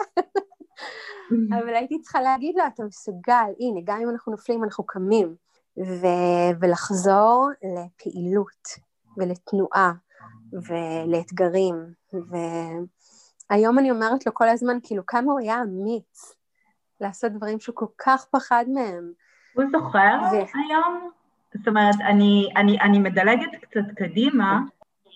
אבל 1.59 1.73
הייתי 1.73 2.01
צריכה 2.01 2.21
להגיד 2.21 2.55
לו, 2.57 2.63
אתה 2.67 2.83
מסוגל, 2.83 3.51
הנה, 3.59 3.81
גם 3.83 4.01
אם 4.01 4.09
אנחנו 4.09 4.31
נופלים 4.31 4.63
אנחנו 4.63 4.85
קמים, 4.85 5.35
ו- 5.77 6.51
ולחזור 6.61 7.49
לפעילות 7.75 8.67
ולתנועה 9.17 9.93
ולאתגרים, 10.53 11.75
והיום 13.49 13.79
אני 13.79 13.91
אומרת 13.91 14.25
לו 14.25 14.33
כל 14.33 14.49
הזמן, 14.49 14.77
כאילו, 14.83 15.05
כמה 15.05 15.31
הוא 15.31 15.39
היה 15.39 15.61
אמיץ 15.61 16.35
לעשות 17.01 17.31
דברים 17.31 17.59
שהוא 17.59 17.75
כל 17.75 17.85
כך 17.97 18.25
פחד 18.31 18.65
מהם. 18.67 19.11
הוא 19.55 19.65
זוכר 19.71 20.17
ו... 20.31 20.35
היום? 20.35 21.11
זאת 21.55 21.67
אומרת, 21.67 21.95
אני, 22.07 22.49
אני, 22.55 22.79
אני 22.81 22.99
מדלגת 22.99 23.49
קצת 23.61 23.95
קדימה, 23.95 24.59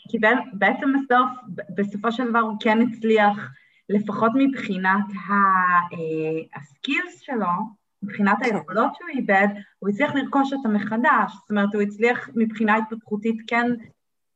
כי 0.09 0.17
בעצם 0.53 0.93
בסוף, 0.93 1.29
בסופו 1.75 2.11
של 2.11 2.29
דבר 2.29 2.39
הוא 2.39 2.57
כן 2.59 2.77
הצליח, 2.81 3.37
לפחות 3.89 4.31
מבחינת 4.35 5.05
אה, 5.29 6.59
הסקילס 6.59 7.19
שלו, 7.19 7.47
מבחינת 8.03 8.37
כן. 8.43 8.55
היכולות 8.55 8.95
שהוא 8.95 9.09
איבד, 9.09 9.47
הוא 9.79 9.89
הצליח 9.89 10.15
לרכוש 10.15 10.53
אותם 10.53 10.73
מחדש, 10.73 11.33
זאת 11.33 11.49
אומרת, 11.49 11.73
הוא 11.73 11.81
הצליח 11.81 12.29
מבחינה 12.35 12.77
התפתחותית 12.77 13.37
כן 13.47 13.71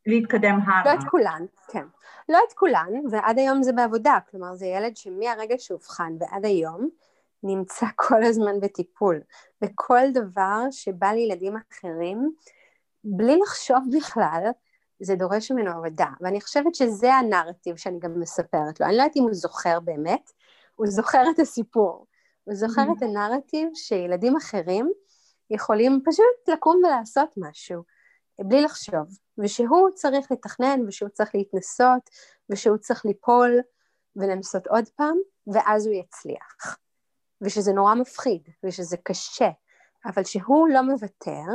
להתקדם 0.05 0.59
הלאה. 0.65 0.95
לא 0.95 0.99
את 0.99 1.03
כולן, 1.09 1.45
כן. 1.71 1.85
לא 2.29 2.39
את 2.47 2.53
כולן, 2.53 2.89
ועד 3.11 3.39
היום 3.39 3.63
זה 3.63 3.73
בעבודה, 3.73 4.17
כלומר 4.31 4.55
זה 4.55 4.65
ילד 4.65 4.97
שמהרגע 4.97 5.55
שאובחן 5.57 6.13
ועד 6.19 6.45
היום, 6.45 6.89
נמצא 7.43 7.85
כל 8.07 8.23
הזמן 8.23 8.59
בטיפול, 8.59 9.21
וכל 9.63 10.11
דבר 10.13 10.61
שבא 10.71 11.07
לילדים 11.07 11.53
אחרים, 11.57 12.31
בלי 13.03 13.37
לחשוב 13.37 13.77
בכלל, 13.97 14.43
זה 14.99 15.15
דורש 15.15 15.51
ממנו 15.51 15.71
עבודה, 15.71 16.07
ואני 16.21 16.41
חושבת 16.41 16.75
שזה 16.75 17.13
הנרטיב 17.13 17.75
שאני 17.75 17.99
גם 17.99 18.19
מספרת 18.19 18.79
לו, 18.79 18.85
אני 18.85 18.97
לא 18.97 19.01
יודעת 19.01 19.15
אם 19.15 19.23
הוא 19.23 19.33
זוכר 19.33 19.79
באמת, 19.79 20.31
הוא 20.75 20.87
זוכר 20.87 21.23
את 21.35 21.39
הסיפור, 21.39 22.07
הוא 22.43 22.55
זוכר 22.55 22.81
mm-hmm. 22.81 22.97
את 22.97 23.03
הנרטיב 23.03 23.69
שילדים 23.73 24.35
אחרים 24.35 24.91
יכולים 25.49 26.01
פשוט 26.05 26.49
לקום 26.53 26.81
ולעשות 26.85 27.29
משהו, 27.37 27.83
בלי 28.39 28.61
לחשוב, 28.61 29.17
ושהוא 29.37 29.89
צריך 29.93 30.31
לתכנן, 30.31 30.79
ושהוא 30.87 31.09
צריך 31.09 31.35
להתנסות, 31.35 32.09
ושהוא 32.49 32.77
צריך 32.77 33.05
ליפול 33.05 33.59
ולנסות 34.15 34.67
עוד 34.67 34.89
פעם, 34.95 35.17
ואז 35.53 35.87
הוא 35.87 35.95
יצליח. 35.95 36.77
ושזה 37.41 37.73
נורא 37.73 37.95
מפחיד, 37.95 38.41
ושזה 38.63 38.97
קשה, 39.03 39.49
אבל 40.05 40.23
שהוא 40.23 40.67
לא 40.67 40.81
מוותר, 40.81 41.47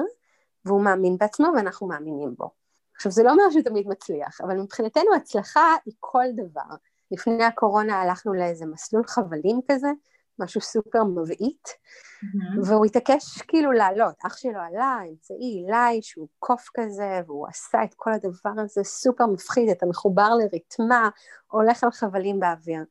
והוא 0.64 0.84
מאמין 0.84 1.16
בעצמו 1.18 1.48
ואנחנו 1.56 1.86
מאמינים 1.88 2.34
בו. 2.38 2.50
עכשיו 2.96 3.12
זה 3.12 3.22
לא 3.22 3.30
אומר 3.30 3.50
שהוא 3.50 3.62
תמיד 3.62 3.88
מצליח, 3.88 4.40
אבל 4.40 4.56
מבחינתנו 4.56 5.14
הצלחה 5.16 5.74
היא 5.86 5.94
כל 6.00 6.24
דבר. 6.36 6.74
לפני 7.10 7.44
הקורונה 7.44 8.00
הלכנו 8.00 8.34
לאיזה 8.34 8.66
מסלול 8.66 9.04
חבלים 9.06 9.60
כזה, 9.70 9.88
משהו 10.38 10.60
סופר 10.60 11.04
מבעית, 11.04 11.68
mm-hmm. 11.68 12.68
והוא 12.68 12.86
התעקש 12.86 13.42
כאילו 13.42 13.72
לעלות. 13.72 14.14
אח 14.26 14.36
שלו 14.36 14.60
עלה, 14.60 14.98
אמצעי 15.10 15.64
אליי, 15.68 16.02
שהוא 16.02 16.28
קוף 16.38 16.68
כזה, 16.74 17.20
והוא 17.26 17.46
עשה 17.48 17.84
את 17.84 17.94
כל 17.96 18.12
הדבר 18.12 18.62
הזה 18.62 18.84
סופר 18.84 19.26
מפחיד, 19.26 19.68
אתה 19.68 19.86
מחובר 19.86 20.28
לריתמה, 20.34 21.08
הולך 21.46 21.84
על 21.84 21.90
חבלים 21.90 22.40
באוויר. 22.40 22.84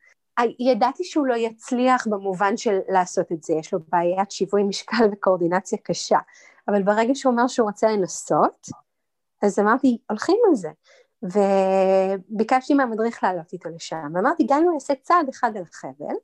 ידעתי 0.60 1.04
שהוא 1.04 1.28
לא 1.28 1.34
יצליח 1.34 2.08
במובן 2.08 2.58
של 2.58 2.80
לעשות 2.90 3.32
את 3.32 3.44
זה, 3.44 3.54
יש 3.54 3.74
לו 3.74 3.80
בעיית 3.92 4.32
שיווי 4.32 4.64
משקל 4.64 5.06
וקואורדינציה 5.12 5.78
קשה, 5.84 6.20
אבל 6.68 6.84
ברגע 6.84 7.16
שהוא 7.16 7.32
אומר 7.32 7.48
שהוא 7.48 7.68
רוצה 7.68 7.88
לנסות, 7.88 8.68
אז 9.42 9.60
אמרתי, 9.60 9.98
הולכים 10.10 10.38
על 10.50 10.56
זה. 10.56 10.70
וביקשתי 11.24 12.74
מהמדריך 12.74 13.24
לעלות 13.24 13.54
איתו 13.54 13.70
לשם, 13.70 14.12
ואמרתי, 14.16 14.44
גם 14.50 14.58
אם 14.58 14.64
הוא 14.64 14.74
יעשה 14.74 14.94
צעד 15.02 15.30
אחד 15.30 15.58
על 15.58 15.64
החבל, 15.72 16.16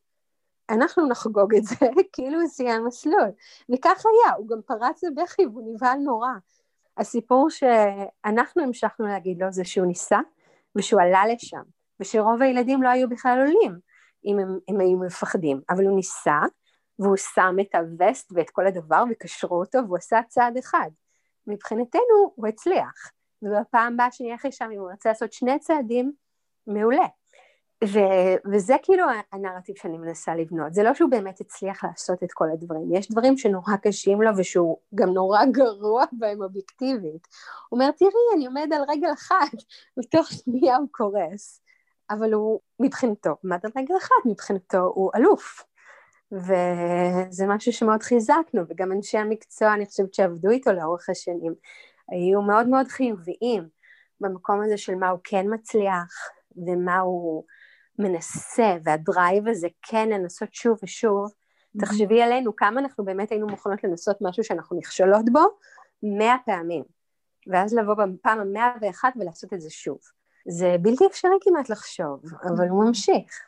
אנחנו 0.70 1.08
נחגוג 1.08 1.56
את 1.56 1.64
זה 1.64 1.76
כאילו 2.14 2.42
הוא 2.42 2.50
סיים 2.50 2.86
מסלול. 2.86 3.32
וכך 3.74 4.04
היה, 4.06 4.34
הוא 4.34 4.48
גם 4.48 4.62
פרץ 4.66 5.04
לבכי 5.04 5.46
והוא 5.46 5.74
נבהל 5.74 5.98
נורא. 5.98 6.30
הסיפור 6.98 7.50
שאנחנו 7.50 8.64
המשכנו 8.64 9.08
להגיד 9.08 9.42
לו 9.42 9.52
זה 9.52 9.66
שהוא 9.66 9.86
ניסה 9.86 10.20
ושהוא 10.76 11.02
עלה 11.02 11.28
לשם, 11.34 11.62
ושרוב 12.00 12.42
הילדים 12.42 12.84
לא 12.84 12.90
היו 12.90 13.10
בכלל 13.10 13.40
עולים. 13.40 13.89
אם 14.26 14.40
הם, 14.40 14.60
הם 14.68 14.80
היו 14.80 14.98
מפחדים, 14.98 15.62
אבל 15.70 15.86
הוא 15.86 15.96
ניסה, 15.96 16.40
והוא 17.00 17.18
שם 17.18 17.56
את 17.62 17.76
הווסט 17.76 18.32
ואת 18.36 18.50
כל 18.50 18.68
הדבר 18.68 19.04
וקשרו 19.12 19.60
אותו, 19.60 19.80
והוא 19.86 19.98
עשה 19.98 20.20
צעד 20.28 20.58
אחד. 20.58 20.90
מבחינתנו 21.48 22.34
הוא 22.36 22.48
הצליח, 22.48 23.12
ובפעם 23.42 23.94
הבאה 23.94 24.12
שאני 24.12 24.32
אלך 24.32 24.46
לשם, 24.46 24.70
אם 24.74 24.80
הוא 24.80 24.92
רוצה 24.92 25.10
לעשות 25.10 25.34
שני 25.34 25.60
צעדים, 25.60 26.12
מעולה. 26.68 27.06
ו- 27.84 28.52
וזה 28.52 28.76
כאילו 28.84 29.06
הנרטיב 29.32 29.76
שאני 29.78 29.98
מנסה 29.98 30.36
לבנות, 30.36 30.74
זה 30.74 30.84
לא 30.84 30.94
שהוא 30.94 31.12
באמת 31.12 31.42
הצליח 31.42 31.84
לעשות 31.84 32.24
את 32.24 32.32
כל 32.32 32.46
הדברים, 32.54 32.94
יש 32.94 33.12
דברים 33.12 33.38
שנורא 33.38 33.76
קשים 33.82 34.22
לו 34.22 34.32
ושהוא 34.38 34.78
גם 34.96 35.10
נורא 35.10 35.46
גרוע 35.46 36.06
בהם 36.12 36.42
אובייקטיבית. 36.42 37.28
הוא 37.70 37.80
אומר, 37.80 37.92
תראי, 37.92 38.12
אני 38.36 38.46
עומד 38.46 38.70
על 38.74 38.82
רגל 38.90 39.14
אחת, 39.14 39.54
ותוך 40.00 40.28
שנייה 40.32 40.78
הוא 40.78 40.88
קורס. 40.92 41.62
אבל 42.10 42.34
הוא 42.34 42.60
מבחינתו 42.80 43.36
עמד 43.44 43.60
על 43.64 43.72
רגל 43.78 43.98
אחת, 43.98 44.26
מבחינתו 44.26 44.92
הוא 44.96 45.12
אלוף. 45.16 45.64
וזה 46.32 47.48
משהו 47.48 47.74
שמאוד 47.74 48.04
חיזקנו, 48.04 48.62
וגם 48.70 48.92
אנשי 48.92 49.18
המקצוע, 49.18 49.74
אני 49.74 49.86
חושבת 49.86 50.14
שעבדו 50.14 50.50
איתו 50.50 50.74
לאורך 50.74 51.10
השנים, 51.10 51.54
היו 52.10 52.42
מאוד 52.42 52.68
מאוד 52.68 52.88
חיוביים 52.88 53.68
במקום 54.22 54.62
הזה 54.62 54.78
של 54.78 54.96
מה 54.96 55.10
הוא 55.10 55.20
כן 55.24 55.46
מצליח, 55.50 56.14
ומה 56.68 57.00
הוא 57.00 57.44
מנסה, 58.00 58.78
והדרייב 58.84 59.48
הזה 59.48 59.68
כן 59.82 60.10
לנסות 60.10 60.54
שוב 60.54 60.80
ושוב. 60.84 61.28
Mm-hmm. 61.28 61.82
תחשבי 61.82 62.22
עלינו 62.22 62.56
כמה 62.56 62.80
אנחנו 62.80 63.06
באמת 63.06 63.32
היינו 63.32 63.48
מוכנות 63.48 63.84
לנסות 63.84 64.18
משהו 64.22 64.44
שאנחנו 64.44 64.78
נכשלות 64.78 65.26
בו 65.32 65.42
מאה 66.04 66.36
פעמים, 66.46 66.84
ואז 67.48 67.74
לבוא 67.74 67.94
בפעם 67.94 68.40
המאה 68.40 68.72
ואחת 68.82 69.14
ולעשות 69.20 69.54
את 69.54 69.62
זה 69.62 69.70
שוב. 69.70 70.00
זה 70.50 70.76
בלתי 70.82 71.06
אפשרי 71.06 71.38
כמעט 71.42 71.70
לחשוב, 71.70 72.22
אבל 72.44 72.68
הוא 72.70 72.86
ממשיך. 72.86 73.40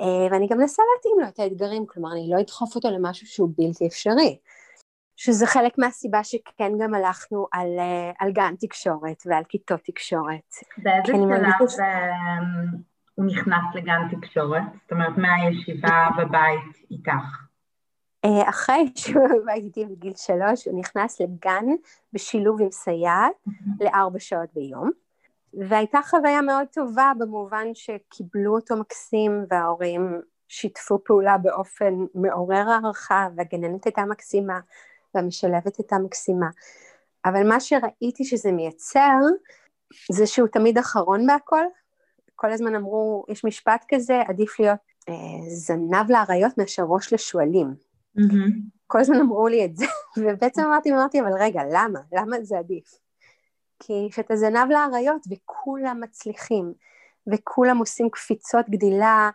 אה, 0.00 0.26
ואני 0.30 0.48
גם 0.48 0.58
מנסה 0.58 0.82
להתאים 0.96 1.20
לו 1.20 1.28
את 1.28 1.38
האתגרים, 1.38 1.86
כלומר 1.86 2.12
אני 2.12 2.30
לא 2.30 2.40
אדחוף 2.40 2.74
אותו 2.74 2.90
למשהו 2.90 3.26
שהוא 3.26 3.48
בלתי 3.58 3.86
אפשרי. 3.86 4.38
שזה 5.16 5.46
חלק 5.46 5.78
מהסיבה 5.78 6.24
שכן 6.24 6.72
גם 6.78 6.94
הלכנו 6.94 7.46
על, 7.52 7.78
אה, 7.78 8.10
על 8.18 8.32
גן 8.32 8.54
תקשורת 8.60 9.22
ועל 9.26 9.44
כיתות 9.48 9.80
תקשורת. 9.84 10.54
באיזה 10.78 11.12
שלב 11.12 11.68
ש... 11.68 11.76
הוא 13.14 13.26
נכנס 13.26 13.74
לגן 13.74 14.08
תקשורת? 14.10 14.62
זאת 14.82 14.92
אומרת, 14.92 15.18
מהישיבה 15.18 16.08
בבית 16.18 16.86
איתך? 16.90 17.42
אה, 18.24 18.48
אחרי 18.48 18.92
שהוא 18.96 19.28
בבית 19.42 19.64
איתי 19.64 19.86
בגיל 19.86 20.12
שלוש, 20.16 20.66
הוא 20.68 20.80
נכנס 20.80 21.20
לגן 21.20 21.64
בשילוב 22.12 22.62
עם 22.62 22.70
סייעת 22.70 23.32
לארבע 23.80 24.18
שעות 24.18 24.48
ביום. 24.54 24.90
והייתה 25.54 25.98
חוויה 26.04 26.42
מאוד 26.42 26.66
טובה 26.72 27.12
במובן 27.18 27.66
שקיבלו 27.74 28.54
אותו 28.54 28.76
מקסים 28.76 29.44
וההורים 29.50 30.20
שיתפו 30.48 30.98
פעולה 31.04 31.38
באופן 31.38 31.94
מעורר 32.14 32.68
הערכה 32.70 33.28
והגננת 33.36 33.84
הייתה 33.84 34.04
מקסימה 34.04 34.60
והמשלבת 35.14 35.76
הייתה 35.76 35.98
מקסימה. 35.98 36.46
אבל 37.24 37.48
מה 37.48 37.60
שראיתי 37.60 38.24
שזה 38.24 38.52
מייצר, 38.52 39.18
זה 40.12 40.26
שהוא 40.26 40.48
תמיד 40.48 40.78
אחרון 40.78 41.26
בהכל. 41.26 41.64
כל 42.34 42.52
הזמן 42.52 42.74
אמרו, 42.74 43.24
יש 43.28 43.44
משפט 43.44 43.84
כזה, 43.88 44.22
עדיף 44.28 44.60
להיות 44.60 44.78
אה, 45.08 45.14
זנב 45.48 46.10
לאריות 46.10 46.58
מאשר 46.58 46.82
ראש 46.82 47.12
לשועלים. 47.12 47.74
Mm-hmm. 48.18 48.50
כל 48.86 49.00
הזמן 49.00 49.16
אמרו 49.20 49.48
לי 49.48 49.64
את 49.64 49.76
זה, 49.76 49.84
ובעצם 50.20 50.62
אמרתי, 50.62 50.92
אמרתי, 50.92 51.20
אבל 51.20 51.32
רגע, 51.40 51.62
למה? 51.72 52.00
למה 52.12 52.36
זה 52.42 52.58
עדיף? 52.58 53.01
כי 53.84 54.08
כשאתה 54.12 54.36
זנב 54.36 54.70
לאריות 54.70 55.22
וכולם 55.30 56.00
מצליחים, 56.00 56.72
וכולם 57.32 57.78
עושים 57.78 58.10
קפיצות 58.10 58.68
גדילה 58.70 59.30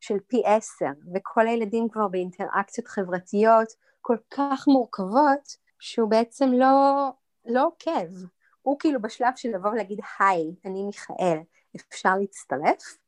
של 0.00 0.18
פי 0.26 0.42
עשר, 0.44 0.90
וכל 1.14 1.46
הילדים 1.46 1.88
כבר 1.88 2.08
באינטראקציות 2.08 2.88
חברתיות 2.88 3.68
כל 4.00 4.16
כך 4.30 4.64
מורכבות, 4.68 5.56
שהוא 5.78 6.10
בעצם 6.10 6.52
לא, 6.52 7.08
לא 7.46 7.66
עוקב. 7.66 8.14
הוא 8.62 8.78
כאילו 8.78 9.02
בשלב 9.02 9.32
של 9.36 9.48
לבוא 9.48 9.70
ולהגיד, 9.70 10.00
היי, 10.18 10.54
אני 10.64 10.82
מיכאל, 10.84 11.38
אפשר 11.76 12.16
להצטרף? 12.20 12.98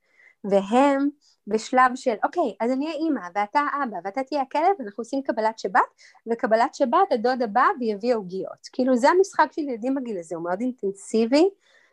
והם 0.45 1.09
בשלב 1.47 1.90
של, 1.95 2.14
אוקיי, 2.24 2.55
אז 2.61 2.70
אני 2.70 2.88
האימא, 2.88 3.20
ואתה 3.34 3.61
האבא, 3.61 3.97
ואתה 4.05 4.22
תהיה 4.22 4.42
הכלב, 4.42 4.70
ואנחנו 4.78 5.01
עושים 5.01 5.22
קבלת 5.22 5.59
שבת, 5.59 5.80
וקבלת 6.26 6.74
שבת 6.74 7.12
הדוד 7.12 7.42
הבא 7.42 7.66
ויביא 7.80 8.14
עוגיות. 8.14 8.68
כאילו 8.72 8.97
זה 8.97 9.09
המשחק 9.11 9.49
של 9.53 9.62
ילדים 9.62 9.95
בגיל 9.95 10.18
הזה, 10.18 10.36
הוא 10.36 10.45
מאוד 10.45 10.61
אינטנסיבי, 10.61 11.49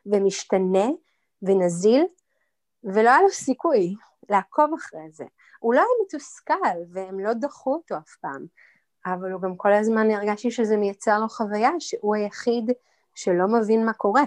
ומשתנה, 0.05 0.87
ונזיל, 1.41 2.05
ולא 2.83 3.09
היה 3.09 3.21
לו 3.21 3.29
סיכוי 3.29 3.95
לעקוב 4.29 4.73
אחרי 4.73 5.11
זה. 5.11 5.25
הוא 5.59 5.73
לא 5.73 5.79
היה 5.79 5.89
מתוסכל, 6.05 6.93
והם 6.93 7.19
לא 7.19 7.33
דחו 7.33 7.73
אותו 7.73 7.97
אף 7.97 8.15
פעם, 8.15 8.45
אבל 9.05 9.31
הוא 9.31 9.41
גם 9.41 9.55
כל 9.55 9.73
הזמן 9.73 10.11
הרגשתי 10.11 10.51
שזה 10.51 10.77
מייצר 10.77 11.19
לו 11.19 11.29
חוויה 11.29 11.71
שהוא 11.79 12.15
היחיד 12.15 12.71
שלא 13.15 13.47
מבין 13.47 13.85
מה 13.85 13.93
קורה, 13.93 14.23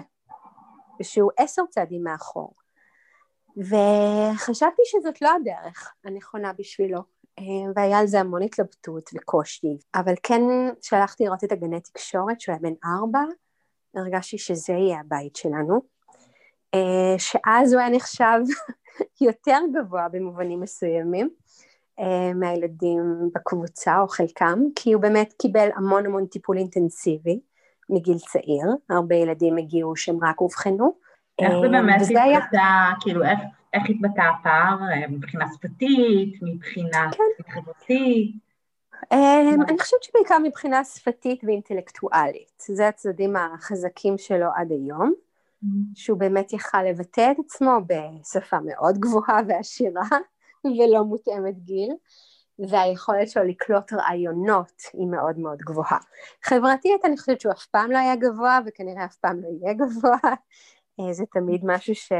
ושהוא 0.99 1.31
עשר 1.37 1.61
צעדים 1.69 2.03
מאחור. 2.03 2.53
וחשבתי 3.57 4.81
שזאת 4.85 5.21
לא 5.21 5.29
הדרך 5.35 5.93
הנכונה 6.05 6.53
בשבילו, 6.57 6.99
אה, 7.39 7.43
והיה 7.75 7.99
על 7.99 8.07
זה 8.07 8.19
המון 8.19 8.41
התלבטות 8.41 9.09
וקושי, 9.13 9.77
אבל 9.95 10.13
כן 10.23 10.41
שלחתי 10.81 11.23
לראות 11.23 11.43
את 11.43 11.51
הגני 11.51 11.81
תקשורת 11.81 12.41
שהוא 12.41 12.53
היה 12.53 12.61
בן 12.61 12.73
ארבע, 12.85 13.19
הרגשתי 13.95 14.37
שזה 14.37 14.73
יהיה 14.73 14.99
הבית 14.99 15.35
שלנו, 15.35 15.81
אה, 16.73 17.15
שאז 17.17 17.73
הוא 17.73 17.81
היה 17.81 17.89
נחשב 17.89 18.39
יותר 19.27 19.59
גבוה 19.73 20.07
במובנים 20.11 20.59
מסוימים 20.59 21.29
אה, 21.99 22.33
מהילדים 22.33 23.29
בקבוצה 23.35 24.01
או 24.01 24.07
חלקם, 24.07 24.59
כי 24.75 24.93
הוא 24.93 25.01
באמת 25.01 25.33
קיבל 25.41 25.69
המון 25.75 26.05
המון 26.05 26.25
טיפול 26.25 26.57
אינטנסיבי 26.57 27.39
מגיל 27.89 28.17
צעיר, 28.17 28.65
הרבה 28.89 29.15
ילדים 29.15 29.57
הגיעו 29.57 29.95
שהם 29.95 30.17
רק 30.23 30.41
אובחנו, 30.41 31.04
איך 31.39 31.53
זה 31.61 31.69
באמת 31.69 32.01
התבטא, 32.01 32.93
כאילו 33.01 33.23
איך, 33.23 33.39
איך 33.73 33.83
התבטא 33.89 34.21
הפער 34.21 34.77
אה, 34.91 35.07
מבחינה 35.07 35.45
שפתית, 35.53 36.39
מבחינה 36.41 37.11
כן. 37.11 37.51
חברתית? 37.53 38.35
אמ, 39.13 39.61
אני 39.69 39.79
חושבת 39.79 40.03
שבעיקר 40.03 40.37
מבחינה 40.43 40.83
שפתית 40.83 41.43
ואינטלקטואלית, 41.43 42.63
זה 42.67 42.87
הצדדים 42.87 43.35
החזקים 43.35 44.17
שלו 44.17 44.47
עד 44.55 44.71
היום, 44.71 45.13
mm-hmm. 45.13 45.67
שהוא 45.95 46.19
באמת 46.19 46.53
יכל 46.53 46.83
לבטא 46.83 47.31
את 47.31 47.37
עצמו 47.45 47.71
בשפה 47.87 48.57
מאוד 48.65 48.97
גבוהה 48.97 49.39
ועשירה 49.47 50.09
ולא 50.65 51.03
מותאמת 51.03 51.59
גיל, 51.59 51.91
והיכולת 52.59 53.29
שלו 53.29 53.43
לקלוט 53.43 53.93
רעיונות 53.93 54.81
היא 54.93 55.07
מאוד 55.07 55.39
מאוד 55.39 55.57
גבוהה. 55.57 55.97
חברתית 56.43 57.05
אני 57.05 57.17
חושבת 57.17 57.41
שהוא 57.41 57.53
אף 57.53 57.65
פעם 57.65 57.91
לא 57.91 57.97
היה 57.97 58.15
גבוה 58.15 58.59
וכנראה 58.65 59.05
אף 59.05 59.15
פעם 59.15 59.41
לא 59.41 59.47
יהיה 59.47 59.73
גבוה, 59.73 60.17
אה, 60.25 60.33
זה 61.11 61.23
תמיד 61.33 61.61
משהו 61.63 61.95
ש... 61.95 62.11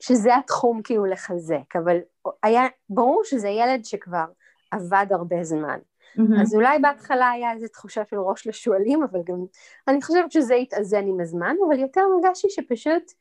שזה 0.00 0.36
התחום 0.36 0.82
כאילו 0.82 1.04
לחזק, 1.04 1.76
אבל 1.76 1.98
היה 2.42 2.62
ברור 2.88 3.22
שזה 3.24 3.48
ילד 3.48 3.84
שכבר 3.84 4.24
עבד 4.70 5.06
הרבה 5.10 5.44
זמן. 5.44 5.78
Mm-hmm. 5.78 6.42
אז 6.42 6.54
אולי 6.54 6.78
בהתחלה 6.78 7.30
היה 7.30 7.52
איזו 7.52 7.68
תחושה 7.68 8.02
של 8.10 8.18
ראש 8.18 8.46
לשועלים, 8.46 9.02
אבל 9.02 9.20
גם 9.24 9.44
אני 9.88 10.02
חושבת 10.02 10.32
שזה 10.32 10.54
התאזן 10.54 11.06
עם 11.06 11.20
הזמן, 11.20 11.56
אבל 11.68 11.78
יותר 11.78 12.00
הרגשתי 12.00 12.50
שפשוט, 12.50 13.12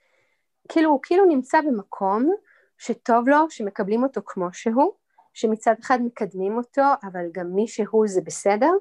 כאילו 0.69 0.89
הוא 0.89 0.99
כאילו 1.03 1.26
נמצא 1.26 1.61
במקום 1.61 2.32
שטוב 2.78 3.30
לו, 3.30 3.49
שמקבלים 3.49 4.03
אותו 4.03 4.22
כמו 4.26 4.47
שהוא, 4.53 4.91
שמצד 5.34 5.76
אחד 5.82 5.99
מקדמים 6.01 6.57
אותו, 6.57 6.82
אבל 7.03 7.26
גם 7.32 7.47
מי 7.53 7.67
שהוא 7.67 8.07
זה 8.07 8.22
בסדר, 8.22 8.72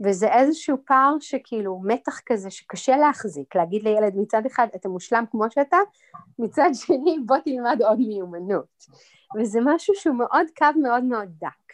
וזה 0.00 0.32
איזשהו 0.32 0.76
פער 0.86 1.14
שכאילו 1.20 1.80
מתח 1.84 2.20
כזה 2.26 2.50
שקשה 2.50 2.96
להחזיק, 2.96 3.56
להגיד 3.56 3.82
לילד 3.82 4.12
מצד 4.16 4.46
אחד 4.46 4.66
אתה 4.76 4.88
מושלם 4.88 5.24
כמו 5.30 5.50
שאתה, 5.50 5.76
מצד 6.38 6.70
שני 6.86 7.18
בוא 7.26 7.36
תלמד 7.44 7.82
עוד 7.82 7.98
מיומנות. 7.98 8.84
וזה 9.38 9.58
משהו 9.64 9.94
שהוא 9.94 10.16
מאוד 10.16 10.46
קו 10.58 10.66
מאוד 10.82 11.04
מאוד 11.04 11.28
דק, 11.40 11.72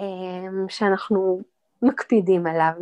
אמ, 0.00 0.68
שאנחנו 0.68 1.40
מקפידים 1.82 2.46
עליו, 2.46 2.72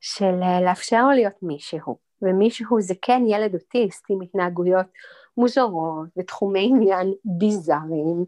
של 0.00 0.42
אה, 0.42 0.60
לאפשר 0.60 1.02
לו 1.02 1.10
להיות 1.10 1.42
מישהו, 1.42 1.96
ומישהו 2.22 2.80
זה 2.80 2.94
כן 3.02 3.22
ילד 3.26 3.54
אוטיסט 3.54 4.04
עם 4.08 4.20
התנהגויות 4.20 4.86
מוזרות 5.36 6.08
ותחומי 6.16 6.70
עניין 6.74 7.14
ביזאריים 7.24 8.24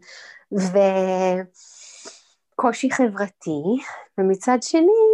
וקושי 2.55 2.91
חברתי, 2.91 3.61
ומצד 4.17 4.57
שני 4.61 5.10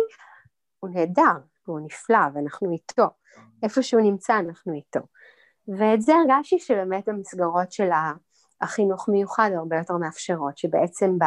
הוא 0.79 0.89
נהדר, 0.89 1.37
הוא 1.65 1.79
נפלא, 1.79 2.19
ואנחנו 2.33 2.71
איתו. 2.71 3.07
איפה 3.63 3.81
שהוא 3.83 4.01
נמצא 4.01 4.39
אנחנו 4.39 4.73
איתו. 4.73 4.99
ואת 5.67 6.01
זה 6.01 6.13
הרגשתי 6.15 6.59
שבאמת 6.59 7.07
המסגרות 7.07 7.71
של 7.71 7.89
החינוך 8.61 9.09
מיוחד 9.09 9.49
הרבה 9.55 9.77
יותר 9.77 9.97
מאפשרות, 9.97 10.57
שבעצם 10.57 11.17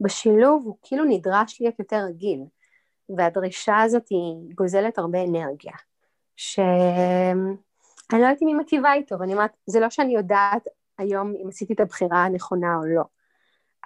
בשילוב 0.00 0.66
הוא 0.66 0.76
כאילו 0.82 1.04
נדרש 1.04 1.60
להיות 1.60 1.78
יותר 1.78 1.96
רגיל, 1.96 2.40
והדרישה 3.16 3.80
הזאת 3.80 4.08
היא 4.10 4.54
גוזלת 4.54 4.98
הרבה 4.98 5.24
אנרגיה, 5.24 5.72
שאני 6.36 7.54
לא 8.12 8.16
יודעת 8.16 8.42
אם 8.42 8.46
היא 8.46 8.56
מטיבה 8.56 8.92
איתו, 8.92 9.18
ואני 9.18 9.32
אומרת, 9.32 9.56
זה 9.66 9.80
לא 9.80 9.90
שאני 9.90 10.14
יודעת 10.14 10.68
היום 10.98 11.32
אם 11.42 11.48
עשיתי 11.48 11.72
את 11.72 11.80
הבחירה 11.80 12.24
הנכונה 12.24 12.76
או 12.76 12.86
לא, 12.86 13.02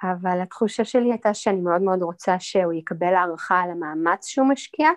אבל 0.03 0.41
התחושה 0.41 0.85
שלי 0.85 1.11
הייתה 1.13 1.35
שאני 1.35 1.61
מאוד 1.61 1.83
מאוד 1.83 2.03
רוצה 2.03 2.37
שהוא 2.39 2.73
יקבל 2.73 3.15
הערכה 3.15 3.61
על 3.61 3.71
המאמץ 3.71 4.27
שהוא 4.27 4.49
משקיע 4.49 4.89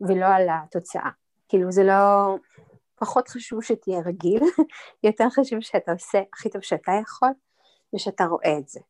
ולא 0.00 0.26
על 0.26 0.46
התוצאה. 0.50 1.10
כאילו 1.48 1.72
זה 1.72 1.84
לא... 1.84 2.36
פחות 2.96 3.28
חשוב 3.28 3.62
שתהיה 3.62 4.00
רגיל, 4.00 4.42
יותר 5.04 5.30
חשוב 5.30 5.60
שאתה 5.60 5.92
עושה 5.92 6.22
הכי 6.32 6.50
טוב 6.50 6.62
שאתה 6.62 6.92
יכול 7.02 7.28
ושאתה 7.94 8.24
רואה 8.24 8.58
את 8.58 8.68
זה. 8.68 8.80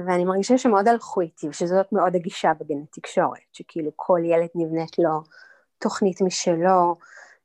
ואני 0.00 0.24
מרגישה 0.24 0.58
שמאוד 0.58 0.88
הלכו 0.88 1.20
איתי, 1.20 1.48
ושזאת 1.48 1.92
מאוד 1.92 2.16
הגישה 2.16 2.52
בגני 2.60 2.86
תקשורת, 2.92 3.40
שכאילו 3.52 3.90
כל 3.96 4.20
ילד 4.24 4.48
נבנית 4.54 4.98
לו 4.98 5.22
תוכנית 5.78 6.20
משלו 6.20 6.96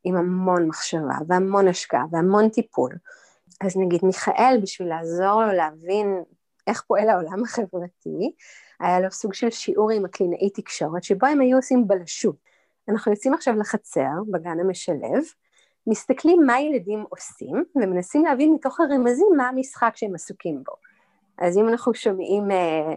עם 0.03 0.15
המון 0.15 0.67
מחשבה 0.67 1.15
והמון 1.27 1.67
השקעה 1.67 2.05
והמון 2.11 2.49
טיפול. 2.49 2.91
אז 3.61 3.77
נגיד 3.77 4.01
מיכאל, 4.03 4.59
בשביל 4.61 4.87
לעזור 4.87 5.43
לו 5.43 5.51
להבין 5.51 6.23
איך 6.71 6.81
פועל 6.81 7.09
העולם 7.09 7.43
החברתי, 7.43 8.31
היה 8.79 8.99
לו 8.99 9.11
סוג 9.11 9.33
של 9.33 9.49
שיעור 9.49 9.91
עם 9.91 10.05
הקלינאי 10.05 10.49
תקשורת, 10.49 11.03
שבו 11.03 11.27
הם 11.27 11.41
היו 11.41 11.57
עושים 11.57 11.87
בלשות. 11.87 12.35
אנחנו 12.89 13.11
יוצאים 13.11 13.33
עכשיו 13.33 13.55
לחצר, 13.55 14.09
בגן 14.31 14.59
המשלב, 14.59 15.23
מסתכלים 15.87 16.45
מה 16.45 16.61
ילדים 16.61 17.05
עושים, 17.09 17.63
ומנסים 17.75 18.25
להבין 18.25 18.53
מתוך 18.53 18.79
הרמזים 18.79 19.27
מה 19.37 19.49
המשחק 19.49 19.91
שהם 19.95 20.15
עסוקים 20.15 20.63
בו. 20.63 20.73
אז 21.37 21.57
אם 21.57 21.69
אנחנו 21.69 21.93
שומעים 21.93 22.51
אה, 22.51 22.93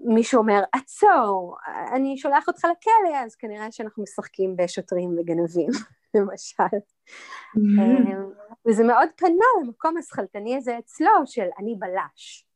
מישהו 0.00 0.38
אומר, 0.38 0.62
עצור, 0.72 1.56
אני 1.92 2.18
שולח 2.18 2.48
אותך 2.48 2.64
לכלא, 2.64 3.16
אז 3.24 3.36
כנראה 3.36 3.72
שאנחנו 3.72 4.02
משחקים 4.02 4.56
בשוטרים 4.56 5.10
וגנבים, 5.18 5.70
למשל. 6.14 6.62
Mm-hmm. 6.62 7.80
אה, 7.80 8.22
וזה 8.68 8.84
מאוד 8.84 9.08
פנה 9.16 9.46
למקום 9.62 9.96
השכלתני 9.96 10.56
הזה 10.56 10.78
אצלו 10.78 11.10
של 11.26 11.46
אני 11.58 11.74
בלש. 11.78 12.46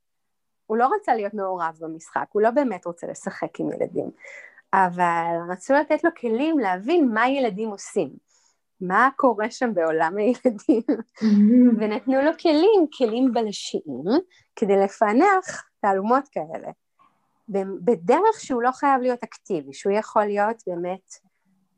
הוא 0.67 0.77
לא 0.77 0.89
רצה 0.97 1.15
להיות 1.15 1.35
מעורב 1.35 1.77
במשחק, 1.81 2.27
הוא 2.33 2.43
לא 2.43 2.51
באמת 2.51 2.87
רוצה 2.87 3.07
לשחק 3.07 3.61
עם 3.61 3.73
ילדים, 3.73 4.11
אבל 4.75 5.37
רצו 5.51 5.75
לתת 5.75 6.05
לו 6.05 6.11
כלים 6.21 6.59
להבין 6.59 7.09
מה 7.15 7.29
ילדים 7.29 7.69
עושים, 7.69 8.11
מה 8.81 9.09
קורה 9.17 9.51
שם 9.51 9.75
בעולם 9.75 10.17
הילדים, 10.17 10.83
ונתנו 11.79 12.23
לו 12.23 12.31
כלים, 12.43 12.87
כלים 12.99 13.33
בלשיים, 13.33 14.05
כדי 14.57 14.77
לפענח 14.77 15.69
תעלומות 15.81 16.29
כאלה, 16.29 16.71
בדרך 17.85 18.41
שהוא 18.41 18.63
לא 18.63 18.73
חייב 18.73 19.01
להיות 19.01 19.23
אקטיבי, 19.23 19.73
שהוא 19.73 19.93
יכול 19.93 20.25
להיות 20.25 20.63
באמת 20.67 21.15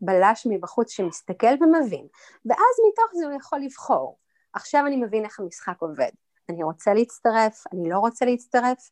בלש 0.01 0.47
מבחוץ 0.51 0.91
שמסתכל 0.91 1.55
ומבין, 1.61 2.07
ואז 2.47 2.77
מתוך 2.89 3.11
זה 3.15 3.27
הוא 3.27 3.35
יכול 3.37 3.59
לבחור, 3.59 4.19
עכשיו 4.53 4.87
אני 4.87 4.97
מבין 4.97 5.25
איך 5.25 5.41
המשחק 5.41 5.77
עובד. 5.79 6.11
אני 6.49 6.63
רוצה 6.63 6.95
להצטרף, 6.95 7.65
אני 7.73 7.91
לא 7.91 7.99
רוצה 7.99 8.25
להצטרף, 8.25 8.91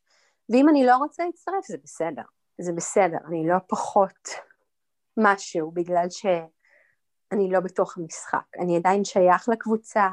ואם 0.49 0.69
אני 0.69 0.85
לא 0.85 0.97
רוצה 0.97 1.25
להצטרף 1.25 1.65
זה 1.67 1.77
בסדר, 1.83 2.21
זה 2.57 2.73
בסדר, 2.73 3.17
אני 3.27 3.47
לא 3.47 3.55
פחות 3.67 4.29
משהו 5.17 5.71
בגלל 5.71 6.07
אני 7.31 7.49
לא 7.51 7.59
בתוך 7.59 7.97
המשחק, 7.97 8.45
אני 8.59 8.77
עדיין 8.77 9.05
שייך 9.05 9.49
לקבוצה, 9.49 10.07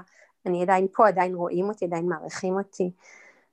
אני 0.47 0.63
עדיין 0.63 0.87
פה, 0.93 1.09
עדיין 1.09 1.35
רואים 1.35 1.69
אותי, 1.69 1.85
עדיין 1.85 2.09
מעריכים 2.09 2.55
אותי, 2.55 2.91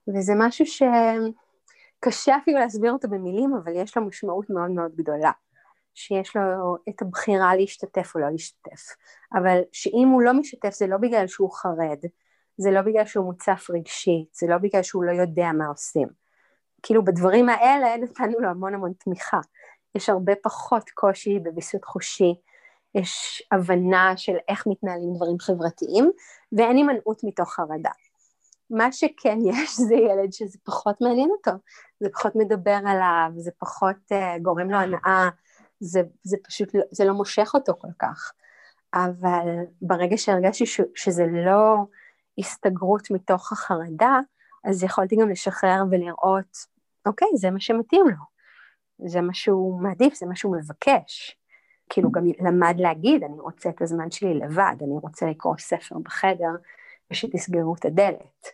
וזה 0.08 0.32
משהו 0.36 0.64
שקשה 0.66 2.36
אפילו 2.42 2.58
להסביר 2.58 2.92
אותו 2.92 3.08
במילים, 3.08 3.54
אבל 3.54 3.72
יש 3.76 3.96
לו 3.96 4.06
משמעות 4.06 4.50
מאוד 4.50 4.70
מאוד 4.70 4.96
גדולה. 4.96 5.30
שיש 5.94 6.36
לו 6.36 6.76
את 6.88 7.02
הבחירה 7.02 7.56
להשתתף 7.56 8.12
או 8.14 8.20
לא 8.20 8.30
להשתתף, 8.30 8.96
אבל 9.34 9.60
שאם 9.72 10.08
הוא 10.12 10.22
לא 10.22 10.32
משתף 10.32 10.74
זה 10.74 10.86
לא 10.86 10.96
בגלל 10.96 11.26
שהוא 11.26 11.52
חרד, 11.52 11.98
זה 12.56 12.70
לא 12.70 12.82
בגלל 12.82 13.06
שהוא 13.06 13.24
מוצף 13.24 13.66
רגשית, 13.70 14.34
זה 14.34 14.46
לא 14.46 14.58
בגלל 14.58 14.82
שהוא 14.82 15.04
לא 15.04 15.12
יודע 15.12 15.52
מה 15.58 15.66
עושים. 15.66 16.08
כאילו 16.82 17.04
בדברים 17.04 17.48
האלה 17.48 17.96
נתנו 17.96 18.40
לו 18.40 18.48
המון 18.48 18.74
המון 18.74 18.92
תמיכה. 18.92 19.40
יש 19.94 20.08
הרבה 20.08 20.32
פחות 20.42 20.90
קושי 20.90 21.38
בוויסות 21.38 21.84
חושי, 21.84 22.34
יש 22.94 23.42
הבנה 23.52 24.16
של 24.16 24.36
איך 24.48 24.66
מתנהלים 24.66 25.14
דברים 25.16 25.38
חברתיים, 25.38 26.10
ואין 26.52 26.76
הימנעות 26.76 27.24
מתוך 27.24 27.54
חרדה. 27.54 27.90
מה 28.70 28.92
שכן 28.92 29.38
יש 29.44 29.80
זה 29.88 29.94
ילד 29.94 30.32
שזה 30.32 30.58
פחות 30.64 31.00
מעניין 31.00 31.30
אותו, 31.30 31.50
זה 32.00 32.08
פחות 32.12 32.36
מדבר 32.36 32.78
עליו, 32.86 33.30
זה 33.36 33.50
פחות 33.58 33.96
uh, 34.12 34.42
גורם 34.42 34.70
לו 34.70 34.76
הנאה, 34.76 35.28
זה, 35.80 36.02
זה 36.22 36.36
פשוט, 36.44 36.74
לא, 36.74 36.82
זה 36.90 37.04
לא 37.04 37.12
מושך 37.12 37.50
אותו 37.54 37.72
כל 37.78 37.92
כך. 37.98 38.32
אבל 38.94 39.46
ברגע 39.82 40.16
שהרגשתי 40.16 40.66
ש, 40.66 40.80
שזה 40.94 41.26
לא 41.26 41.76
הסתגרות 42.38 43.10
מתוך 43.10 43.52
החרדה, 43.52 44.18
אז 44.64 44.82
יכולתי 44.82 45.16
גם 45.16 45.30
לשחרר 45.30 45.82
ולראות, 45.90 46.66
אוקיי, 47.06 47.28
זה 47.34 47.50
מה 47.50 47.60
שמתאים 47.60 48.04
לו, 48.06 48.24
זה 49.08 49.20
מה 49.20 49.34
שהוא 49.34 49.82
מעדיף, 49.82 50.14
זה 50.14 50.26
מה 50.26 50.36
שהוא 50.36 50.56
מבקש. 50.56 51.36
כאילו 51.88 52.10
גם 52.10 52.24
למד 52.40 52.74
להגיד, 52.78 53.24
אני 53.24 53.40
רוצה 53.40 53.68
את 53.68 53.82
הזמן 53.82 54.10
שלי 54.10 54.34
לבד, 54.34 54.74
אני 54.80 54.98
רוצה 55.02 55.26
לקרוא 55.26 55.54
ספר 55.58 55.98
בחדר 55.98 56.50
ושתסגרו 57.10 57.74
את 57.74 57.84
הדלת. 57.84 58.46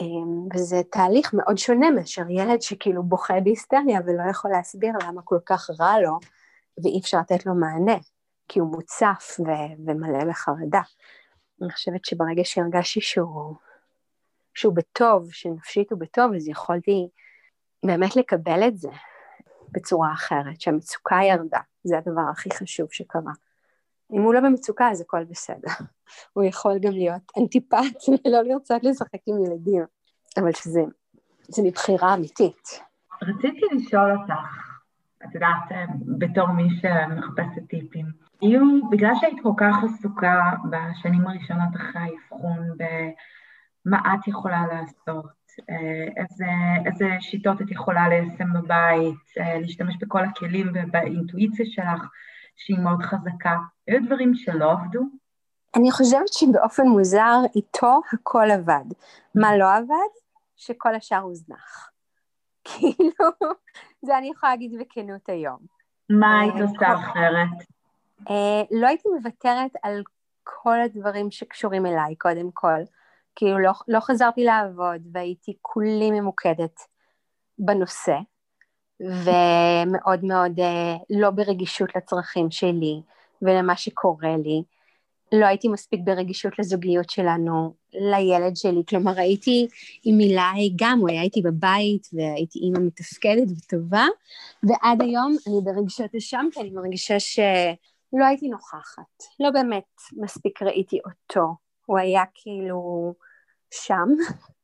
אמ, 0.00 0.48
וזה 0.54 0.82
תהליך 0.90 1.34
מאוד 1.34 1.58
שונה 1.58 1.90
מאשר 1.90 2.30
ילד 2.30 2.62
שכאילו 2.62 3.02
בוכה 3.02 3.40
בהיסטריה 3.40 4.00
ולא 4.06 4.30
יכול 4.30 4.50
להסביר 4.50 4.92
למה 5.02 5.22
כל 5.22 5.38
כך 5.46 5.70
רע 5.80 6.00
לו 6.00 6.18
ואי 6.84 7.00
אפשר 7.00 7.18
לתת 7.18 7.46
לו 7.46 7.54
מענה, 7.54 7.96
כי 8.48 8.58
הוא 8.60 8.70
מוצף 8.70 9.36
ו- 9.40 9.86
ומלא 9.86 10.24
בחרדה. 10.24 10.80
אני 11.62 11.72
חושבת 11.72 12.04
שברגע 12.04 12.44
שהרגשתי 12.44 13.00
שהוא, 13.00 13.54
שהוא 14.54 14.74
בטוב, 14.74 15.32
שנפשית 15.32 15.90
הוא 15.90 16.00
בטוב, 16.00 16.34
אז 16.34 16.48
יכולתי 16.48 17.08
באמת 17.86 18.16
לקבל 18.16 18.68
את 18.68 18.78
זה 18.78 18.90
בצורה 19.72 20.12
אחרת, 20.12 20.60
שהמצוקה 20.60 21.16
ירדה, 21.22 21.60
זה 21.84 21.98
הדבר 21.98 22.22
הכי 22.32 22.50
חשוב 22.50 22.88
שקרה. 22.90 23.32
אם 24.12 24.22
הוא 24.22 24.34
לא 24.34 24.40
במצוקה 24.40 24.90
אז 24.90 25.00
הכל 25.00 25.24
בסדר. 25.24 25.70
הוא 26.32 26.44
יכול 26.44 26.78
גם 26.78 26.92
להיות 26.92 27.32
אנטיפט 27.38 28.08
ולא 28.08 28.42
לרצות 28.42 28.84
לשחק 28.84 29.20
עם 29.26 29.44
ילדים, 29.44 29.84
אבל 30.36 30.52
שזה 30.52 30.80
זה 31.48 31.62
מבחירה 31.62 32.14
אמיתית. 32.14 32.80
רציתי 33.22 33.66
לשאול 33.72 34.12
אותך, 34.12 34.32
את 35.24 35.34
יודעת, 35.34 35.88
בתור 36.18 36.46
מי 36.46 36.68
שמחפשת 36.80 37.68
טיפים, 37.68 38.06
אם 38.42 38.80
בגלל 38.90 39.12
שהיית 39.20 39.42
כל 39.42 39.52
כך 39.56 39.76
עסוקה 39.84 40.50
בשנים 40.70 41.26
הראשונות 41.26 41.76
אחרי 41.76 42.02
האבחון 42.02 42.58
במה 43.86 44.14
את 44.14 44.28
יכולה 44.28 44.66
לעשות, 44.66 45.36
איזה, 46.16 46.46
איזה 46.86 47.08
שיטות 47.20 47.62
את 47.62 47.70
יכולה 47.70 48.08
ליישם 48.08 48.52
בבית, 48.52 49.24
להשתמש 49.36 49.96
בכל 50.00 50.24
הכלים 50.24 50.72
ובאינטואיציה 50.74 51.66
שלך, 51.68 52.08
שהיא 52.56 52.78
מאוד 52.78 53.02
חזקה. 53.02 53.56
היו 53.86 54.06
דברים 54.06 54.34
שלא 54.34 54.72
עבדו? 54.72 55.00
אני 55.76 55.90
חושבת 55.90 56.32
שבאופן 56.32 56.86
מוזר 56.88 57.38
איתו 57.56 58.00
הכל 58.12 58.50
עבד. 58.50 58.84
מה 59.34 59.56
לא 59.56 59.74
עבד? 59.74 60.10
שכל 60.56 60.94
השאר 60.94 61.18
הוזנח. 61.18 61.90
כאילו, 62.68 63.30
זה 64.02 64.18
אני 64.18 64.30
יכולה 64.30 64.52
להגיד 64.52 64.72
בכנות 64.80 65.28
היום. 65.28 65.58
מה 66.10 66.40
היית 66.40 66.54
עושה 66.54 66.94
אחרת? 66.94 67.75
אה, 68.30 68.62
לא 68.70 68.86
הייתי 68.86 69.08
מוותרת 69.08 69.70
על 69.82 70.02
כל 70.44 70.80
הדברים 70.80 71.30
שקשורים 71.30 71.86
אליי, 71.86 72.16
קודם 72.16 72.50
כל. 72.54 72.80
כאילו, 73.36 73.58
לא, 73.58 73.70
לא 73.88 74.00
חזרתי 74.00 74.44
לעבוד 74.44 75.02
והייתי 75.12 75.56
כולי 75.62 76.10
ממוקדת 76.10 76.80
בנושא. 77.58 78.16
ומאוד 79.00 80.24
מאוד 80.24 80.60
אה, 80.60 80.96
לא 81.10 81.30
ברגישות 81.30 81.96
לצרכים 81.96 82.50
שלי 82.50 83.00
ולמה 83.42 83.76
שקורה 83.76 84.36
לי. 84.36 84.62
לא 85.32 85.46
הייתי 85.46 85.68
מספיק 85.68 86.00
ברגישות 86.04 86.58
לזוגיות 86.58 87.10
שלנו, 87.10 87.74
לילד 87.92 88.56
שלי, 88.56 88.82
כלומר 88.88 89.18
הייתי 89.18 89.66
עם 90.04 90.16
מילי 90.16 90.72
גם, 90.76 90.98
הוא 90.98 91.08
היה 91.08 91.22
איתי 91.22 91.42
בבית 91.42 92.08
והייתי 92.12 92.58
אימא 92.58 92.78
מתפקדת 92.78 93.48
וטובה, 93.58 94.06
ועד 94.62 95.02
היום 95.02 95.36
אני 95.46 95.60
ברגשות 95.64 96.14
אשם 96.14 96.46
כי 96.52 96.60
אני 96.60 96.70
מרגישה 96.70 97.20
שלא 98.16 98.24
הייתי 98.24 98.48
נוכחת, 98.48 99.22
לא 99.40 99.50
באמת 99.50 99.84
מספיק 100.12 100.62
ראיתי 100.62 101.00
אותו, 101.06 101.56
הוא 101.86 101.98
היה 101.98 102.22
כאילו 102.34 103.14
שם 103.70 104.08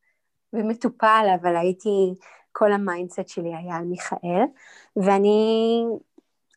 ומטופל, 0.52 1.26
אבל 1.40 1.56
הייתי 1.56 2.14
כל 2.52 2.72
ה 2.72 2.79
mindset 2.79 3.28
שלי 3.28 3.54
היה 3.54 3.76
על 3.76 3.84
מיכאל, 3.84 4.44
ואני 4.96 5.84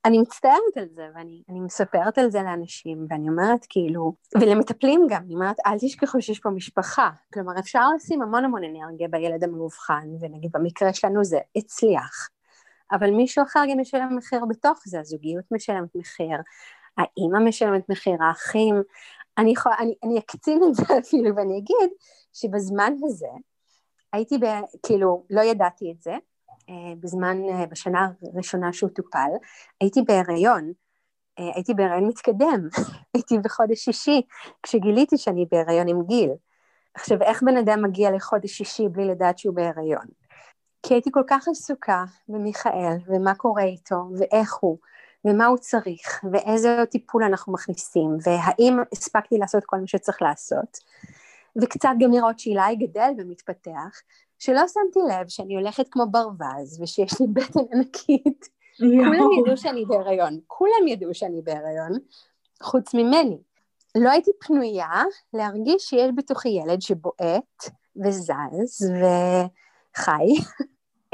אני 0.05 0.19
מצטערת 0.19 0.77
על 0.77 0.87
זה, 0.95 1.07
ואני 1.15 1.59
מספרת 1.59 2.17
על 2.17 2.31
זה 2.31 2.41
לאנשים, 2.43 3.05
ואני 3.09 3.29
אומרת 3.29 3.65
כאילו, 3.69 4.13
ולמטפלים 4.41 5.07
גם, 5.09 5.23
אני 5.25 5.33
אומרת, 5.33 5.55
אל 5.65 5.77
תשכחו 5.79 6.21
שיש 6.21 6.39
פה 6.39 6.49
משפחה. 6.49 7.09
כלומר, 7.33 7.59
אפשר 7.59 7.89
לשים 7.95 8.21
המון 8.21 8.45
המון 8.45 8.63
אנרגיה 8.63 9.07
בילד 9.07 9.43
המאובחן, 9.43 10.07
ונגיד 10.19 10.51
במקרה 10.53 10.93
שלנו 10.93 11.23
זה 11.23 11.39
הצליח. 11.55 12.29
אבל 12.91 13.11
מישהו 13.11 13.43
אחר 13.43 13.63
גם 13.71 13.79
משלם 13.79 14.15
מחיר 14.17 14.45
בתוך 14.49 14.79
זה, 14.85 14.99
הזוגיות 14.99 15.45
משלמת 15.51 15.95
מחיר, 15.95 16.37
האימא 16.97 17.39
משלמת 17.39 17.89
מחיר, 17.89 18.23
האחים. 18.23 18.75
אני, 19.37 19.51
יכול, 19.51 19.71
אני, 19.79 19.93
אני 20.03 20.19
אקצין 20.19 20.61
את 20.69 20.75
זה 20.75 20.83
אפילו 20.99 21.35
ואני 21.35 21.57
אגיד 21.57 21.89
שבזמן 22.33 22.93
הזה 23.03 23.27
הייתי, 24.13 24.37
ב, 24.37 24.45
כאילו, 24.85 25.25
לא 25.29 25.41
ידעתי 25.41 25.91
את 25.91 26.01
זה, 26.01 26.15
אה, 26.69 26.93
בזמן, 26.99 27.37
אה, 27.49 27.65
בשנה 27.65 28.07
הראשונה 28.33 28.73
שהוא 28.73 28.89
טופל, 28.89 29.29
הייתי 29.81 30.01
בהיריון, 30.01 30.71
אה, 31.39 31.51
הייתי 31.55 31.73
בהיריון 31.73 32.07
מתקדם, 32.07 32.67
הייתי 33.13 33.39
בחודש 33.39 33.79
שישי, 33.79 34.21
כשגיליתי 34.63 35.17
שאני 35.17 35.45
בהיריון 35.51 35.87
עם 35.87 36.03
גיל. 36.07 36.29
עכשיו, 36.93 37.21
איך 37.21 37.43
בן 37.43 37.57
אדם 37.57 37.81
מגיע 37.83 38.11
לחודש 38.11 38.51
שישי 38.51 38.89
בלי 38.89 39.05
לדעת 39.05 39.37
שהוא 39.37 39.55
בהיריון? 39.55 40.05
כי 40.83 40.93
הייתי 40.93 41.09
כל 41.11 41.23
כך 41.27 41.47
עסוקה 41.47 42.03
במיכאל, 42.27 42.97
ומה 43.07 43.35
קורה 43.35 43.63
איתו, 43.63 43.95
ואיך 44.19 44.53
הוא, 44.53 44.77
ומה 45.25 45.45
הוא 45.45 45.57
צריך, 45.57 46.23
ואיזה 46.31 46.83
טיפול 46.91 47.23
אנחנו 47.23 47.53
מכניסים, 47.53 48.17
והאם 48.23 48.77
הספקתי 48.93 49.37
לעשות 49.37 49.63
כל 49.65 49.77
מה 49.77 49.87
שצריך 49.87 50.21
לעשות, 50.21 50.77
וקצת 51.61 51.89
גם 51.99 52.11
לראות 52.11 52.39
שאילי 52.39 52.75
גדל 52.75 53.11
ומתפתח, 53.17 54.01
שלא 54.39 54.61
שמתי 54.67 54.99
לב 55.09 55.27
שאני 55.27 55.55
הולכת 55.55 55.85
כמו 55.91 56.03
ברווז, 56.11 56.81
ושיש 56.81 57.21
לי 57.21 57.27
בטן 57.33 57.59
ענקית. 57.73 58.49
כולם 58.77 59.31
ידעו 59.39 59.57
שאני 59.57 59.85
בהיריון, 59.85 60.39
כולם 60.47 60.87
ידעו 60.87 61.13
שאני 61.13 61.41
בהיריון, 61.41 61.91
חוץ 62.63 62.93
ממני. 62.93 63.37
לא 63.95 64.09
הייתי 64.09 64.31
פנויה 64.39 65.03
להרגיש 65.33 65.83
שיש 65.83 66.11
בתוכי 66.15 66.49
ילד 66.49 66.81
שבועט 66.81 67.69
וזז 68.05 68.91
וחי. 68.91 70.27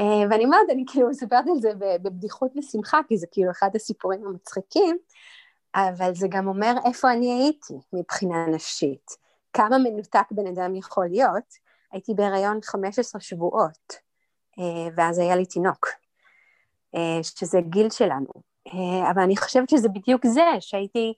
אה, 0.02 0.28
ואני 0.30 0.44
אומרת, 0.44 0.70
אני 0.70 0.84
כאילו 0.86 1.08
מספרת 1.08 1.44
על 1.54 1.60
זה 1.60 1.70
בבדיחות 1.78 2.52
ושמחה, 2.56 3.00
כי 3.08 3.18
זה 3.18 3.26
כאילו 3.30 3.50
אחד 3.50 3.70
הסיפורים 3.74 4.26
המצחיקים, 4.26 4.98
אבל 5.74 6.14
זה 6.14 6.28
גם 6.30 6.48
אומר 6.48 6.74
איפה 6.84 7.12
אני 7.12 7.32
הייתי 7.32 7.74
מבחינה 7.92 8.46
נפשית. 8.46 9.16
כמה 9.52 9.78
מנותק 9.78 10.26
בן 10.30 10.46
אדם 10.46 10.76
יכול 10.76 11.06
להיות, 11.06 11.54
הייתי 11.92 12.14
בהיריון 12.14 12.58
15 12.62 13.20
שבועות, 13.20 13.96
אה, 14.58 14.88
ואז 14.96 15.18
היה 15.18 15.36
לי 15.36 15.46
תינוק, 15.46 15.86
אה, 16.94 17.22
שזה 17.22 17.60
גיל 17.60 17.90
שלנו. 17.90 18.52
אבל 19.10 19.22
אני 19.22 19.36
חושבת 19.36 19.68
שזה 19.68 19.88
בדיוק 19.88 20.26
זה, 20.26 20.44
שהייתי 20.60 21.14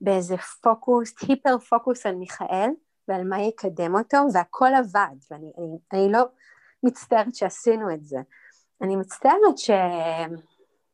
באיזה 0.00 0.36
פוקוס, 0.62 1.14
היפר 1.22 1.58
פוקוס 1.58 2.06
על 2.06 2.14
מיכאל 2.14 2.70
ועל 3.08 3.24
מה 3.24 3.42
יקדם 3.42 3.94
אותו, 3.94 4.18
והכל 4.34 4.68
עבד, 4.78 5.16
ואני 5.30 5.52
אני, 5.58 5.78
אני 5.92 6.12
לא 6.12 6.24
מצטערת 6.82 7.34
שעשינו 7.34 7.94
את 7.94 8.04
זה. 8.04 8.18
אני 8.82 8.96
מצטערת 8.96 9.58
ש... 9.58 9.70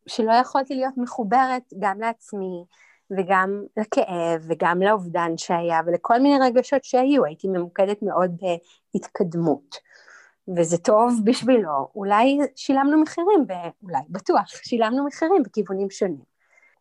שלא 0.07 0.33
יכולתי 0.33 0.75
להיות 0.75 0.95
מחוברת 0.97 1.63
גם 1.79 2.01
לעצמי, 2.01 2.65
וגם 3.11 3.63
לכאב 3.77 4.45
וגם 4.49 4.83
לאובדן 4.83 5.37
שהיה 5.37 5.81
ולכל 5.87 6.19
מיני 6.19 6.47
רגשות 6.47 6.85
שהיו, 6.85 7.25
הייתי 7.25 7.49
ממוקדת 7.49 8.03
מאוד 8.03 8.37
בהתקדמות. 8.95 9.77
וזה 10.57 10.79
טוב 10.79 11.21
בשבילו, 11.25 11.89
אולי 11.95 12.39
שילמנו 12.57 13.03
מחירים, 13.03 13.47
ב... 13.47 13.53
אולי, 13.83 14.03
בטוח, 14.09 14.47
שילמנו 14.49 15.07
מחירים 15.07 15.43
בכיוונים 15.43 15.91
שונים. 15.91 16.35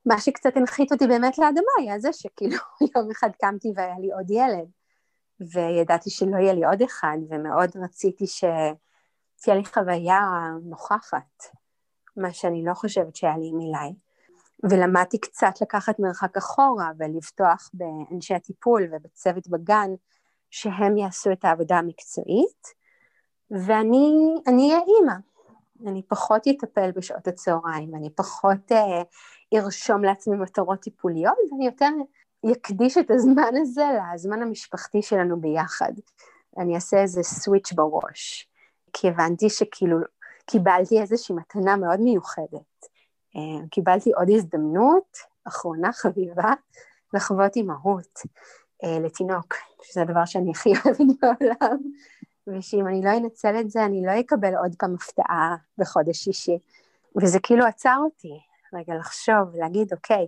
מה 0.06 0.20
שקצת 0.20 0.58
הנחית 0.58 0.92
אותי 0.92 1.08
באמת 1.08 1.38
לאדמה 1.38 1.72
היה 1.80 2.00
זה 2.00 2.14
שכאילו 2.14 2.58
יום 2.96 3.12
אחד 3.12 3.30
קמתי 3.42 3.72
והיה 3.76 4.00
לי 4.00 4.12
עוד 4.12 4.32
ילד, 4.32 4.68
וידעתי 5.40 6.10
שלא 6.10 6.38
יהיה 6.38 6.54
לי 6.54 6.66
עוד 6.66 6.82
אחד, 6.82 7.18
ומאוד 7.30 7.70
רציתי 7.76 8.28
שתהיה 9.44 9.56
לי 9.56 9.66
חוויה 9.66 10.22
נוכחת, 10.64 11.44
מה 12.18 12.34
שאני 12.34 12.66
לא 12.66 12.74
חושבת 12.74 13.16
שהיה 13.16 13.38
לי 13.38 13.50
עם 13.54 13.60
אילי. 13.60 13.94
ולמדתי 14.64 15.20
קצת 15.20 15.62
לקחת 15.62 16.00
מרחק 16.00 16.38
אחורה 16.38 16.92
ולבטוח 16.98 17.70
באנשי 17.74 18.34
הטיפול 18.34 18.88
ובצוות 18.92 19.48
בגן, 19.48 19.90
שהם 20.50 20.98
יעשו 20.98 21.32
את 21.32 21.46
העבודה 21.46 21.78
המקצועית, 21.78 22.68
ואני 23.52 24.34
אהיה 24.48 24.80
אימא. 24.80 25.16
אני 25.88 26.04
פחות 26.08 26.48
אטפל 26.48 26.92
בשעות 26.92 27.28
הצהריים, 27.28 27.96
אני 27.96 28.10
פחות 28.10 28.72
אה, 28.72 29.02
ארשום 29.60 30.04
לעצמי 30.04 30.38
מטרות 30.38 30.80
טיפוליות, 30.80 31.38
ואני 31.52 31.66
יותר 31.66 31.90
אקדיש 32.52 32.98
את 32.98 33.12
הזמן 33.12 33.54
הזה 33.62 33.86
לזמן 34.14 34.42
המשפחתי 34.42 35.02
שלנו 35.02 35.42
ביחד. 35.42 35.94
אני 36.58 36.76
אעשה 36.76 36.98
איזה 37.02 37.24
סוויץ' 37.24 37.74
בראש, 37.74 38.53
כי 38.94 39.08
הבנתי 39.10 39.50
שכאילו 39.50 39.98
קיבלתי 40.46 41.02
איזושהי 41.02 41.36
מתנה 41.36 41.76
מאוד 41.76 42.00
מיוחדת. 42.00 42.88
אה, 43.36 43.68
קיבלתי 43.72 44.12
עוד 44.12 44.30
הזדמנות, 44.30 45.18
אחרונה 45.48 45.94
חביבה, 45.94 46.54
לחוות 47.14 47.56
אימהות 47.56 48.20
אה, 48.84 49.00
לתינוק, 49.00 49.54
שזה 49.82 50.02
הדבר 50.02 50.26
שאני 50.26 50.52
הכי 50.52 50.70
אוהבת 50.86 51.16
בעולם, 51.22 51.78
ושאם 52.48 52.88
אני 52.88 53.02
לא 53.04 53.18
אנצל 53.18 53.60
את 53.60 53.70
זה, 53.70 53.86
אני 53.86 54.02
לא 54.06 54.20
אקבל 54.20 54.56
עוד 54.56 54.76
פעם 54.80 54.96
הפתעה 54.96 55.56
בחודש 55.78 56.18
שישי. 56.18 56.60
וזה 57.22 57.40
כאילו 57.40 57.66
עצר 57.66 57.98
אותי, 58.04 58.40
רגע 58.74 58.96
לחשוב, 58.96 59.56
להגיד, 59.56 59.94
אוקיי, 59.94 60.28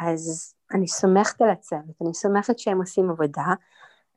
אז 0.00 0.54
אני 0.74 0.88
סומכת 0.88 1.40
על 1.42 1.50
הצוות, 1.50 2.02
אני 2.02 2.14
סומכת 2.14 2.58
שהם 2.58 2.80
עושים 2.80 3.10
עבודה, 3.10 3.54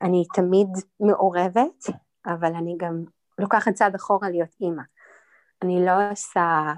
אני 0.02 0.24
תמיד 0.34 0.68
מעורבת, 1.00 1.86
אבל 2.26 2.56
אני 2.56 2.76
גם 2.78 3.04
לוקחת 3.40 3.74
צעד 3.74 3.96
אחורה 3.96 4.30
להיות 4.30 4.50
אימא. 4.62 4.84
אני 5.62 5.86
לא 5.86 5.92
עושה 6.12 6.74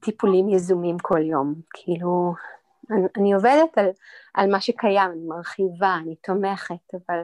טיפולים 0.00 0.48
יזומים 0.48 0.98
כל 0.98 1.22
יום, 1.22 1.54
כאילו, 1.74 2.34
אני, 2.90 3.06
אני 3.16 3.32
עובדת 3.32 3.78
על, 3.78 3.86
על 4.34 4.50
מה 4.50 4.60
שקיים, 4.60 5.10
אני 5.10 5.24
מרחיבה, 5.28 5.96
אני 6.02 6.16
תומכת, 6.16 6.94
אבל 6.94 7.22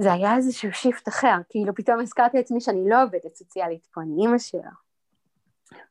זה 0.00 0.12
היה 0.12 0.36
איזשהו 0.36 0.72
שיפט 0.72 1.08
אחר, 1.08 1.36
כאילו 1.48 1.74
פתאום 1.74 2.00
הזכרתי 2.00 2.36
לעצמי 2.36 2.60
שאני 2.60 2.88
לא 2.88 3.02
עובדת 3.02 3.34
סוציאלית 3.34 3.86
פה, 3.94 4.00
אני 4.00 4.22
אימא 4.22 4.38
שלו. 4.38 4.82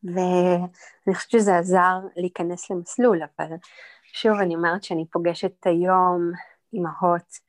ואני 0.03 1.15
חושבת 1.15 1.31
שזה 1.31 1.57
עזר 1.57 1.99
להיכנס 2.15 2.71
למסלול, 2.71 3.21
אבל 3.23 3.55
שוב, 4.13 4.37
אני 4.39 4.55
אומרת 4.55 4.83
שאני 4.83 5.05
פוגשת 5.11 5.65
היום 5.65 6.31
אימהות, 6.73 7.39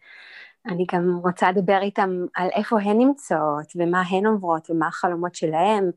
אני 0.67 0.87
גם 0.93 1.19
רוצה 1.25 1.51
לדבר 1.51 1.79
איתם 1.83 2.11
על 2.35 2.49
איפה 2.53 2.81
הן 2.81 2.99
נמצאות, 2.99 3.73
ומה 3.77 4.03
הן 4.11 4.27
עוברות, 4.27 4.71
ומה 4.71 4.87
החלומות 4.87 5.35
שלהן, 5.35 5.91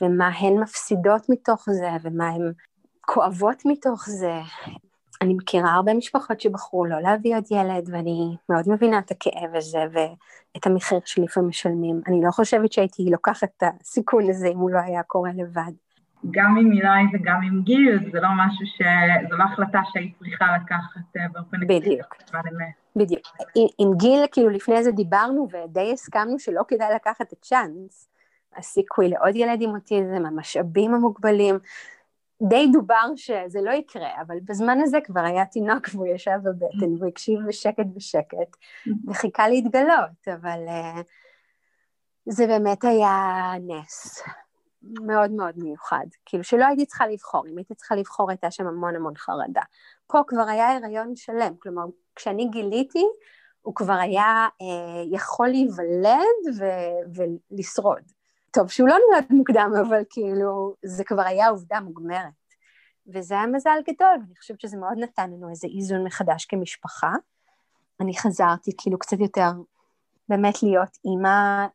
ומה 0.00 0.28
הן 0.28 0.54
מפסידות 0.60 1.26
מתוך 1.28 1.64
זה, 1.70 1.90
ומה 2.02 2.28
הן 2.28 2.52
כואבות 3.00 3.62
מתוך 3.64 4.04
זה. 4.06 4.40
אני 5.22 5.34
מכירה 5.34 5.72
הרבה 5.72 5.94
משפחות 5.94 6.40
שבחרו 6.40 6.86
לא 6.86 7.00
להביא 7.00 7.36
עוד 7.36 7.44
ילד, 7.50 7.88
ואני 7.92 8.36
מאוד 8.48 8.64
מבינה 8.68 8.98
את 8.98 9.10
הכאב 9.10 9.54
הזה 9.54 9.84
ואת 9.92 10.66
המחיר 10.66 10.98
שלפעמים 11.04 11.48
משלמים. 11.48 12.00
אני 12.06 12.20
לא 12.24 12.30
חושבת 12.30 12.72
שהייתי 12.72 13.10
לוקחת 13.10 13.48
את 13.56 13.62
הסיכון 13.80 14.30
הזה 14.30 14.48
אם 14.48 14.58
הוא 14.58 14.70
לא 14.70 14.78
היה 14.78 15.02
קורה 15.02 15.30
לבד. 15.34 15.72
גם 16.30 16.56
עם 16.58 16.72
אילי 16.72 17.02
וגם 17.12 17.40
עם 17.42 17.62
גיל, 17.62 18.10
זה 18.12 18.20
לא 18.20 18.28
משהו 18.36 18.66
ש... 18.66 18.82
זו 19.30 19.36
לא 19.36 19.44
החלטה 19.44 19.80
שהיית 19.92 20.18
צריכה 20.18 20.46
לקחת 20.56 21.16
אה, 21.16 21.28
באופן... 21.32 21.60
בדיוק. 21.60 22.16
בדיוק. 22.96 23.22
עם 23.78 23.94
גיל, 23.96 24.26
כאילו 24.32 24.48
לפני 24.48 24.84
זה 24.84 24.90
דיברנו 24.90 25.48
ודי 25.52 25.92
הסכמנו 25.92 26.38
שלא 26.38 26.62
כדאי 26.68 26.94
לקחת 26.94 27.32
את 27.32 27.38
צ'אנס. 27.42 28.08
הסיכוי 28.56 29.08
לעוד 29.08 29.36
ילד 29.36 29.62
עם 29.62 29.74
אוטיזם, 29.74 30.26
המשאבים 30.26 30.94
המוגבלים, 30.94 31.58
די 32.42 32.66
דובר 32.72 33.06
שזה 33.16 33.60
לא 33.62 33.70
יקרה, 33.70 34.20
אבל 34.26 34.36
בזמן 34.44 34.78
הזה 34.80 34.98
כבר 35.04 35.20
היה 35.20 35.46
תינוק 35.46 35.88
והוא 35.92 36.06
ישב 36.06 36.38
בבטן 36.42 36.94
והוא 36.96 37.08
הקשיב 37.08 37.38
בשקט 37.48 37.86
בשקט 37.94 38.56
וחיכה 39.08 39.48
להתגלות, 39.48 40.28
אבל 40.34 40.66
uh, 40.68 41.02
זה 42.26 42.46
באמת 42.46 42.84
היה 42.84 43.52
נס 43.60 44.22
מאוד 44.82 45.30
מאוד 45.30 45.54
מיוחד, 45.58 46.06
כאילו 46.26 46.44
שלא 46.44 46.64
הייתי 46.64 46.86
צריכה 46.86 47.06
לבחור, 47.06 47.46
אם 47.46 47.58
הייתי 47.58 47.74
צריכה 47.74 47.94
לבחור 47.94 48.30
הייתה 48.30 48.50
שם 48.50 48.66
המון 48.66 48.96
המון 48.96 49.16
חרדה. 49.16 49.62
פה 50.06 50.18
כבר 50.26 50.48
היה 50.48 50.76
הריון 50.76 51.16
שלם, 51.16 51.52
כלומר 51.58 51.84
כשאני 52.16 52.48
גיליתי 52.48 53.04
הוא 53.62 53.74
כבר 53.74 53.92
היה 53.92 54.48
uh, 54.62 54.64
יכול 55.10 55.48
להיוולד 55.48 56.58
ו- 56.58 57.20
ולשרוד. 57.50 58.02
טוב 58.50 58.70
שהוא 58.70 58.88
לא 58.88 58.96
נולד 59.10 59.24
מוקדם, 59.30 59.72
אבל 59.86 60.02
כאילו, 60.10 60.74
זה 60.82 61.04
כבר 61.04 61.22
היה 61.22 61.48
עובדה 61.48 61.80
מוגמרת. 61.80 62.46
וזה 63.06 63.34
היה 63.34 63.46
מזל 63.46 63.78
גדול, 63.88 64.16
ואני 64.20 64.36
חושבת 64.36 64.60
שזה 64.60 64.76
מאוד 64.76 64.98
נתן 64.98 65.30
לנו 65.30 65.50
איזה 65.50 65.68
איזון 65.76 66.04
מחדש 66.04 66.44
כמשפחה. 66.44 67.12
אני 68.00 68.18
חזרתי 68.18 68.70
כאילו 68.78 68.98
קצת 68.98 69.20
יותר 69.20 69.50
באמת 70.28 70.62
להיות 70.62 70.98
אימא 71.04 71.66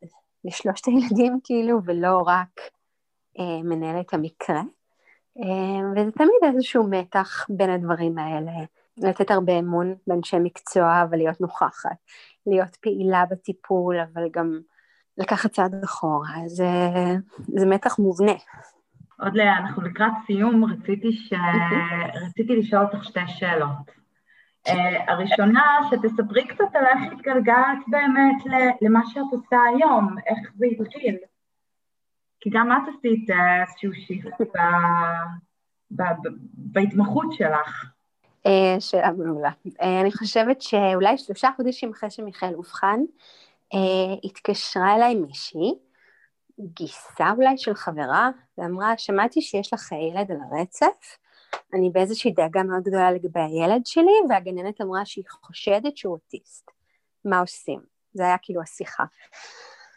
לשלושת 0.45 0.85
הילדים, 0.85 1.39
כאילו, 1.43 1.79
ולא 1.85 2.21
רק 2.25 2.61
אה, 3.39 3.63
מנהלת 3.63 4.13
המקרה. 4.13 4.61
אה, 5.37 5.91
וזה 5.95 6.11
תמיד 6.11 6.53
איזשהו 6.55 6.87
מתח 6.89 7.45
בין 7.49 7.69
הדברים 7.69 8.17
האלה. 8.17 8.51
לתת 8.97 9.31
הרבה 9.31 9.59
אמון 9.59 9.95
באנשי 10.07 10.37
מקצוע 10.39 11.03
ולהיות 11.11 11.41
נוכחת, 11.41 11.97
להיות 12.47 12.75
פעילה 12.75 13.23
בטיפול, 13.29 13.95
אבל 13.99 14.23
גם 14.31 14.59
לקחת 15.17 15.51
צעד 15.51 15.83
אחורה, 15.83 16.29
אז 16.45 16.63
זה 17.47 17.65
מתח 17.65 17.99
מובנה. 17.99 18.33
עוד 19.19 19.35
לאה, 19.35 19.57
אנחנו 19.57 19.81
לקראת 19.81 20.11
סיום, 20.25 20.65
רציתי, 20.65 21.11
ש... 21.11 21.33
רציתי 22.25 22.55
לשאול 22.55 22.81
אותך 22.81 23.03
שתי 23.03 23.27
שאלות. 23.27 24.01
Uh, 24.67 24.71
הראשונה, 25.07 25.79
שתספרי 25.89 26.47
קצת 26.47 26.75
על 26.75 26.85
איך 26.85 27.13
התגלגלת 27.13 27.77
באמת 27.87 28.43
למה 28.81 28.99
שאת 29.05 29.23
עושה 29.31 29.57
היום, 29.75 30.15
איך 30.27 30.39
זה 30.55 30.65
התחיל. 30.79 31.17
כי 32.41 32.49
גם 32.53 32.71
את 32.71 32.95
עשית 32.97 33.29
אה, 33.29 33.61
איזשהו 33.61 33.93
שיפט 33.93 34.41
בהתמחות 36.53 37.33
שלך. 37.33 37.85
Uh, 38.47 38.79
שאלה 38.79 39.11
מעולה. 39.11 39.51
Uh, 39.67 39.83
אני 40.01 40.11
חושבת 40.11 40.61
שאולי 40.61 41.17
שלושה 41.17 41.49
חודשים 41.57 41.91
אחרי 41.91 42.09
שמיכאל 42.09 42.53
אובחן, 42.53 42.99
uh, 43.73 43.77
התקשרה 44.23 44.95
אליי 44.95 45.15
מישהי, 45.15 45.73
גיסה 46.59 47.31
אולי 47.37 47.57
של 47.57 47.73
חברה, 47.73 48.29
ואמרה, 48.57 48.93
שמעתי 48.97 49.41
שיש 49.41 49.73
לך 49.73 49.91
ילד 49.91 50.31
על 50.31 50.37
הרצף, 50.51 51.17
אני 51.73 51.89
באיזושהי 51.89 52.31
דאגה 52.31 52.63
מאוד 52.63 52.83
גדולה 52.83 53.11
לגבי 53.11 53.39
הילד 53.39 53.85
שלי, 53.85 54.13
והגננת 54.29 54.81
אמרה 54.81 55.05
שהיא 55.05 55.23
חושדת 55.27 55.97
שהוא 55.97 56.13
אוטיסט. 56.13 56.71
מה 57.25 57.39
עושים? 57.39 57.79
זה 58.13 58.23
היה 58.23 58.37
כאילו 58.41 58.61
השיחה. 58.61 59.03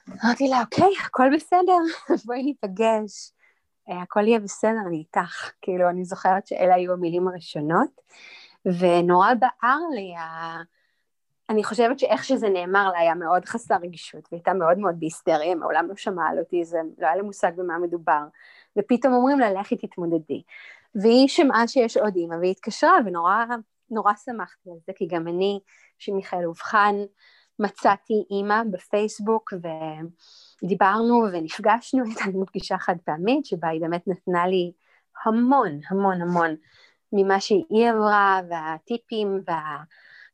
אמרתי 0.09 0.49
לה, 0.49 0.61
אוקיי, 0.61 0.93
הכל 1.07 1.37
בסדר, 1.37 1.79
בואי 2.27 2.43
ניפגש, 2.43 3.31
אה, 3.31 3.34
הכל 3.89 4.27
יהיה 4.27 4.41
בסדר, 4.41 4.81
אני 4.87 4.97
איתך. 4.97 5.51
כאילו, 5.63 5.89
אני 5.89 6.05
זוכרת 6.05 6.47
שאלה 6.47 6.75
היו 6.75 6.93
המילים 6.93 7.29
הראשונות, 7.29 8.01
ונורא 8.67 9.35
בער 9.35 9.81
לי 9.95 10.15
אני 11.51 11.65
חושבת 11.65 11.99
שאיך 11.99 12.25
שזה 12.25 12.49
נאמר 12.49 12.91
לה 12.93 12.99
היה 12.99 13.15
מאוד 13.15 13.45
חסר 13.45 13.75
רגישות, 13.83 14.29
והייתה 14.33 14.55
מאוד 14.55 14.79
מאוד 14.79 15.01
בהיסטריה, 15.01 15.55
מעולם 15.55 15.89
לא 15.89 15.97
שמעה 15.97 16.29
על 16.29 16.39
אוטיזם, 16.39 16.87
לא 16.99 17.07
היה 17.07 17.17
לה 17.17 17.23
מושג 17.23 17.53
במה 17.57 17.79
מדובר, 17.79 18.23
ופתאום 18.79 19.13
אומרים 19.13 19.39
לה, 19.39 19.53
לכי 19.53 19.77
תתמודדי. 19.77 20.43
והיא 20.95 21.29
שמעה 21.29 21.69
שיש 21.69 21.97
עוד 21.97 22.17
אימא, 22.17 22.35
והיא 22.35 22.51
התקשרה, 22.51 22.99
ונורא 23.07 23.45
נורא 23.91 24.13
שמחתי 24.25 24.71
על 24.71 24.77
זה, 24.87 24.93
כי 24.97 25.07
גם 25.07 25.29
אני, 25.29 25.61
שמיכאל 25.99 26.45
אובחן, 26.45 26.95
מצאתי 27.59 28.25
אימא 28.31 28.63
בפייסבוק, 28.71 29.53
ודיברנו 30.63 31.25
ונפגשנו, 31.33 32.05
הייתה 32.05 32.25
לנו 32.27 32.47
פגישה 32.47 32.79
חד 32.79 32.97
פעמית, 33.05 33.47
שבה 33.47 33.69
היא 33.69 33.81
באמת 33.81 34.09
נתנה 34.09 34.47
לי 34.47 34.73
המון, 35.25 35.81
המון, 35.91 36.23
המון 36.23 36.55
ממה 37.13 37.41
שהיא 37.41 37.91
עברה, 37.91 38.41
והטיפים, 38.49 39.41
וה... 39.47 39.77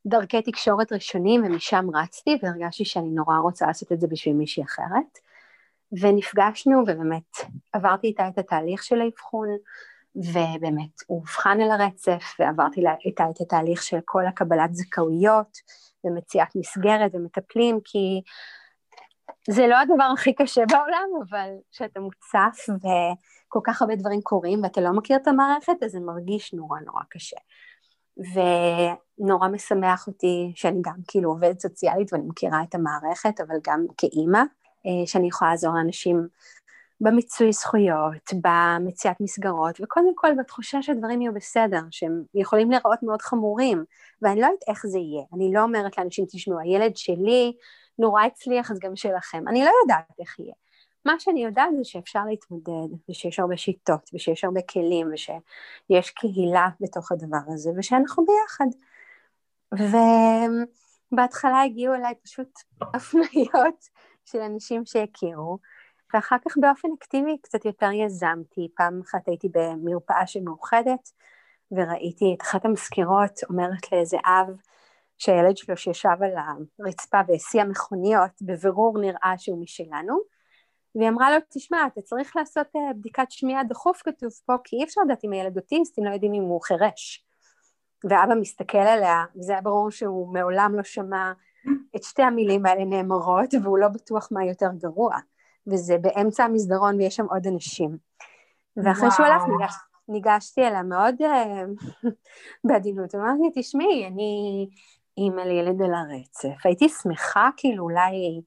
דרכי 0.05 0.41
תקשורת 0.41 0.91
ראשונים 0.93 1.43
ומשם 1.45 1.85
רצתי 1.93 2.37
והרגשתי 2.43 2.85
שאני 2.85 3.09
נורא 3.09 3.37
רוצה 3.37 3.67
לעשות 3.67 3.91
את 3.91 3.99
זה 3.99 4.07
בשביל 4.07 4.35
מישהי 4.35 4.63
אחרת. 4.63 5.19
ונפגשנו 6.01 6.79
ובאמת 6.79 7.37
עברתי 7.73 8.07
איתה 8.07 8.27
את 8.27 8.37
התהליך 8.37 8.83
של 8.83 9.01
האבחון 9.01 9.47
ובאמת 10.15 11.01
הוא 11.07 11.19
אובחן 11.19 11.61
על 11.61 11.71
הרצף 11.71 12.23
ועברתי 12.39 12.81
איתה 13.05 13.25
את 13.29 13.41
התהליך 13.41 13.83
של 13.83 13.99
כל 14.05 14.27
הקבלת 14.27 14.75
זכאויות 14.75 15.57
ומציאת 16.03 16.55
מסגרת 16.55 17.15
ומטפלים 17.15 17.79
כי 17.83 18.21
זה 19.49 19.67
לא 19.67 19.75
הדבר 19.79 20.09
הכי 20.13 20.33
קשה 20.33 20.61
בעולם 20.71 21.09
אבל 21.29 21.49
כשאתה 21.71 21.99
מוצף 21.99 22.65
וכל 22.75 23.59
כך 23.63 23.81
הרבה 23.81 23.95
דברים 23.95 24.21
קורים 24.21 24.63
ואתה 24.63 24.81
לא 24.81 24.91
מכיר 24.91 25.17
את 25.17 25.27
המערכת 25.27 25.83
אז 25.85 25.91
זה 25.91 25.99
מרגיש 25.99 26.53
נורא 26.53 26.79
נורא 26.79 27.01
קשה 27.09 27.37
ונורא 28.17 29.47
משמח 29.47 30.07
אותי 30.07 30.51
שאני 30.55 30.79
גם 30.81 30.95
כאילו 31.07 31.29
עובדת 31.29 31.59
סוציאלית 31.59 32.13
ואני 32.13 32.23
מכירה 32.27 32.63
את 32.63 32.75
המערכת, 32.75 33.41
אבל 33.41 33.55
גם 33.67 33.85
כאימא, 33.97 34.39
אה, 34.85 35.07
שאני 35.07 35.27
יכולה 35.27 35.51
לעזור 35.51 35.73
לאנשים 35.75 36.27
במיצוי 37.01 37.51
זכויות, 37.53 38.33
במציאת 38.33 39.15
מסגרות, 39.21 39.81
וקודם 39.81 40.15
כל 40.15 40.29
בתחושה 40.39 40.81
שהדברים 40.81 41.21
יהיו 41.21 41.33
בסדר, 41.33 41.81
שהם 41.91 42.23
יכולים 42.33 42.71
להיראות 42.71 43.03
מאוד 43.03 43.21
חמורים, 43.21 43.83
ואני 44.21 44.41
לא 44.41 44.45
יודעת 44.45 44.63
איך 44.67 44.85
זה 44.87 44.99
יהיה. 44.99 45.23
אני 45.33 45.51
לא 45.53 45.63
אומרת 45.63 45.97
לאנשים, 45.97 46.25
תשמעו, 46.31 46.59
הילד 46.59 46.97
שלי 46.97 47.53
נורא 47.99 48.23
הצליח, 48.23 48.71
אז 48.71 48.79
גם 48.79 48.95
שלכם. 48.95 49.47
אני 49.47 49.59
לא 49.65 49.71
יודעת 49.83 50.05
איך 50.19 50.39
יהיה. 50.39 50.53
מה 51.05 51.13
שאני 51.19 51.43
יודעת 51.43 51.69
זה 51.77 51.83
שאפשר 51.83 52.25
להתמודד, 52.25 52.95
ושיש 53.09 53.39
הרבה 53.39 53.57
שיטות, 53.57 54.09
ושיש 54.13 54.43
הרבה 54.43 54.61
כלים, 54.61 55.09
ושיש 55.13 56.11
קהילה 56.11 56.67
בתוך 56.81 57.11
הדבר 57.11 57.37
הזה, 57.47 57.71
ושאנחנו 57.77 58.25
ביחד. 58.25 58.65
ובהתחלה 61.11 61.61
הגיעו 61.61 61.95
אליי 61.95 62.13
פשוט 62.23 62.59
הפניות 62.95 63.89
של 64.25 64.39
אנשים 64.39 64.85
שהכירו, 64.85 65.57
ואחר 66.13 66.35
כך 66.45 66.57
באופן 66.57 66.87
אקטיבי 66.99 67.37
קצת 67.41 67.65
יותר 67.65 67.91
יזמתי. 67.91 68.67
פעם 68.75 69.01
אחת 69.05 69.27
הייתי 69.27 69.49
במרפאה 69.53 70.27
של 70.27 70.39
מאוחדת, 70.43 71.11
וראיתי 71.71 72.35
את 72.37 72.41
אחת 72.41 72.65
המזכירות 72.65 73.39
אומרת 73.49 73.91
לאיזה 73.91 74.17
אב 74.17 74.55
שהילד 75.21 75.57
שלו 75.57 75.77
שישב 75.77 76.17
על 76.21 76.31
הרצפה 76.79 77.17
והסיע 77.27 77.63
מכוניות, 77.63 78.31
בבירור 78.41 78.99
נראה 78.99 79.33
שהוא 79.37 79.61
משלנו, 79.61 80.19
והיא 80.95 81.09
אמרה 81.09 81.31
לו, 81.31 81.37
תשמע, 81.53 81.87
אתה 81.87 82.01
צריך 82.01 82.35
לעשות 82.35 82.67
אה, 82.75 82.93
בדיקת 82.93 83.31
שמיעה 83.31 83.63
דחוף 83.63 84.01
כתוב 84.05 84.29
פה, 84.45 84.53
כי 84.63 84.75
אי 84.75 84.83
אפשר 84.83 85.01
לדעת 85.05 85.23
אם 85.23 85.31
הילד 85.31 85.57
אוטיסט, 85.57 85.99
אם 85.99 86.05
לא 86.05 86.09
יודעים 86.09 86.33
אם 86.33 86.41
הוא 86.41 86.61
חירש. 86.61 87.25
ואבא 88.03 88.35
מסתכל 88.35 88.77
עליה, 88.77 89.23
וזה 89.35 89.51
היה 89.51 89.61
ברור 89.61 89.91
שהוא 89.91 90.33
מעולם 90.33 90.75
לא 90.75 90.83
שמע 90.83 91.31
את 91.95 92.03
שתי 92.03 92.23
המילים 92.23 92.65
האלה 92.65 92.85
נאמרות, 92.85 93.53
והוא 93.63 93.77
לא 93.77 93.87
בטוח 93.87 94.27
מה 94.31 94.45
יותר 94.45 94.69
גרוע. 94.77 95.15
וזה 95.67 95.97
באמצע 95.97 96.43
המסדרון 96.43 96.95
ויש 96.95 97.15
שם 97.15 97.25
עוד 97.25 97.47
אנשים. 97.47 97.97
ואחרי 98.77 99.11
שהוא 99.11 99.25
הלך 99.25 99.41
ניגש, 99.47 99.73
ניגשתי 100.07 100.61
אליה 100.61 100.83
מאוד 100.83 101.15
uh, 101.21 102.07
בעדינות, 102.67 103.15
אמרתי, 103.15 103.61
תשמעי, 103.61 104.07
אני 104.07 104.67
אימא 105.21 105.41
לילד 105.41 105.81
על 105.81 105.93
הרצף, 105.93 106.65
הייתי 106.65 106.89
שמחה 106.89 107.49
כאילו 107.57 107.83
אולי 107.83 108.41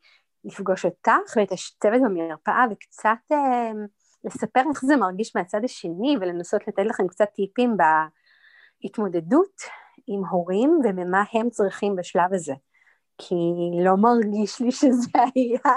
לפגוש 0.45 0.85
אותך 0.85 1.37
ואת 1.37 1.53
הצוות 1.53 2.03
במרפאה 2.05 2.65
וקצת 2.71 3.33
uh, 3.33 3.37
לספר 4.25 4.61
איך 4.71 4.85
זה 4.85 4.97
מרגיש 4.97 5.37
מהצד 5.37 5.65
השני 5.65 6.17
ולנסות 6.21 6.69
לתת 6.69 6.83
לכם 6.87 7.09
קצת 7.09 7.29
טיפים 7.35 7.77
בהתמודדות 8.83 9.61
עם 10.07 10.25
הורים 10.31 10.81
וממה 10.85 11.25
הם 11.33 11.51
צריכים 11.51 11.97
בשלב 11.97 12.35
הזה. 12.35 12.55
כי 13.19 13.35
לא 13.85 13.97
מרגיש 13.97 14.61
לי 14.61 14.71
שזה 14.71 15.11
היה 15.35 15.75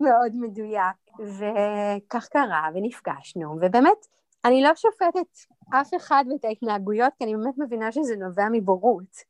מאוד 0.00 0.32
מדויק. 0.34 0.96
וכך 1.20 2.28
קרה, 2.28 2.68
ונפגשנו, 2.74 3.56
ובאמת, 3.62 4.06
אני 4.44 4.62
לא 4.62 4.70
שופטת 4.74 5.38
אף 5.80 5.90
אחד 5.96 6.24
ואת 6.30 6.44
ההתנהגויות, 6.44 7.12
כי 7.18 7.24
אני 7.24 7.36
באמת 7.36 7.54
מבינה 7.58 7.92
שזה 7.92 8.16
נובע 8.16 8.44
מבורות. 8.52 9.29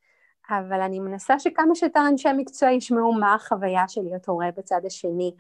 אבל 0.51 0.81
אני 0.81 1.01
מנסה 1.01 1.39
שכמה 1.39 1.75
שיותר 1.75 2.01
אנשי 2.09 2.29
מקצוע 2.37 2.71
ישמעו 2.71 3.13
מה 3.13 3.35
החוויה 3.35 3.89
של 3.89 4.03
להיות 4.03 4.29
הורה 4.29 4.49
בצד 4.57 4.81
השני, 4.87 5.35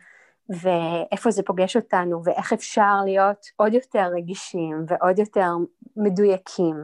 ואיפה 0.49 1.31
זה 1.31 1.43
פוגש 1.43 1.77
אותנו, 1.77 2.25
ואיך 2.25 2.53
אפשר 2.53 3.01
להיות 3.05 3.47
עוד 3.57 3.75
יותר 3.75 4.09
רגישים 4.15 4.85
ועוד 4.89 5.19
יותר 5.19 5.51
מדויקים. 5.97 6.77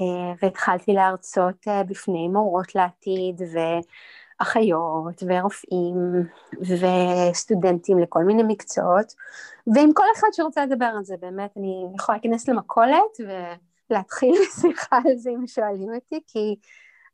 אה, 0.00 0.34
והתחלתי 0.42 0.92
להרצות 0.92 1.68
אה, 1.68 1.84
בפני 1.84 2.28
מורות 2.28 2.74
לעתיד, 2.74 3.42
ו... 3.54 3.58
אחיות 4.42 5.22
ורופאים 5.28 5.96
וסטודנטים 6.60 7.98
לכל 7.98 8.24
מיני 8.24 8.42
מקצועות 8.42 9.14
ועם 9.74 9.92
כל 9.94 10.04
אחד 10.16 10.26
שרוצה 10.32 10.66
לדבר 10.66 10.92
על 10.96 11.04
זה 11.04 11.14
באמת 11.20 11.56
אני 11.56 11.86
יכולה 11.96 12.18
להיכנס 12.18 12.48
למכולת 12.48 13.16
ולהתחיל 13.90 14.34
שיחה 14.60 14.96
על 14.96 15.16
זה 15.16 15.30
אם 15.30 15.46
שואלים 15.46 15.94
אותי 15.94 16.20
כי 16.26 16.56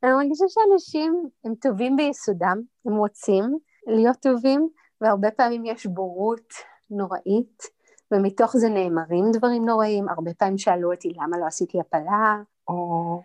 אני 0.03 0.11
מרגישה 0.11 0.45
שאנשים 0.47 1.29
הם 1.45 1.55
טובים 1.55 1.95
ביסודם, 1.95 2.61
הם 2.85 2.95
רוצים 2.95 3.57
להיות 3.87 4.17
טובים 4.17 4.69
והרבה 5.01 5.31
פעמים 5.31 5.65
יש 5.65 5.85
בורות 5.85 6.53
נוראית 6.89 7.63
ומתוך 8.11 8.57
זה 8.57 8.69
נאמרים 8.69 9.25
דברים 9.33 9.65
נוראים, 9.65 10.09
הרבה 10.09 10.33
פעמים 10.33 10.57
שאלו 10.57 10.93
אותי 10.93 11.13
למה 11.15 11.37
לא 11.37 11.45
עשיתי 11.45 11.79
הפלה? 11.79 12.35
או 12.67 13.21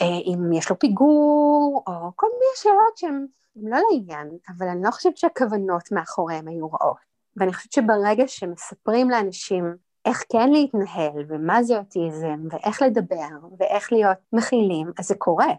אה, 0.00 0.18
אם 0.26 0.52
יש 0.52 0.70
לו 0.70 0.78
פיגור, 0.78 1.82
או 1.86 1.92
כל 2.16 2.26
מיני 2.26 2.56
שאלות 2.56 2.96
שהן 2.96 3.26
לא 3.56 3.78
לעניין, 3.90 4.30
אבל 4.58 4.68
אני 4.68 4.82
לא 4.82 4.90
חושבת 4.90 5.16
שהכוונות 5.16 5.92
מאחוריהן 5.92 6.48
היו 6.48 6.68
רעות. 6.72 6.96
ואני 7.36 7.52
חושבת 7.52 7.72
שברגע 7.72 8.24
שמספרים 8.26 9.10
לאנשים 9.10 9.76
איך 10.06 10.24
כן 10.32 10.50
להתנהל, 10.50 11.24
ומה 11.28 11.62
זה 11.62 11.78
אוטיזם, 11.78 12.40
ואיך 12.50 12.82
לדבר, 12.82 13.28
ואיך 13.58 13.92
להיות 13.92 14.18
מכילים, 14.32 14.90
אז 14.98 15.06
זה 15.06 15.14
קורה. 15.18 15.52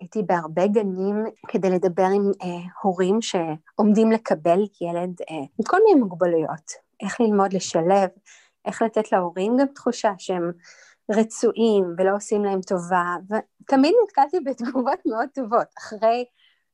הייתי 0.00 0.22
בהרבה 0.22 0.66
גנים 0.66 1.24
כדי 1.48 1.70
לדבר 1.70 2.06
עם 2.14 2.30
אה, 2.42 2.48
הורים 2.82 3.18
שעומדים 3.22 4.12
לקבל 4.12 4.58
ילד 4.80 5.20
אה, 5.30 5.36
עם 5.36 5.64
כל 5.66 5.76
מיני 5.86 6.00
מוגבלויות. 6.00 6.72
איך 7.02 7.20
ללמוד 7.20 7.52
לשלב, 7.52 8.08
איך 8.64 8.82
לתת 8.82 9.12
להורים 9.12 9.56
גם 9.56 9.66
תחושה 9.66 10.12
שהם 10.18 10.52
רצויים 11.10 11.84
ולא 11.98 12.16
עושים 12.16 12.44
להם 12.44 12.60
טובה, 12.60 13.16
ותמיד 13.24 13.94
נתקלתי 14.04 14.40
בתגובות 14.40 14.98
מאוד 15.06 15.28
טובות, 15.34 15.66
אחרי 15.78 16.24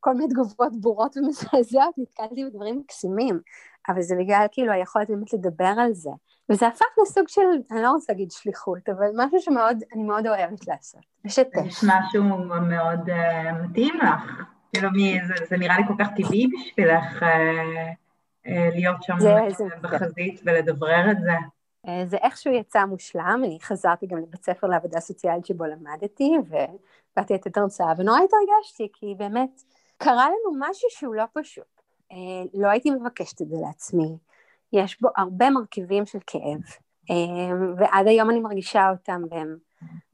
כל 0.00 0.14
מיני 0.14 0.28
תגובות 0.28 0.80
בורות 0.80 1.16
ומזעזעות 1.16 1.94
נתקלתי 1.98 2.44
בדברים 2.44 2.78
מקסימים, 2.78 3.40
אבל 3.88 4.02
זה 4.02 4.14
בגלל 4.20 4.46
כאילו 4.52 4.72
היכולת 4.72 5.10
באמת 5.10 5.32
לדבר 5.32 5.74
על 5.78 5.94
זה, 5.94 6.10
וזה 6.50 6.66
הפך 6.66 6.86
לסוג 7.02 7.28
של, 7.28 7.40
אני 7.70 7.82
לא 7.82 7.90
רוצה 7.90 8.12
להגיד 8.12 8.30
שליחות, 8.30 8.88
אבל 8.88 9.06
משהו 9.16 9.40
שמאוד, 9.40 9.82
אני 9.94 10.02
מאוד 10.02 10.26
אוהבת 10.26 10.68
לעשות, 10.68 11.00
לשתף. 11.24 11.60
יש 11.66 11.84
משהו 11.84 12.24
מאוד 12.24 13.08
uh, 13.08 13.52
מתאים 13.64 13.94
לך, 13.96 14.42
כאילו 14.72 14.88
זה, 15.26 15.34
זה 15.48 15.56
נראה 15.56 15.76
לי 15.76 15.82
כל 15.86 15.94
כך 15.98 16.08
טבעי 16.16 16.46
בשבילך 16.46 17.22
uh, 17.22 17.26
uh, 18.46 18.50
להיות 18.74 19.02
שם 19.02 19.14
זה, 19.18 19.34
בחזית 19.80 20.40
ולדברר 20.44 21.10
את 21.10 21.16
זה. 21.20 21.32
זה 22.04 22.16
איכשהו 22.16 22.52
יצא 22.52 22.84
מושלם, 22.84 23.42
אני 23.44 23.58
חזרתי 23.62 24.06
גם 24.06 24.18
לבית 24.18 24.44
ספר 24.44 24.66
לעבודה 24.66 25.00
סוציאלית 25.00 25.46
שבו 25.46 25.64
למדתי, 25.64 26.32
ובאתי 26.46 27.34
לתת 27.34 27.56
הרצאה, 27.56 27.92
ונורא 27.98 28.18
התרגשתי, 28.18 28.88
כי 28.92 29.14
באמת 29.18 29.62
קרה 29.96 30.26
לנו 30.26 30.58
משהו 30.58 30.88
שהוא 30.90 31.14
לא 31.14 31.24
פשוט. 31.32 31.82
לא 32.54 32.68
הייתי 32.68 32.90
מבקשת 32.90 33.42
את 33.42 33.48
זה 33.48 33.56
לעצמי, 33.66 34.16
יש 34.72 35.00
בו 35.00 35.08
הרבה 35.16 35.50
מרכיבים 35.50 36.06
של 36.06 36.18
כאב, 36.26 36.60
אה, 37.10 37.74
ועד 37.76 38.06
היום 38.06 38.30
אני 38.30 38.40
מרגישה 38.40 38.90
אותם, 38.90 39.22
והם 39.30 39.56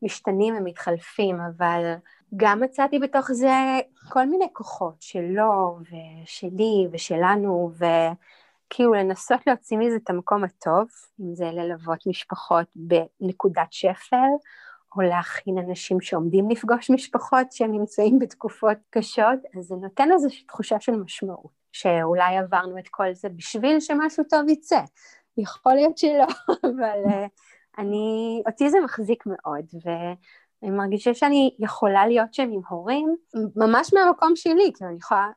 משתנים 0.03 0.55
ומתחלפים, 0.57 1.37
אבל 1.41 1.95
גם 2.37 2.61
מצאתי 2.61 2.99
בתוך 2.99 3.33
זה 3.33 3.81
כל 4.09 4.27
מיני 4.27 4.47
כוחות 4.53 5.03
שלו, 5.03 5.79
ושלי, 5.83 6.89
ושלנו, 6.93 7.71
ו... 7.79 7.85
כאילו 8.71 8.95
לנסות 8.95 9.41
להוציא 9.47 9.79
מזה 9.79 9.97
את 9.97 10.11
המקום 10.11 10.45
הטוב, 10.45 10.89
אם 11.21 11.35
זה 11.35 11.45
ללוות 11.45 12.07
משפחות 12.07 12.67
בנקודת 12.77 13.73
שפל, 13.73 14.17
או 14.97 15.03
להכין 15.03 15.59
אנשים 15.59 16.01
שעומדים 16.01 16.51
לפגוש 16.51 16.91
משפחות 16.91 17.53
שהם 17.53 17.73
נמצאים 17.73 18.19
בתקופות 18.19 18.77
קשות, 18.91 19.39
אז 19.59 19.65
זה 19.65 19.75
נותן 19.75 20.13
איזושהי 20.13 20.45
תחושה 20.45 20.81
של 20.81 20.97
משמעות, 20.97 21.64
שאולי 21.75 22.37
עברנו 22.37 22.79
את 22.79 22.89
כל 22.91 23.15
זה 23.15 23.29
בשביל 23.29 23.81
שמשהו 23.81 24.25
טוב 24.25 24.49
יצא. 24.49 24.81
יכול 25.37 25.75
להיות 25.75 25.99
שלא, 25.99 26.27
אבל 26.71 26.99
uh, 27.07 27.29
אני, 27.79 28.43
אותי 28.47 28.71
זה 28.71 28.79
מחזיק 28.85 29.25
מאוד, 29.27 29.65
ואני 29.85 30.77
מרגישה 30.77 31.15
שאני 31.15 31.55
יכולה 31.59 32.07
להיות 32.07 32.35
שם 32.35 32.51
עם 32.53 32.61
הורים, 32.69 33.17
ממש 33.57 33.95
מהמקום 33.95 34.37
שלי, 34.37 34.73
כי 34.75 34.85
אני 34.85 34.97
יכולה, 34.97 35.29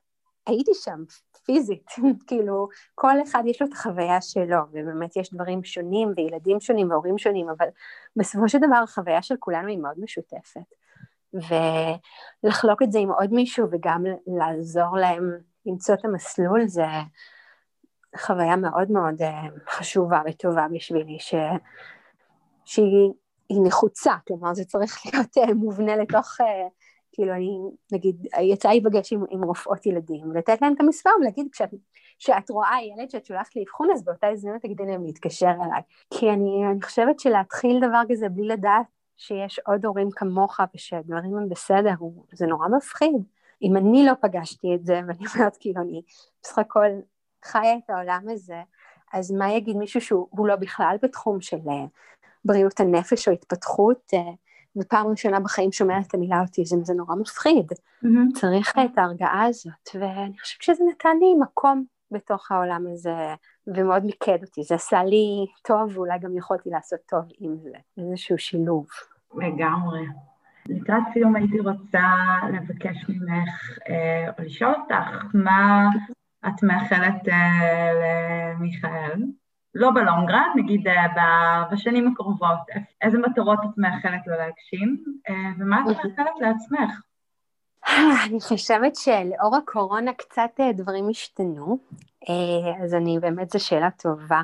הייתי 0.48 0.72
שם 0.74 1.04
פיזית, 1.46 1.86
כאילו 2.28 2.68
כל 2.96 3.22
אחד 3.24 3.44
יש 3.46 3.62
לו 3.62 3.68
את 3.68 3.74
החוויה 3.74 4.22
שלו, 4.22 4.58
ובאמת 4.72 5.18
יש 5.18 5.34
דברים 5.34 5.64
שונים 5.64 6.14
וילדים 6.18 6.60
שונים 6.60 6.92
והורים 6.92 7.18
שונים, 7.18 7.50
אבל 7.50 7.68
בסופו 8.16 8.50
של 8.50 8.58
דבר 8.58 8.78
החוויה 8.84 9.22
של 9.22 9.36
כולנו 9.40 9.68
היא 9.68 9.78
מאוד 9.78 9.96
משותפת. 10.00 10.62
ולחלוק 11.34 12.82
את 12.84 12.92
זה 12.92 13.00
עם 13.00 13.12
עוד 13.12 13.34
מישהו 13.34 13.68
וגם 13.72 14.04
לעזור 14.28 14.98
להם 14.98 15.38
למצוא 15.68 15.96
את 15.96 16.06
המסלול 16.06 16.68
זה 16.68 16.86
חוויה 18.18 18.56
מאוד 18.56 18.92
מאוד 18.92 19.22
אה, 19.22 19.42
חשובה 19.70 20.22
וטובה 20.30 20.68
בשבילי, 20.74 21.20
ש... 21.20 21.36
שהיא 22.66 23.62
נחוצה, 23.66 24.14
כלומר 24.28 24.54
זה 24.54 24.66
צריך 24.66 25.00
להיות 25.06 25.38
אה, 25.38 25.54
מובנה 25.54 25.96
לתוך 25.96 26.42
אה, 26.42 26.68
כאילו 27.12 27.34
אני, 27.34 27.60
נגיד, 27.92 28.28
יצא 28.42 28.70
להיפגש 28.70 29.14
עם, 29.14 29.24
עם 29.30 29.44
רופאות 29.44 29.86
ילדים, 29.86 30.32
לתת 30.36 30.62
להם 30.62 30.74
את 30.74 30.82
המספר 30.82 31.10
ולהגיד, 31.22 31.48
כשאת, 31.52 31.70
כשאת 32.20 32.50
רואה 32.50 32.78
ילד 32.84 33.10
שאת 33.10 33.26
שולחת 33.26 33.56
לאבחון, 33.56 33.88
אז 33.94 34.04
באותה 34.04 34.28
הזדמנות 34.28 34.62
תגידי 34.62 34.86
להם 34.86 35.04
להתקשר 35.04 35.46
אליי. 35.66 35.82
כי 36.14 36.30
אני, 36.30 36.64
אני 36.72 36.82
חושבת 36.82 37.20
שלהתחיל 37.20 37.80
דבר 37.88 38.02
כזה 38.10 38.30
בלי 38.30 38.48
לדעת 38.48 38.86
שיש 39.18 39.60
עוד 39.60 39.86
הורים 39.86 40.10
כמוך 40.12 40.60
ושדברים 40.76 41.38
הם 41.38 41.50
בסדר, 41.50 41.94
זה 42.34 42.46
נורא 42.46 42.68
מפחיד. 42.78 43.24
אם 43.62 43.78
אני 43.78 44.06
לא 44.06 44.14
פגשתי 44.22 44.76
את 44.76 44.86
זה, 44.86 45.00
ואני 45.08 45.26
אומרת 45.36 45.58
כאילו 45.60 45.82
אני 45.82 46.02
בסך 46.44 46.60
הכל 46.60 46.90
חיה 47.46 47.76
את 47.76 47.90
העולם 47.90 48.24
הזה, 48.30 48.62
אז 49.14 49.32
מה 49.32 49.52
יגיד 49.52 49.78
מישהו 49.78 50.02
שהוא 50.02 50.48
לא 50.48 50.56
בכלל 50.56 50.96
בתחום 51.02 51.42
של 51.42 51.58
אה, 51.70 51.86
בריאות 52.46 52.80
הנפש 52.80 53.28
או 53.28 53.34
התפתחות, 53.34 54.12
אה, 54.14 54.20
ופעם 54.76 55.08
ראשונה 55.08 55.40
בחיים 55.40 55.72
שומע 55.72 56.00
את 56.00 56.14
המילה 56.14 56.42
אוטיזם, 56.42 56.84
זה 56.84 56.94
נורא 56.94 57.16
מפחיד. 57.16 57.72
Mm-hmm. 57.72 58.40
צריך 58.40 58.78
את 58.86 58.98
ההרגעה 58.98 59.44
הזאת, 59.46 59.90
ואני 59.96 60.40
חושבת 60.40 60.62
שזה 60.62 60.84
נתן 60.92 61.18
לי 61.20 61.34
מקום 61.42 61.84
בתוך 62.12 62.52
העולם 62.52 62.86
הזה, 62.94 63.16
ומאוד 63.68 64.06
מיקד 64.06 64.38
אותי. 64.42 64.64
זה 64.64 64.76
עשה 64.76 65.04
לי 65.04 65.46
טוב, 65.64 65.98
ואולי 65.98 66.20
גם 66.20 66.38
יכולתי 66.38 66.70
לעשות 66.70 67.00
טוב 67.10 67.22
עם 67.40 67.58
זה, 67.58 67.72
איזשהו 67.98 68.38
שילוב. 68.38 68.88
לגמרי. 69.36 70.02
לקראת 70.70 71.04
סיום 71.14 71.36
הייתי 71.36 71.60
רוצה 71.60 72.08
לבקש 72.54 73.06
ממך, 73.10 73.80
אה, 73.90 74.30
או 74.38 74.44
לשאול 74.44 74.74
אותך, 74.74 75.26
מה 75.34 75.90
את 76.48 76.64
מאחלת 76.64 77.30
אה, 77.30 77.90
למיכאל? 78.58 79.22
לא 79.76 79.92
בלונגרד, 79.92 80.48
נגיד 80.56 80.88
אה, 80.88 81.64
בשנים 81.72 82.08
הקרובות, 82.08 82.60
איזה 83.02 83.18
מטרות 83.18 83.60
את 83.64 83.78
מאחלת 83.78 84.28
לו 84.28 84.34
להגשים, 84.38 85.04
אה, 85.30 85.36
ומה 85.60 85.82
את 85.82 85.96
מאחלת 85.96 86.34
לעצמך? 86.42 87.02
אני 88.30 88.40
חושבת 88.42 88.96
שלאור 88.96 89.56
הקורונה 89.56 90.14
קצת 90.14 90.50
אה, 90.60 90.74
דברים 90.74 91.10
השתנו, 91.10 91.78
אז 92.84 92.94
אני, 92.94 93.20
באמת 93.20 93.50
זו 93.50 93.66
שאלה 93.66 93.92
טובה. 93.92 94.42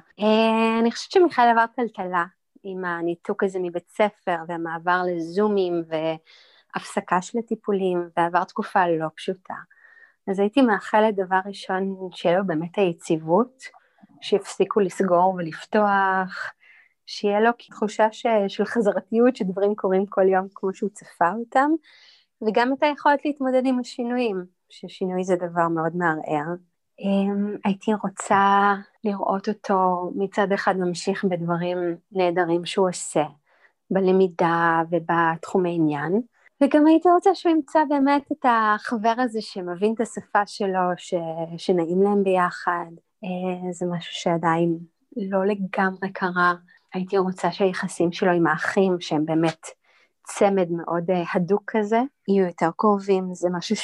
אני 0.80 0.92
חושבת 0.92 1.12
שמיכאל 1.12 1.50
עבר 1.50 1.66
טלטלה 1.76 2.24
עם 2.64 2.86
הניתוק 2.86 3.44
הזה 3.44 3.60
מבית 3.62 3.90
ספר 3.90 4.36
והמעבר 4.48 5.02
לזומים 5.08 5.84
והפסקה 5.88 7.22
של 7.22 7.40
הטיפולים, 7.40 8.10
ועבר 8.18 8.44
תקופה 8.44 8.88
לא 8.88 9.08
פשוטה. 9.16 9.54
אז 10.28 10.40
הייתי 10.40 10.62
מאחלת 10.62 11.16
דבר 11.16 11.40
ראשון 11.46 11.96
שיהיה 12.12 12.38
לו 12.38 12.48
באמת 12.48 12.78
היציבות, 12.78 13.64
שיפסיקו 14.22 14.80
לסגור 14.80 15.34
ולפתוח, 15.38 16.52
שיהיה 17.06 17.40
לו 17.42 17.50
תחושה 17.70 18.08
ש... 18.12 18.26
של 18.48 18.66
חזרתיות, 18.66 19.36
שדברים 19.36 19.76
קורים 19.76 20.06
כל 20.06 20.28
יום 20.28 20.48
כמו 20.56 20.74
שהוא 20.74 20.90
צפה 20.94 21.32
אותם, 21.40 21.72
וגם 22.48 22.74
את 22.74 22.84
היכולת 22.84 23.26
להתמודד 23.26 23.62
עם 23.66 23.80
השינויים, 23.80 24.46
ששינוי 24.70 25.24
זה 25.24 25.36
דבר 25.36 25.68
מאוד 25.68 25.96
מערער. 25.96 26.54
אמ, 27.00 27.56
הייתי 27.66 27.92
רוצה 28.04 28.74
לראות 29.04 29.50
אותו 29.50 30.12
מצד 30.16 30.52
אחד 30.52 30.78
ממשיך 30.78 31.26
בדברים 31.26 31.78
נהדרים 32.12 32.66
שהוא 32.66 32.90
עושה, 32.90 33.24
בלמידה 33.92 34.82
ובתחומי 34.92 35.76
עניין, 35.76 36.22
וגם 36.64 36.88
הייתי 36.88 37.10
רוצה 37.10 37.36
שהוא 37.36 37.52
ימצא 37.52 37.80
באמת 37.90 38.32
את 38.32 38.46
החבר 38.46 39.14
הזה 39.18 39.42
שמבין 39.42 39.94
את 39.94 40.02
השפה 40.02 40.46
שלו, 40.46 40.80
ש... 40.98 41.14
שנעים 41.58 42.02
להם 42.02 42.24
ביחד, 42.24 42.92
אה, 43.24 43.72
זה 43.72 43.86
משהו 43.86 44.14
שעדיין 44.14 44.78
לא 45.18 45.46
לגמרי 45.46 46.12
קרה. 46.14 46.54
הייתי 46.94 47.18
רוצה 47.18 47.52
שהיחסים 47.52 48.12
שלו 48.12 48.32
עם 48.32 48.48
האחים, 48.48 48.98
שהם 49.00 49.26
באמת 49.26 49.66
צמד 50.24 50.68
מאוד 50.72 51.12
אה, 51.12 51.24
הדוק 51.34 51.64
כזה, 51.68 52.02
יהיו 52.28 52.46
יותר 52.46 52.70
קרובים, 52.78 53.34
זה 53.34 53.50
משהו 53.52 53.76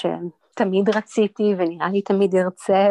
שתמיד 0.60 0.90
רציתי 0.90 1.54
ונראה 1.58 1.90
לי 1.90 2.02
תמיד 2.02 2.36
ארצה, 2.36 2.88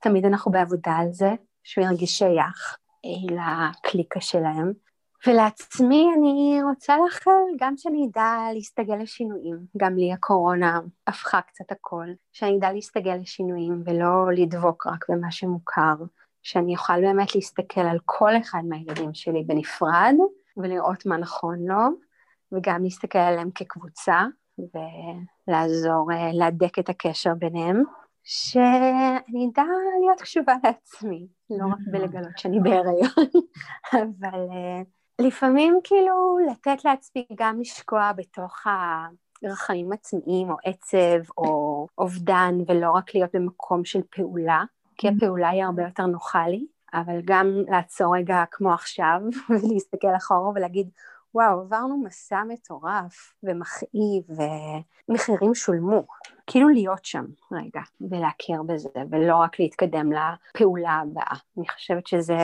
ותמיד 0.00 0.24
אנחנו 0.24 0.50
בעבודה 0.50 0.92
על 0.92 1.12
זה, 1.12 1.30
שהוא 1.62 1.84
ירגיש 1.84 2.18
שייך 2.18 2.76
אה, 3.04 3.36
לקליקה 3.70 4.20
שלהם. 4.20 4.72
ולעצמי 5.26 6.06
אני 6.18 6.58
רוצה 6.62 6.96
לאחל 7.04 7.30
גם 7.60 7.76
שאני 7.76 8.06
אדע 8.10 8.38
להסתגל 8.54 8.96
לשינויים, 8.96 9.56
גם 9.76 9.96
לי 9.96 10.12
הקורונה 10.12 10.80
הפכה 11.06 11.40
קצת 11.40 11.72
הכל, 11.72 12.06
שאני 12.32 12.58
אדע 12.58 12.72
להסתגל 12.72 13.16
לשינויים 13.22 13.82
ולא 13.86 14.32
לדבוק 14.32 14.86
רק 14.86 15.06
במה 15.08 15.30
שמוכר, 15.30 15.94
שאני 16.42 16.76
אוכל 16.76 17.00
באמת 17.00 17.34
להסתכל 17.34 17.80
על 17.80 17.98
כל 18.04 18.36
אחד 18.36 18.62
מהילדים 18.68 19.14
שלי 19.14 19.42
בנפרד 19.42 20.14
ולראות 20.56 21.06
מה 21.06 21.16
נכון 21.16 21.58
לו, 21.66 21.84
וגם 22.52 22.82
להסתכל 22.82 23.18
עליהם 23.18 23.50
כקבוצה 23.50 24.24
ולעזור 24.58 26.12
אה, 26.12 26.30
להדק 26.32 26.78
את 26.78 26.88
הקשר 26.88 27.34
ביניהם, 27.34 27.82
שאני 28.24 29.48
אדע 29.52 29.62
להיות 30.00 30.20
קשובה 30.20 30.54
לעצמי, 30.64 31.26
לא 31.50 31.66
רק 31.66 31.78
בלגלות 31.92 32.38
שאני 32.38 32.60
בהיריון, 32.60 33.28
אבל 33.92 34.46
אה, 34.50 34.82
לפעמים 35.18 35.78
כאילו 35.84 36.38
לתת 36.50 36.84
לעצמי 36.84 37.26
גם 37.34 37.60
לשקוע 37.60 38.12
בתוך 38.12 38.66
הרחמים 39.42 39.92
עצמיים 39.92 40.50
או 40.50 40.56
עצב 40.64 41.30
או 41.38 41.86
אובדן 41.98 42.54
ולא 42.68 42.90
רק 42.90 43.14
להיות 43.14 43.30
במקום 43.34 43.84
של 43.84 44.00
פעולה, 44.10 44.64
כי 44.96 45.08
mm-hmm. 45.08 45.12
הפעולה 45.16 45.48
היא 45.48 45.64
הרבה 45.64 45.82
יותר 45.82 46.06
נוחה 46.06 46.48
לי, 46.48 46.66
אבל 46.94 47.20
גם 47.24 47.46
לעצור 47.68 48.16
רגע 48.16 48.44
כמו 48.50 48.72
עכשיו 48.72 49.20
ולהסתכל 49.50 50.16
אחורה 50.16 50.50
ולהגיד 50.54 50.90
וואו, 51.34 51.60
עברנו 51.60 52.02
מסע 52.04 52.42
מטורף 52.48 53.34
ומכאיב 53.42 54.24
ומחירים 55.08 55.54
שולמו. 55.54 56.04
כאילו 56.46 56.68
להיות 56.68 57.04
שם 57.04 57.24
רגע 57.52 57.80
ולהכיר 58.10 58.62
בזה 58.62 58.88
ולא 59.10 59.36
רק 59.36 59.60
להתקדם 59.60 60.10
לפעולה 60.12 60.90
הבאה. 60.90 61.36
אני 61.58 61.68
חושבת 61.68 62.06
שזה 62.06 62.36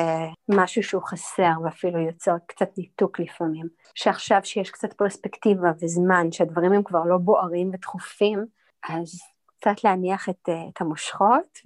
משהו 0.49 0.83
שהוא 0.83 1.03
חסר 1.03 1.53
ואפילו 1.65 1.99
יוצר 1.99 2.35
קצת 2.47 2.79
ניתוק 2.79 3.21
לפעמים. 3.21 3.67
שעכשיו 3.95 4.41
שיש 4.45 4.71
קצת 4.71 4.93
פרספקטיבה 4.93 5.73
וזמן 5.81 6.33
שהדברים 6.33 6.73
הם 6.73 6.83
כבר 6.83 7.05
לא 7.05 7.19
בוערים 7.19 7.71
ודחופים, 7.73 8.47
אז 8.89 9.21
קצת 9.47 9.85
להניח 9.85 10.29
את, 10.29 10.49
את 10.49 10.81
המושכות 10.81 11.59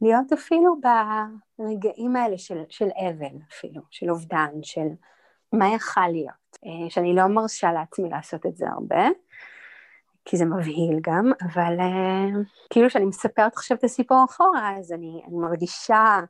ולהיות 0.00 0.32
אפילו 0.32 0.76
ברגעים 1.58 2.16
האלה 2.16 2.38
של, 2.38 2.62
של 2.68 2.88
אבל 3.00 3.36
אפילו, 3.52 3.82
של 3.90 4.10
אובדן, 4.10 4.50
של 4.62 4.88
מה 5.52 5.68
יכל 5.68 6.08
להיות. 6.08 6.58
אה, 6.66 6.90
שאני 6.90 7.14
לא 7.14 7.26
מרשה 7.26 7.72
לעצמי 7.72 8.08
לעשות 8.08 8.46
את 8.46 8.56
זה 8.56 8.66
הרבה, 8.68 9.08
כי 10.24 10.36
זה 10.36 10.44
מבהיל 10.44 10.98
גם, 11.00 11.32
אבל 11.42 11.76
uh, 11.78 12.38
כאילו 12.70 12.90
שאני 12.90 13.04
מספרת 13.04 13.56
עכשיו 13.56 13.76
את 13.76 13.84
הסיפור 13.84 14.24
אחורה, 14.30 14.78
אז 14.78 14.92
אני, 14.92 15.22
אני 15.26 15.36
מרגישה 15.36 16.20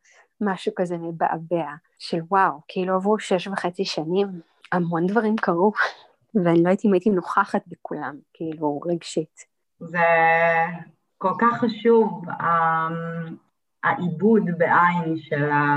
משהו 0.40 0.72
כזה 0.76 0.96
מבעבע, 0.98 1.70
של 1.98 2.18
וואו, 2.28 2.60
כאילו 2.68 2.94
עברו 2.94 3.18
שש 3.18 3.46
וחצי 3.46 3.84
שנים, 3.84 4.28
המון 4.72 5.06
דברים 5.06 5.36
קרו, 5.36 5.72
ואני 6.44 6.62
לא 6.62 6.70
אם 6.84 6.92
הייתי 6.92 7.10
נוכחת 7.10 7.62
בכולם, 7.66 8.16
כאילו, 8.34 8.80
רגשית. 8.86 9.44
זה 9.80 9.98
כל 11.18 11.32
כך 11.40 11.60
חשוב, 11.60 12.24
um, 12.28 13.32
העיבוד 13.82 14.42
בעין 14.58 15.16
של, 15.18 15.50
ה... 15.50 15.76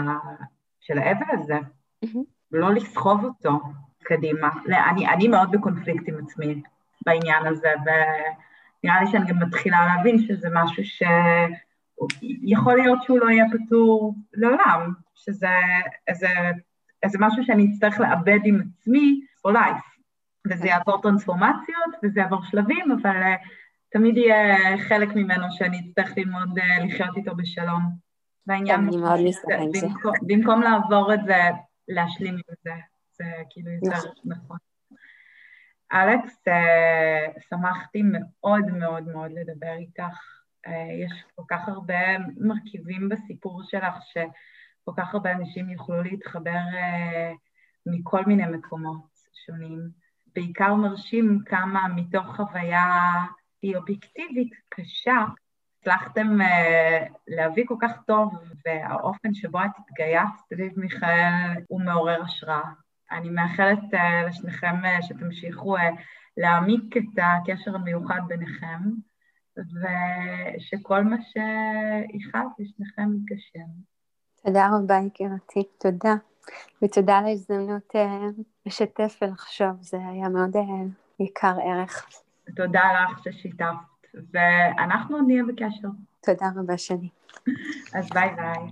של 0.79 0.97
האבל 0.97 1.25
הזה, 1.39 1.57
mm-hmm. 2.05 2.30
לא 2.51 2.73
לסחוב 2.73 3.23
אותו 3.23 3.59
קדימה. 4.03 4.49
אני, 4.91 5.07
אני 5.07 5.27
מאוד 5.27 5.51
בקונפליקט 5.51 6.03
עם 6.07 6.15
עצמי. 6.25 6.61
בעניין 7.05 7.45
הזה, 7.45 7.69
ונראה 7.85 9.03
לי 9.03 9.11
שאני 9.11 9.25
גם 9.25 9.39
מתחילה 9.39 9.85
להבין 9.85 10.19
שזה 10.19 10.47
משהו 10.53 10.83
שיכול 12.13 12.75
להיות 12.75 13.03
שהוא 13.03 13.19
לא 13.19 13.29
יהיה 13.29 13.45
פתור 13.51 14.15
לעולם, 14.33 14.93
שזה 15.15 15.47
איזה, 16.07 16.27
איזה 17.03 17.17
משהו 17.21 17.43
שאני 17.43 17.67
אצטרך 17.71 17.99
לאבד 17.99 18.39
עם 18.43 18.61
עצמי 18.61 19.21
for 19.47 19.51
life, 19.51 19.91
וזה 20.47 20.67
יעבור 20.67 21.01
טרנספורמציות 21.01 21.95
וזה 22.03 22.19
יעבור 22.19 22.43
שלבים, 22.43 22.91
אבל 22.91 23.23
uh, 23.23 23.47
תמיד 23.91 24.17
יהיה 24.17 24.77
חלק 24.77 25.15
ממנו 25.15 25.45
שאני 25.51 25.79
אצטרך 25.79 26.17
ללמוד 26.17 26.59
uh, 26.59 26.83
לחיות 26.85 27.17
איתו 27.17 27.35
בשלום. 27.35 27.81
והעניין... 28.47 28.91
זה. 29.75 29.87
במקום 30.21 30.61
לעבור 30.61 31.13
את 31.13 31.19
זה, 31.25 31.39
להשלים 31.93 32.33
עם 32.33 32.55
זה, 32.63 32.73
זה 33.11 33.25
כאילו 33.49 33.71
יותר 33.71 33.97
נכון. 33.97 34.11
נכון. 34.25 34.57
אלכס, 35.93 36.47
אה, 36.47 37.25
שמחתי 37.49 38.01
מאוד 38.03 38.65
מאוד 38.65 39.03
מאוד 39.03 39.31
לדבר 39.31 39.73
איתך. 39.77 40.17
אה, 40.67 41.05
יש 41.05 41.23
כל 41.35 41.43
כך 41.49 41.67
הרבה 41.67 42.17
מרכיבים 42.37 43.09
בסיפור 43.09 43.61
שלך, 43.63 43.93
שכל 44.03 44.91
כך 44.97 45.13
הרבה 45.13 45.31
אנשים 45.31 45.69
יוכלו 45.69 46.03
להתחבר 46.03 46.59
אה, 46.73 47.31
מכל 47.85 48.25
מיני 48.25 48.45
מקומות 48.45 49.09
שונים. 49.45 49.89
בעיקר 50.35 50.73
מרשים 50.73 51.39
כמה 51.45 51.87
מתוך 51.95 52.35
חוויה 52.35 52.85
היא 53.61 53.75
אובייקטיבית, 53.75 54.53
קשה, 54.69 55.25
הצלחתם 55.81 56.37
להביא 57.27 57.63
כל 57.67 57.75
כך 57.81 57.91
טוב, 58.07 58.33
והאופן 58.65 59.33
שבו 59.33 59.59
את 59.59 59.71
התגייסת 59.77 60.33
סביב 60.49 60.79
מיכאל 60.79 61.61
הוא 61.67 61.81
מעורר 61.81 62.23
השראה. 62.23 62.71
אני 63.11 63.29
מאחלת 63.29 63.79
uh, 63.79 64.27
לשניכם 64.27 64.75
uh, 64.85 65.01
שתמשיכו 65.01 65.77
uh, 65.77 65.81
להעמיק 66.37 66.97
את 66.97 67.23
הקשר 67.23 67.75
המיוחד 67.75 68.21
ביניכם, 68.27 68.79
ושכל 69.57 71.03
מה 71.03 71.15
שיכאב 71.21 72.45
לשניכם 72.59 73.09
יתגשם. 73.15 73.69
תודה 74.45 74.69
רבה, 74.73 74.95
יקירתי, 75.07 75.63
תודה. 75.79 76.13
ותודה 76.83 77.17
על 77.17 77.25
ההזדמנות 77.25 77.95
uh, 77.95 78.41
לשתף 78.65 79.19
ולחשוב, 79.21 79.81
זה 79.81 79.97
היה 79.97 80.29
מאוד 80.29 80.55
אה, 80.55 80.61
יקר 81.19 81.55
ערך. 81.63 82.09
תודה 82.55 82.81
לך 82.93 83.23
ששיתפת, 83.23 83.90
ואנחנו 84.13 85.15
עוד 85.15 85.25
נהיה 85.27 85.43
בקשר. 85.43 85.87
תודה 86.25 86.45
רבה 86.55 86.77
שני. 86.77 87.09
אז 87.93 88.09
ביי 88.13 88.29
ביי. 88.35 88.67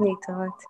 להתראות. 0.00 0.62